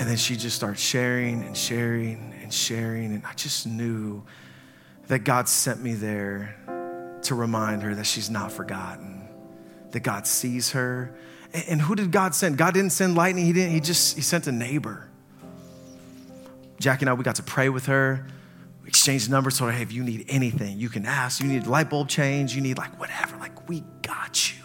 and 0.00 0.08
then 0.08 0.16
she 0.16 0.34
just 0.34 0.56
starts 0.56 0.80
sharing 0.80 1.42
and 1.42 1.54
sharing 1.54 2.32
and 2.42 2.52
sharing. 2.52 3.12
And 3.12 3.22
I 3.26 3.34
just 3.34 3.66
knew 3.66 4.22
that 5.08 5.24
God 5.24 5.46
sent 5.46 5.82
me 5.82 5.92
there 5.92 6.56
to 7.24 7.34
remind 7.34 7.82
her 7.82 7.94
that 7.94 8.06
she's 8.06 8.30
not 8.30 8.50
forgotten, 8.50 9.28
that 9.90 10.00
God 10.00 10.26
sees 10.26 10.70
her. 10.70 11.14
And 11.52 11.82
who 11.82 11.94
did 11.94 12.12
God 12.12 12.34
send? 12.34 12.56
God 12.56 12.72
didn't 12.72 12.92
send 12.92 13.14
lightning. 13.14 13.44
He 13.44 13.52
didn't. 13.52 13.72
He 13.72 13.80
just 13.80 14.16
he 14.16 14.22
sent 14.22 14.46
a 14.46 14.52
neighbor. 14.52 15.06
Jackie 16.78 17.02
and 17.02 17.10
I, 17.10 17.12
we 17.12 17.22
got 17.22 17.36
to 17.36 17.42
pray 17.42 17.68
with 17.68 17.84
her, 17.84 18.26
we 18.82 18.88
exchanged 18.88 19.30
numbers. 19.30 19.58
Told 19.58 19.70
her, 19.70 19.76
hey, 19.76 19.82
if 19.82 19.92
you 19.92 20.02
need 20.02 20.24
anything, 20.30 20.78
you 20.78 20.88
can 20.88 21.04
ask. 21.04 21.42
You 21.42 21.48
need 21.48 21.66
light 21.66 21.90
bulb 21.90 22.08
change. 22.08 22.54
You 22.54 22.62
need 22.62 22.78
like 22.78 22.98
whatever. 22.98 23.36
Like 23.36 23.68
we 23.68 23.84
got 24.00 24.50
you. 24.50 24.64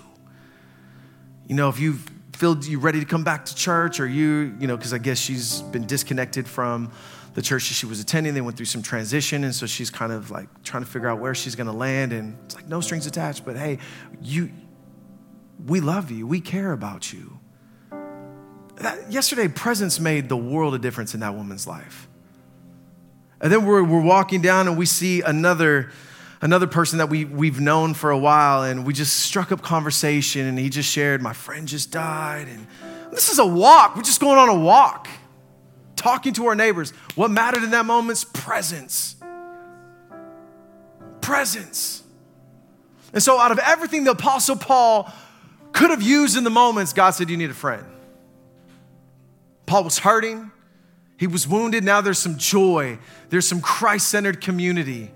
You 1.46 1.56
know, 1.56 1.68
if 1.68 1.78
you 1.78 1.98
feel 2.36 2.58
you 2.64 2.80
ready 2.80 3.00
to 3.00 3.06
come 3.06 3.24
back 3.24 3.46
to 3.46 3.56
church, 3.56 4.00
or 4.00 4.08
you, 4.08 4.56
you 4.60 4.68
know, 4.68 4.78
because 4.78 4.94
I 4.94 4.98
guess 4.98 5.18
she's 5.18 5.62
been 5.62 5.86
disconnected 5.86 6.48
from 6.48 6.92
the 7.34 7.42
church 7.42 7.64
she 7.64 7.86
was 7.86 8.00
attending. 8.00 8.34
They 8.34 8.42
went 8.42 8.58
through 8.58 8.68
some 8.68 8.82
transition, 8.82 9.44
and 9.44 9.54
so 9.54 9.66
she's 9.66 9.90
kind 9.90 10.12
of 10.12 10.32
like 10.32 10.48
trying 10.64 10.84
to 10.84 10.90
figure 10.90 11.10
out 11.10 11.20
where 11.20 11.36
she's 11.36 11.56
going 11.56 11.68
to 11.68 11.74
land. 11.74 12.14
And 12.14 12.38
it's 12.46 12.56
like 12.56 12.68
no 12.68 12.82
strings 12.82 13.08
attached. 13.08 13.46
But 13.46 13.58
hey, 13.58 13.80
you 14.22 14.52
we 15.66 15.80
love 15.80 16.12
you. 16.12 16.28
We 16.28 16.42
care 16.42 16.72
about 16.72 17.14
you. 17.14 17.40
That, 18.78 19.12
yesterday, 19.12 19.48
presence 19.48 20.00
made 20.00 20.28
the 20.28 20.38
world 20.38 20.76
a 20.76 20.80
difference 20.80 21.14
in 21.14 21.22
that 21.22 21.34
woman's 21.34 21.66
life. 21.66 22.08
And 23.40 23.52
then 23.52 23.66
we're, 23.66 23.84
we're 23.84 24.02
walking 24.02 24.42
down 24.42 24.68
and 24.68 24.78
we 24.78 24.86
see 24.86 25.22
another, 25.22 25.92
another 26.46 26.68
person 26.68 27.00
that 27.00 27.10
we, 27.10 27.26
we've 27.26 27.60
known 27.60 27.96
for 27.96 28.12
a 28.12 28.18
while, 28.18 28.62
and 28.62 28.86
we 28.86 28.94
just 28.94 29.18
struck 29.22 29.52
up 29.52 29.64
conversation, 29.64 30.46
and 30.46 30.60
he 30.60 30.70
just 30.70 30.90
shared, 30.90 31.20
My 31.22 31.34
friend 31.34 31.68
just 31.68 31.92
died. 31.92 32.48
And 32.48 32.68
this 33.12 33.30
is 33.30 33.40
a 33.40 33.46
walk. 33.46 33.96
We're 33.96 34.04
just 34.04 34.22
going 34.22 34.38
on 34.38 34.50
a 34.50 34.56
walk, 34.56 35.08
talking 35.96 36.34
to 36.34 36.46
our 36.46 36.56
neighbors. 36.56 36.92
What 37.16 37.32
mattered 37.32 37.64
in 37.64 37.72
that 37.72 37.88
moment 37.88 38.20
is 38.20 38.24
presence. 38.26 39.16
Presence. 41.20 42.04
And 43.12 43.24
so, 43.24 43.40
out 43.40 43.52
of 43.52 43.58
everything 43.58 44.04
the 44.04 44.12
Apostle 44.12 44.56
Paul 44.56 45.12
could 45.72 45.90
have 45.90 46.04
used 46.04 46.38
in 46.38 46.44
the 46.44 46.52
moments, 46.52 46.94
God 46.94 47.12
said, 47.12 47.32
You 47.32 47.38
need 47.38 47.50
a 47.50 47.56
friend. 47.56 47.84
Paul 49.66 49.84
was 49.84 49.98
hurting, 49.98 50.52
he 51.18 51.26
was 51.26 51.48
wounded. 51.48 51.84
Now 51.84 52.02
there's 52.02 52.20
some 52.20 52.38
joy, 52.38 53.00
there's 53.30 53.48
some 53.48 53.62
Christ 53.62 54.10
centered 54.10 54.42
community. 54.42 55.12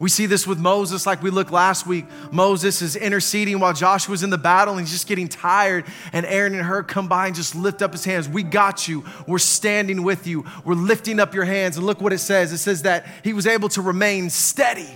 We 0.00 0.08
see 0.08 0.26
this 0.26 0.46
with 0.46 0.60
Moses, 0.60 1.06
like 1.06 1.22
we 1.22 1.30
looked 1.30 1.50
last 1.50 1.84
week. 1.84 2.06
Moses 2.30 2.82
is 2.82 2.94
interceding 2.94 3.58
while 3.58 3.72
Joshua's 3.72 4.22
in 4.22 4.30
the 4.30 4.38
battle 4.38 4.74
and 4.74 4.86
he's 4.86 4.92
just 4.92 5.08
getting 5.08 5.26
tired. 5.26 5.86
And 6.12 6.24
Aaron 6.24 6.54
and 6.54 6.62
Hur 6.62 6.84
come 6.84 7.08
by 7.08 7.26
and 7.26 7.34
just 7.34 7.56
lift 7.56 7.82
up 7.82 7.92
his 7.92 8.04
hands. 8.04 8.28
We 8.28 8.44
got 8.44 8.86
you. 8.86 9.04
We're 9.26 9.38
standing 9.38 10.04
with 10.04 10.28
you. 10.28 10.44
We're 10.64 10.74
lifting 10.74 11.18
up 11.18 11.34
your 11.34 11.44
hands. 11.44 11.76
And 11.76 11.84
look 11.84 12.00
what 12.00 12.12
it 12.12 12.18
says 12.18 12.52
it 12.52 12.58
says 12.58 12.82
that 12.82 13.06
he 13.24 13.32
was 13.32 13.46
able 13.46 13.68
to 13.70 13.82
remain 13.82 14.30
steady. 14.30 14.88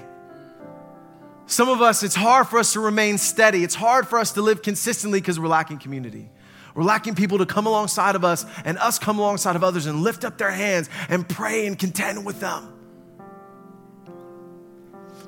Some 1.46 1.68
of 1.68 1.82
us, 1.82 2.04
it's 2.04 2.14
hard 2.14 2.46
for 2.46 2.60
us 2.60 2.72
to 2.74 2.80
remain 2.80 3.18
steady. 3.18 3.64
It's 3.64 3.74
hard 3.74 4.06
for 4.06 4.20
us 4.20 4.32
to 4.32 4.42
live 4.42 4.62
consistently 4.62 5.20
because 5.20 5.40
we're 5.40 5.48
lacking 5.48 5.78
community. 5.78 6.30
We're 6.76 6.84
lacking 6.84 7.16
people 7.16 7.38
to 7.38 7.46
come 7.46 7.66
alongside 7.66 8.14
of 8.14 8.24
us 8.24 8.46
and 8.64 8.78
us 8.78 9.00
come 9.00 9.18
alongside 9.18 9.56
of 9.56 9.64
others 9.64 9.86
and 9.86 10.02
lift 10.02 10.24
up 10.24 10.38
their 10.38 10.52
hands 10.52 10.88
and 11.08 11.28
pray 11.28 11.66
and 11.66 11.76
contend 11.76 12.24
with 12.24 12.38
them. 12.38 12.71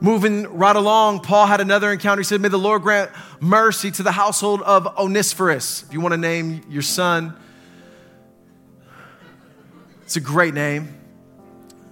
Moving 0.00 0.44
right 0.56 0.76
along, 0.76 1.20
Paul 1.20 1.46
had 1.46 1.60
another 1.60 1.90
encounter. 1.92 2.20
He 2.20 2.24
said, 2.24 2.40
May 2.40 2.48
the 2.48 2.58
Lord 2.58 2.82
grant 2.82 3.10
mercy 3.40 3.90
to 3.92 4.02
the 4.02 4.12
household 4.12 4.62
of 4.62 4.86
Onesiphorus. 4.98 5.84
If 5.84 5.92
you 5.92 6.00
want 6.00 6.12
to 6.12 6.18
name 6.18 6.62
your 6.68 6.82
son, 6.82 7.34
it's 10.02 10.16
a 10.16 10.20
great 10.20 10.54
name. 10.54 11.00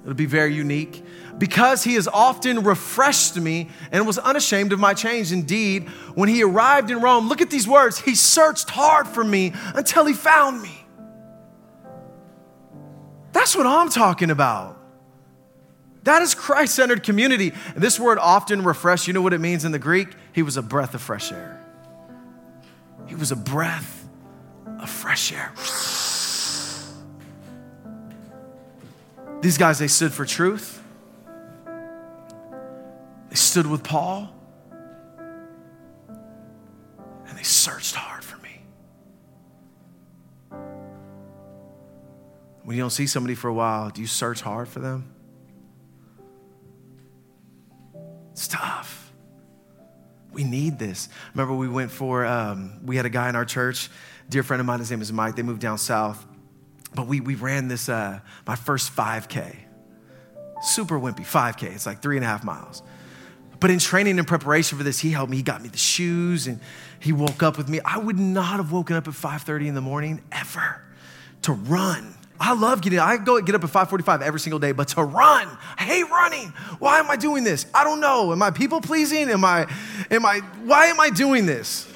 It'll 0.03 0.15
be 0.15 0.27
very 0.27 0.53
unique 0.55 1.05
because 1.39 1.85
he 1.85 1.95
has 1.95 2.09
often 2.09 2.65
refreshed 2.65 3.37
me 3.37 3.71
and 3.91 4.07
was 4.07 4.19
unashamed 4.19 4.73
of 4.73 4.81
my 4.81 4.95
change. 4.95 5.33
Indeed, 5.33 5.89
when 6.15 6.29
he 6.29 6.43
arrived 6.43 6.91
in 6.91 7.01
Rome, 7.01 7.29
look 7.29 7.41
at 7.41 7.51
these 7.51 7.67
words 7.67 8.01
he 8.01 8.15
searched 8.15 8.71
hard 8.71 9.07
for 9.07 9.25
me 9.25 9.53
until 9.75 10.05
he 10.05 10.13
found 10.13 10.61
me. 10.61 10.85
That's 13.33 13.57
what 13.57 13.67
I'm 13.67 13.89
talking 13.89 14.31
about. 14.31 14.82
That 16.05 16.23
is 16.23 16.35
Christ 16.35 16.75
centered 16.75 17.03
community. 17.03 17.53
And 17.75 17.83
this 17.83 17.99
word 18.01 18.19
often 18.19 18.65
refresh, 18.65 19.07
you 19.07 19.13
know 19.13 19.23
what 19.23 19.33
it 19.33 19.41
means 19.41 19.65
in 19.65 19.73
the 19.73 19.79
Greek? 19.79 20.09
He 20.33 20.43
was 20.43 20.57
a 20.57 20.63
breath 20.63 20.95
of 20.95 21.01
fresh 21.01 21.31
air. 21.31 21.65
He 23.07 23.15
was 23.15 23.31
a 23.31 23.37
breath 23.37 24.09
of 24.81 24.91
fresh 24.91 25.33
air. 25.33 25.53
These 29.41 29.59
guys, 29.59 29.79
they 29.79 29.89
stood 29.89 30.13
for 30.13 30.25
truth. 30.25 30.83
They 33.29 33.37
stood 33.37 33.67
with 33.67 33.83
Paul 33.83 34.33
and 37.27 37.39
they 37.39 37.43
searched 37.43 37.95
hard 37.95 38.23
for 38.23 38.37
me. 38.39 38.63
When 42.63 42.77
you 42.77 42.83
don't 42.83 42.91
see 42.91 43.07
somebody 43.07 43.35
for 43.35 43.49
a 43.49 43.55
while, 43.55 43.91
do 43.91 44.01
you 44.01 44.07
search 44.07 44.43
hard 44.43 44.69
for 44.69 44.81
them? 44.81 45.13
We 50.33 50.45
need 50.45 50.79
this. 50.79 51.09
Remember, 51.35 51.55
we 51.55 51.69
went 51.69 51.91
for, 51.91 52.25
um, 52.25 52.81
we 52.85 52.97
had 52.97 53.07
a 53.07 53.11
guy 53.11 53.29
in 53.29 53.37
our 53.37 53.45
church, 53.45 53.91
dear 54.29 54.43
friend 54.43 54.61
of 54.61 54.67
mine, 54.67 54.79
his 54.79 54.91
name 54.91 55.03
is 55.03 55.13
Mike. 55.13 55.37
They 55.37 55.43
moved 55.43 55.61
down 55.61 55.79
south. 55.79 56.25
But 56.95 57.07
we, 57.07 57.21
we 57.21 57.35
ran 57.35 57.69
this, 57.69 57.89
uh, 57.89 58.21
my 58.47 58.57
first 58.57 58.95
5K. 58.95 59.57
Super 60.63 60.99
wimpy, 60.99 61.21
5K. 61.21 61.75
It's 61.75 61.87
like 61.87 62.01
three 62.03 62.17
and 62.17 62.25
a 62.25 62.29
half 62.29 62.45
miles. 62.45 62.83
But 63.63 63.71
in 63.71 63.79
training 63.79 64.19
and 64.19 64.27
preparation 64.27 64.77
for 64.77 64.83
this, 64.83 64.99
he 64.99 65.13
helped 65.13 65.31
me. 65.31 65.37
He 65.37 65.43
got 65.45 65.63
me 65.63 65.69
the 65.69 65.79
shoes 65.79 66.49
and 66.49 66.59
he 66.99 67.13
woke 67.13 67.43
up 67.45 67.57
with 67.57 67.69
me. 67.69 67.81
I 67.85 67.97
would 67.97 68.19
not 68.19 68.57
have 68.57 68.73
woken 68.73 68.97
up 68.97 69.07
at 69.07 69.15
5:30 69.15 69.69
in 69.69 69.75
the 69.75 69.81
morning 69.81 70.21
ever 70.33 70.83
to 71.43 71.53
run. 71.53 72.15
I 72.43 72.55
love 72.55 72.81
getting 72.81 72.99
I 72.99 73.17
go 73.19 73.41
get 73.41 73.55
up 73.55 73.65
at 73.65 73.71
5:45 73.71 74.21
every 74.21 74.41
single 74.41 74.59
day, 74.59 74.73
but 74.73 74.89
to 74.89 75.03
run, 75.03 75.49
I 75.79 75.83
hate 75.83 76.09
running. 76.11 76.49
Why 76.79 76.99
am 76.99 77.11
I 77.11 77.17
doing 77.17 77.45
this? 77.45 77.67
I 77.73 77.85
don't 77.85 78.01
know. 78.01 78.33
Am 78.33 78.43
I 78.43 78.51
people 78.51 78.81
pleasing? 78.81 79.31
Am 79.31 79.45
I 79.45 79.67
am 80.11 80.27
I 80.27 80.41
why 80.65 80.87
am 80.87 81.01
I 81.01 81.11
doing 81.11 81.47
this? 81.47 81.89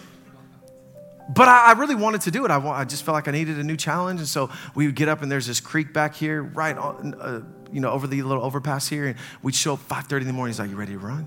But 1.29 1.49
I, 1.49 1.67
I 1.67 1.73
really 1.73 1.97
wanted 1.97 2.21
to 2.23 2.31
do 2.31 2.45
it. 2.45 2.53
I, 2.53 2.65
I, 2.65 2.85
just 2.85 3.03
felt 3.03 3.15
like 3.15 3.27
I 3.27 3.33
needed 3.33 3.59
a 3.59 3.65
new 3.65 3.77
challenge, 3.77 4.21
and 4.21 4.29
so 4.29 4.49
we 4.77 4.87
would 4.87 4.95
get 4.95 5.09
up, 5.09 5.23
and 5.23 5.33
there's 5.33 5.49
this 5.49 5.59
creek 5.59 5.93
back 5.93 6.15
here, 6.15 6.41
right 6.41 6.79
on, 6.79 7.15
uh, 7.21 7.41
you 7.73 7.81
know, 7.81 7.91
over 7.91 8.07
the 8.07 8.23
little 8.23 8.45
overpass 8.45 8.87
here, 8.87 9.07
and 9.07 9.17
we'd 9.43 9.57
show 9.57 9.73
up 9.73 9.81
5:30 9.89 10.21
in 10.21 10.27
the 10.29 10.33
morning. 10.33 10.53
He's 10.53 10.61
like, 10.61 10.71
"You 10.71 10.77
ready 10.77 10.93
to 10.93 10.99
run?" 11.01 11.27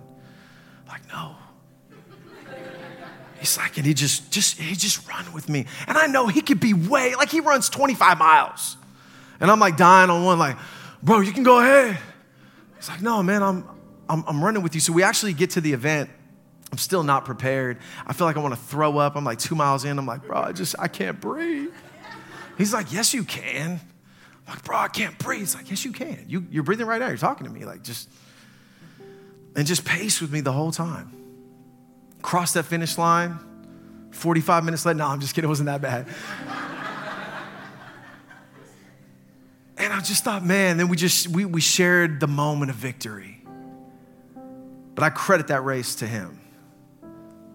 like, 0.89 1.07
no. 1.09 1.35
He's 3.39 3.57
like, 3.57 3.77
and 3.77 3.85
he 3.85 3.93
just, 3.93 4.31
just, 4.31 4.59
he 4.59 4.75
just 4.75 5.07
run 5.07 5.31
with 5.31 5.47
me. 5.47 5.65
And 5.87 5.97
I 5.97 6.07
know 6.07 6.27
he 6.27 6.41
could 6.41 6.59
be 6.59 6.73
way, 6.73 7.15
like 7.15 7.29
he 7.29 7.39
runs 7.39 7.69
25 7.69 8.17
miles. 8.17 8.75
And 9.39 9.49
I'm 9.49 9.59
like 9.59 9.77
dying 9.77 10.09
on 10.09 10.23
one, 10.23 10.39
like, 10.39 10.57
bro, 11.01 11.21
you 11.21 11.31
can 11.31 11.43
go 11.43 11.59
ahead. 11.59 11.97
He's 12.75 12.89
like, 12.89 13.01
no, 13.01 13.23
man, 13.23 13.43
I'm, 13.43 13.65
I'm, 14.07 14.23
I'm 14.27 14.43
running 14.43 14.63
with 14.63 14.75
you. 14.75 14.81
So 14.81 14.93
we 14.93 15.03
actually 15.03 15.33
get 15.33 15.51
to 15.51 15.61
the 15.61 15.73
event. 15.73 16.09
I'm 16.71 16.77
still 16.77 17.03
not 17.03 17.25
prepared. 17.25 17.77
I 18.05 18.13
feel 18.13 18.27
like 18.27 18.37
I 18.37 18.39
want 18.39 18.53
to 18.53 18.59
throw 18.59 18.97
up. 18.97 19.15
I'm 19.15 19.23
like 19.23 19.39
two 19.39 19.55
miles 19.55 19.85
in. 19.85 19.97
I'm 19.97 20.05
like, 20.05 20.25
bro, 20.25 20.37
I 20.41 20.51
just, 20.51 20.75
I 20.77 20.87
can't 20.87 21.19
breathe. 21.19 21.71
He's 22.57 22.73
like, 22.73 22.91
yes, 22.91 23.13
you 23.13 23.23
can. 23.23 23.79
I'm 24.47 24.53
like, 24.53 24.63
bro, 24.63 24.77
I 24.77 24.87
can't 24.87 25.17
breathe. 25.17 25.39
He's 25.39 25.55
like, 25.55 25.69
yes, 25.69 25.83
you 25.85 25.91
can. 25.91 26.25
You, 26.27 26.45
you're 26.51 26.63
breathing 26.63 26.85
right 26.85 26.99
now. 26.99 27.07
You're 27.07 27.17
talking 27.17 27.47
to 27.47 27.53
me. 27.53 27.65
Like, 27.65 27.83
just, 27.83 28.09
and 29.55 29.65
just 29.65 29.85
pace 29.85 30.21
with 30.21 30.31
me 30.31 30.41
the 30.41 30.51
whole 30.51 30.71
time. 30.71 31.11
Cross 32.21 32.53
that 32.53 32.63
finish 32.63 32.97
line, 32.97 33.39
45 34.11 34.63
minutes 34.63 34.85
later. 34.85 34.97
No, 34.97 35.07
I'm 35.07 35.21
just 35.21 35.33
kidding, 35.33 35.47
it 35.47 35.49
wasn't 35.49 35.67
that 35.67 35.81
bad. 35.81 36.07
and 39.77 39.88
I 39.99 40.01
just 40.01 40.23
thought, 40.23 40.45
man, 40.45 40.77
then 40.77 40.87
we 40.87 40.95
just 40.95 41.27
we, 41.27 41.43
we 41.43 41.59
shared 41.59 42.19
the 42.19 42.27
moment 42.27 42.71
of 42.71 42.77
victory. 42.77 43.43
But 44.95 45.03
I 45.03 45.09
credit 45.09 45.47
that 45.47 45.63
race 45.65 45.95
to 45.95 46.07
him. 46.07 46.39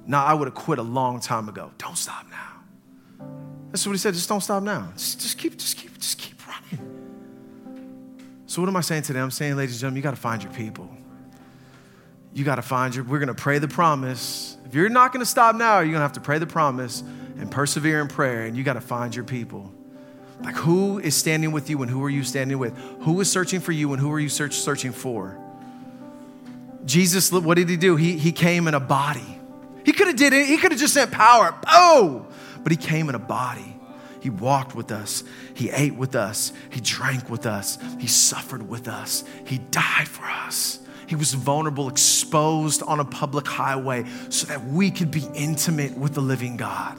Now 0.07 0.25
I 0.25 0.35
would 0.35 0.49
have 0.49 0.55
quit 0.55 0.79
a 0.79 0.83
long 0.83 1.21
time 1.21 1.49
ago. 1.49 1.73
Don't 1.79 1.97
stop 1.97 2.27
now. 2.31 3.27
That's 3.71 3.87
what 3.87 3.93
he 3.93 3.99
said. 3.99 4.13
Just 4.15 4.29
don't 4.29 4.43
stop 4.43 4.63
now. 4.63 4.93
Just, 4.95 5.21
just 5.21 5.39
keep, 5.39 5.57
just 5.57 5.77
keep, 5.79 5.99
just 5.99 6.19
keep 6.19 6.37
running. 6.47 6.87
So 8.47 8.61
what 8.61 8.69
am 8.69 8.77
I 8.77 8.83
saying 8.83 9.03
today? 9.03 9.21
I'm 9.21 9.31
saying, 9.31 9.57
ladies 9.57 9.77
and 9.77 9.81
gentlemen, 9.81 9.97
you 9.97 10.03
got 10.03 10.11
to 10.11 10.21
find 10.21 10.43
your 10.43 10.53
people 10.53 10.95
you 12.35 12.45
got 12.45 12.57
to 12.57 12.63
find 12.63 12.95
your, 12.95 13.05
we're 13.05 13.21
going 13.21 13.29
to 13.29 13.35
pray 13.35 13.61
the 13.61 13.69
promise. 13.69 14.57
If 14.67 14.75
you're 14.75 14.89
not 14.89 15.13
going 15.13 15.25
to 15.25 15.31
stop 15.31 15.55
now, 15.55 15.79
you're 15.79 15.93
going 15.93 15.95
to 15.95 16.01
have 16.01 16.15
to 16.15 16.21
pray 16.21 16.39
the 16.39 16.47
promise 16.49 17.01
and 17.39 17.49
persevere 17.49 18.01
in 18.01 18.09
prayer, 18.09 18.43
and 18.43 18.57
you 18.57 18.65
got 18.65 18.73
to 18.73 18.81
find 18.81 19.15
your 19.15 19.25
people. 19.25 19.73
Like, 20.43 20.57
who 20.57 20.99
is 20.99 21.15
standing 21.15 21.53
with 21.53 21.71
you 21.71 21.81
and 21.83 21.91
who 21.91 22.03
are 22.05 22.11
you 22.11 22.25
standing 22.25 22.59
with? 22.59 22.77
Who 23.03 23.21
is 23.21 23.31
searching 23.31 23.61
for 23.61 23.73
you 23.73 23.93
and 23.93 24.01
who 24.01 24.13
are 24.13 24.21
you 24.21 24.29
search, 24.29 24.55
searching 24.55 24.93
for? 24.93 25.39
Jesus, 26.85 27.33
what 27.33 27.55
did 27.55 27.69
he 27.69 27.77
do? 27.77 27.97
He, 27.97 28.19
he 28.19 28.33
came 28.33 28.69
in 28.69 28.75
a 28.75 28.81
body. 28.81 29.41
He 29.85 29.93
could 29.93 30.07
have 30.07 30.17
did 30.17 30.33
it. 30.33 30.47
He 30.47 30.57
could 30.57 30.73
have 30.73 30.81
just 30.81 30.95
sent 30.95 31.13
power. 31.13 31.55
Oh, 31.67 32.27
but 32.63 32.73
he 32.73 32.77
came 32.77 33.09
in 33.09 33.15
a 33.15 33.21
body. 33.21 33.77
He 34.21 34.31
walked 34.31 34.75
with 34.75 34.91
us. 34.91 35.23
He 35.55 35.71
ate 35.71 35.95
with 35.95 36.17
us. 36.17 36.53
He 36.71 36.81
drank 36.81 37.29
with 37.29 37.47
us. 37.47 37.79
He 37.99 38.07
suffered 38.07 38.69
with 38.69 38.89
us. 38.89 39.23
He 39.47 39.59
died 39.59 40.09
for 40.09 40.25
us. 40.25 40.81
He 41.07 41.15
was 41.15 41.35
vulnerable, 41.35 41.89
exposed 41.89 42.83
on 42.83 43.01
a 43.01 43.05
public 43.05 43.47
highway 43.47 44.07
so 44.31 44.47
that 44.47 44.65
we 44.65 44.91
could 44.91 45.11
be 45.11 45.25
intimate 45.35 45.97
with 45.97 46.15
the 46.15 46.23
living 46.23 46.57
God. 46.57 46.99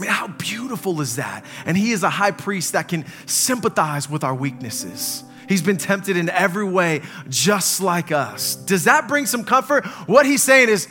I 0.00 0.02
mean, 0.02 0.12
how 0.12 0.28
beautiful 0.28 1.02
is 1.02 1.16
that? 1.16 1.44
And 1.66 1.76
he 1.76 1.92
is 1.92 2.02
a 2.02 2.08
high 2.08 2.30
priest 2.30 2.72
that 2.72 2.88
can 2.88 3.04
sympathize 3.26 4.08
with 4.08 4.24
our 4.24 4.34
weaknesses. 4.34 5.22
He's 5.46 5.60
been 5.60 5.76
tempted 5.76 6.16
in 6.16 6.30
every 6.30 6.64
way, 6.64 7.02
just 7.28 7.82
like 7.82 8.10
us. 8.10 8.54
Does 8.54 8.84
that 8.84 9.08
bring 9.08 9.26
some 9.26 9.44
comfort? 9.44 9.84
What 10.06 10.24
he's 10.24 10.42
saying 10.42 10.70
is, 10.70 10.88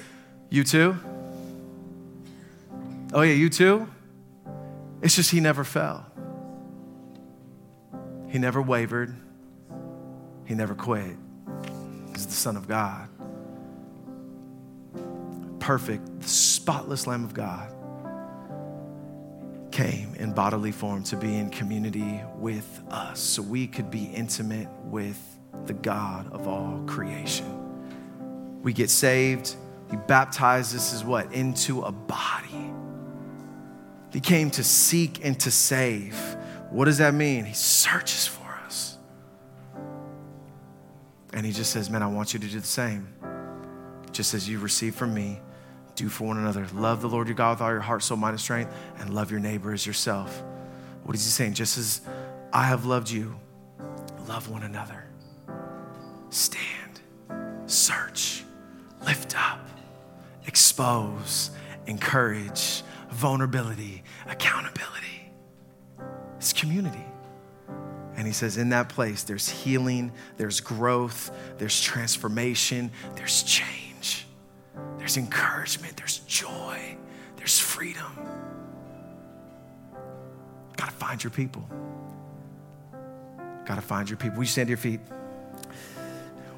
You 0.52 0.64
too? 0.64 0.96
Oh, 3.12 3.22
yeah, 3.22 3.34
you 3.34 3.50
too? 3.50 3.90
It's 5.02 5.16
just 5.16 5.32
he 5.32 5.40
never 5.40 5.64
fell. 5.64 6.06
He 8.28 8.38
never 8.38 8.62
wavered. 8.62 9.16
He 10.46 10.54
never 10.54 10.76
quit. 10.76 11.18
He's 12.14 12.28
the 12.28 12.32
Son 12.32 12.56
of 12.56 12.68
God. 12.68 13.10
Perfect, 15.60 16.26
spotless 16.26 17.08
Lamb 17.08 17.24
of 17.24 17.34
God 17.34 17.74
came 19.80 20.14
in 20.16 20.34
bodily 20.34 20.74
form 20.74 21.02
to 21.02 21.16
be 21.16 21.38
in 21.38 21.50
community 21.50 22.20
with 22.36 22.82
us 22.90 23.18
so 23.18 23.42
we 23.42 23.66
could 23.66 23.90
be 23.90 24.12
intimate 24.14 24.68
with 24.84 25.18
the 25.68 25.74
God 25.74 26.30
of 26.34 26.50
all 26.50 26.84
creation. 26.86 28.62
We 28.62 28.74
get 28.74 28.90
saved, 28.90 29.56
He 29.90 29.96
baptizes 29.96 30.94
us 30.94 31.06
what? 31.06 31.32
Into 31.32 31.84
a 31.84 31.94
body. 31.94 32.74
He 34.12 34.20
came 34.20 34.52
to 34.52 34.66
seek 34.66 35.24
and 35.24 35.40
to 35.40 35.50
save. 35.50 36.20
What 36.72 36.86
does 36.86 36.98
that 36.98 37.14
mean? 37.14 37.46
He 37.46 37.54
searches 37.54 38.28
for 38.28 38.50
us. 38.66 38.98
And 41.32 41.46
He 41.46 41.54
just 41.54 41.72
says, 41.72 41.90
Man, 41.90 42.04
I 42.04 42.08
want 42.08 42.34
you 42.34 42.40
to 42.42 42.48
do 42.48 42.60
the 42.60 42.68
same. 42.68 43.08
Just 44.12 44.34
as 44.34 44.50
you 44.50 44.60
receive 44.60 44.94
from 44.94 45.14
me, 45.14 45.40
do 46.00 46.10
for 46.10 46.26
one 46.26 46.38
another. 46.38 46.66
Love 46.74 47.02
the 47.02 47.10
Lord 47.10 47.28
your 47.28 47.36
God 47.36 47.52
with 47.52 47.62
all 47.62 47.72
your 47.72 47.82
heart, 47.82 48.02
soul, 48.02 48.18
mind, 48.18 48.34
and 48.34 48.40
strength, 48.40 48.74
and 49.00 49.14
love 49.14 49.32
your 49.32 49.40
neighbor 49.40 49.74
as 49.74 49.86
yourself. 49.86 50.42
What 51.04 51.16
is 51.16 51.24
he 51.24 51.30
saying? 51.30 51.54
Just 51.54 51.78
as 51.78 52.02
I 52.54 52.64
have 52.64 52.86
loved 52.86 53.10
you, 53.10 53.36
love 54.28 54.50
one 54.50 54.64
another. 54.64 55.06
Stand, 56.30 57.02
search, 57.66 58.44
lift 59.06 59.38
up, 59.38 59.68
expose, 60.48 61.52
encourage, 61.86 62.84
vulnerability, 63.12 64.04
accountability. 64.28 65.32
It's 66.38 66.54
community. 66.54 67.06
And 68.16 68.26
he 68.26 68.34
says, 68.34 68.58
in 68.58 68.70
that 68.70 68.90
place, 68.90 69.24
there's 69.24 69.50
healing, 69.50 70.12
there's 70.38 70.60
growth, 70.60 71.32
there's 71.58 71.82
transformation, 71.82 72.92
there's 73.16 73.44
change. 73.44 73.89
There's 75.10 75.18
encouragement, 75.18 75.98
there's 75.98 76.20
joy, 76.28 76.96
there's 77.38 77.58
freedom. 77.58 78.12
Gotta 80.78 80.92
find 80.92 81.24
your 81.24 81.32
people. 81.32 81.68
Gotta 83.66 83.82
find 83.82 84.08
your 84.08 84.18
people. 84.18 84.38
Will 84.38 84.44
you 84.44 84.50
stand 84.50 84.68
to 84.68 84.70
your 84.70 84.78
feet? 84.78 85.00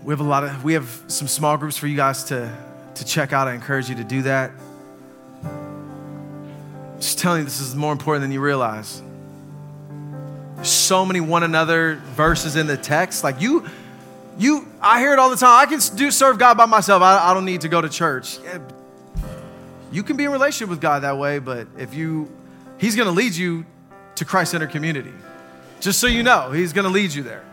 We 0.04 0.12
have 0.12 0.20
a 0.20 0.24
lot 0.24 0.43
of, 0.43 0.66
we 0.66 0.74
have 0.74 1.02
some 1.08 1.30
small 1.30 1.56
groups 1.56 1.78
for 1.78 1.88
you 1.88 1.95
guys 1.95 2.26
to, 2.26 2.54
to 2.95 3.06
check 3.06 3.32
out. 3.32 3.47
I 3.47 3.54
encourage 3.54 3.88
you 3.88 3.95
to 3.95 4.04
do 4.04 4.24
that. 4.24 4.52
Just 6.97 7.20
telling 7.20 7.39
you, 7.39 7.45
this 7.45 7.62
is 7.62 7.74
more 7.74 7.93
important 7.93 8.22
than 8.22 8.34
you 8.34 8.41
realize. 8.41 9.02
So 10.62 11.06
many 11.06 11.22
one 11.22 11.43
another 11.43 12.02
verses 12.18 12.58
in 12.58 12.68
the 12.68 12.76
text. 12.76 13.24
Like 13.24 13.39
you, 13.39 13.66
you, 14.38 14.67
I 14.82 14.99
hear 14.99 15.13
it 15.13 15.19
all 15.19 15.29
the 15.29 15.36
time. 15.36 15.59
I 15.59 15.65
can 15.65 15.79
do 15.95 16.11
serve 16.11 16.38
God 16.38 16.57
by 16.57 16.65
myself. 16.65 17.01
I, 17.01 17.29
I 17.29 17.34
don't 17.34 17.45
need 17.45 17.61
to 17.61 17.69
go 17.69 17.82
to 17.82 17.89
church. 17.89 18.39
Yeah, 18.43 18.59
you 19.91 20.03
can 20.03 20.15
be 20.15 20.23
in 20.23 20.32
relationship 20.32 20.69
with 20.69 20.79
God 20.79 21.03
that 21.03 21.17
way, 21.17 21.39
but 21.39 21.67
if 21.77 21.93
you, 21.93 22.32
He's 22.77 22.95
going 22.95 23.07
to 23.07 23.13
lead 23.13 23.36
you 23.36 23.65
to 24.15 24.25
Christ 24.25 24.51
Center 24.51 24.67
Community. 24.67 25.13
Just 25.79 25.99
so 25.99 26.07
you 26.07 26.23
know, 26.23 26.51
He's 26.51 26.73
going 26.73 26.86
to 26.86 26.91
lead 26.91 27.13
you 27.13 27.23
there. 27.23 27.43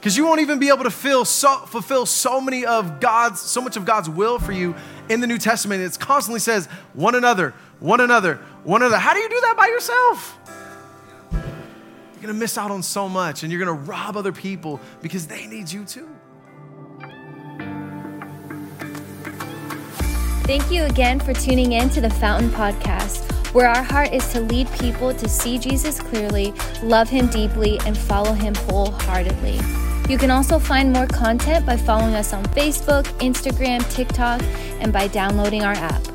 Because 0.00 0.16
you 0.16 0.24
won't 0.24 0.40
even 0.40 0.58
be 0.58 0.68
able 0.68 0.84
to 0.84 0.90
feel 0.90 1.26
so, 1.26 1.58
fulfill 1.66 2.06
so 2.06 2.40
many 2.40 2.64
of 2.64 3.00
God's, 3.00 3.38
so 3.38 3.60
much 3.60 3.76
of 3.76 3.84
God's 3.84 4.08
will 4.08 4.38
for 4.38 4.52
you 4.52 4.74
in 5.10 5.20
the 5.20 5.26
New 5.26 5.36
Testament. 5.36 5.82
It 5.82 6.00
constantly 6.00 6.40
says 6.40 6.66
one 6.94 7.14
another, 7.14 7.52
one 7.80 8.00
another, 8.00 8.36
one 8.64 8.80
another. 8.80 8.96
How 8.96 9.12
do 9.12 9.20
you 9.20 9.28
do 9.28 9.40
that 9.42 9.56
by 9.58 9.66
yourself? 9.66 10.38
You're 12.20 12.28
gonna 12.28 12.38
miss 12.38 12.58
out 12.58 12.70
on 12.70 12.82
so 12.82 13.08
much 13.08 13.44
and 13.44 13.50
you're 13.50 13.58
gonna 13.64 13.72
rob 13.72 14.14
other 14.14 14.30
people 14.30 14.78
because 15.00 15.26
they 15.26 15.46
need 15.46 15.72
you 15.72 15.86
too. 15.86 16.06
Thank 20.44 20.70
you 20.70 20.84
again 20.84 21.18
for 21.18 21.32
tuning 21.32 21.72
in 21.72 21.88
to 21.90 22.02
the 22.02 22.10
Fountain 22.10 22.50
Podcast, 22.50 23.24
where 23.54 23.68
our 23.68 23.82
heart 23.82 24.12
is 24.12 24.30
to 24.32 24.40
lead 24.42 24.70
people 24.72 25.14
to 25.14 25.28
see 25.30 25.58
Jesus 25.58 25.98
clearly, 25.98 26.52
love 26.82 27.08
him 27.08 27.28
deeply, 27.28 27.80
and 27.86 27.96
follow 27.96 28.34
him 28.34 28.54
wholeheartedly. 28.54 29.58
You 30.10 30.18
can 30.18 30.30
also 30.30 30.58
find 30.58 30.92
more 30.92 31.06
content 31.06 31.64
by 31.64 31.78
following 31.78 32.14
us 32.14 32.34
on 32.34 32.44
Facebook, 32.46 33.04
Instagram, 33.20 33.88
TikTok, 33.94 34.42
and 34.80 34.92
by 34.92 35.08
downloading 35.08 35.62
our 35.62 35.72
app. 35.72 36.09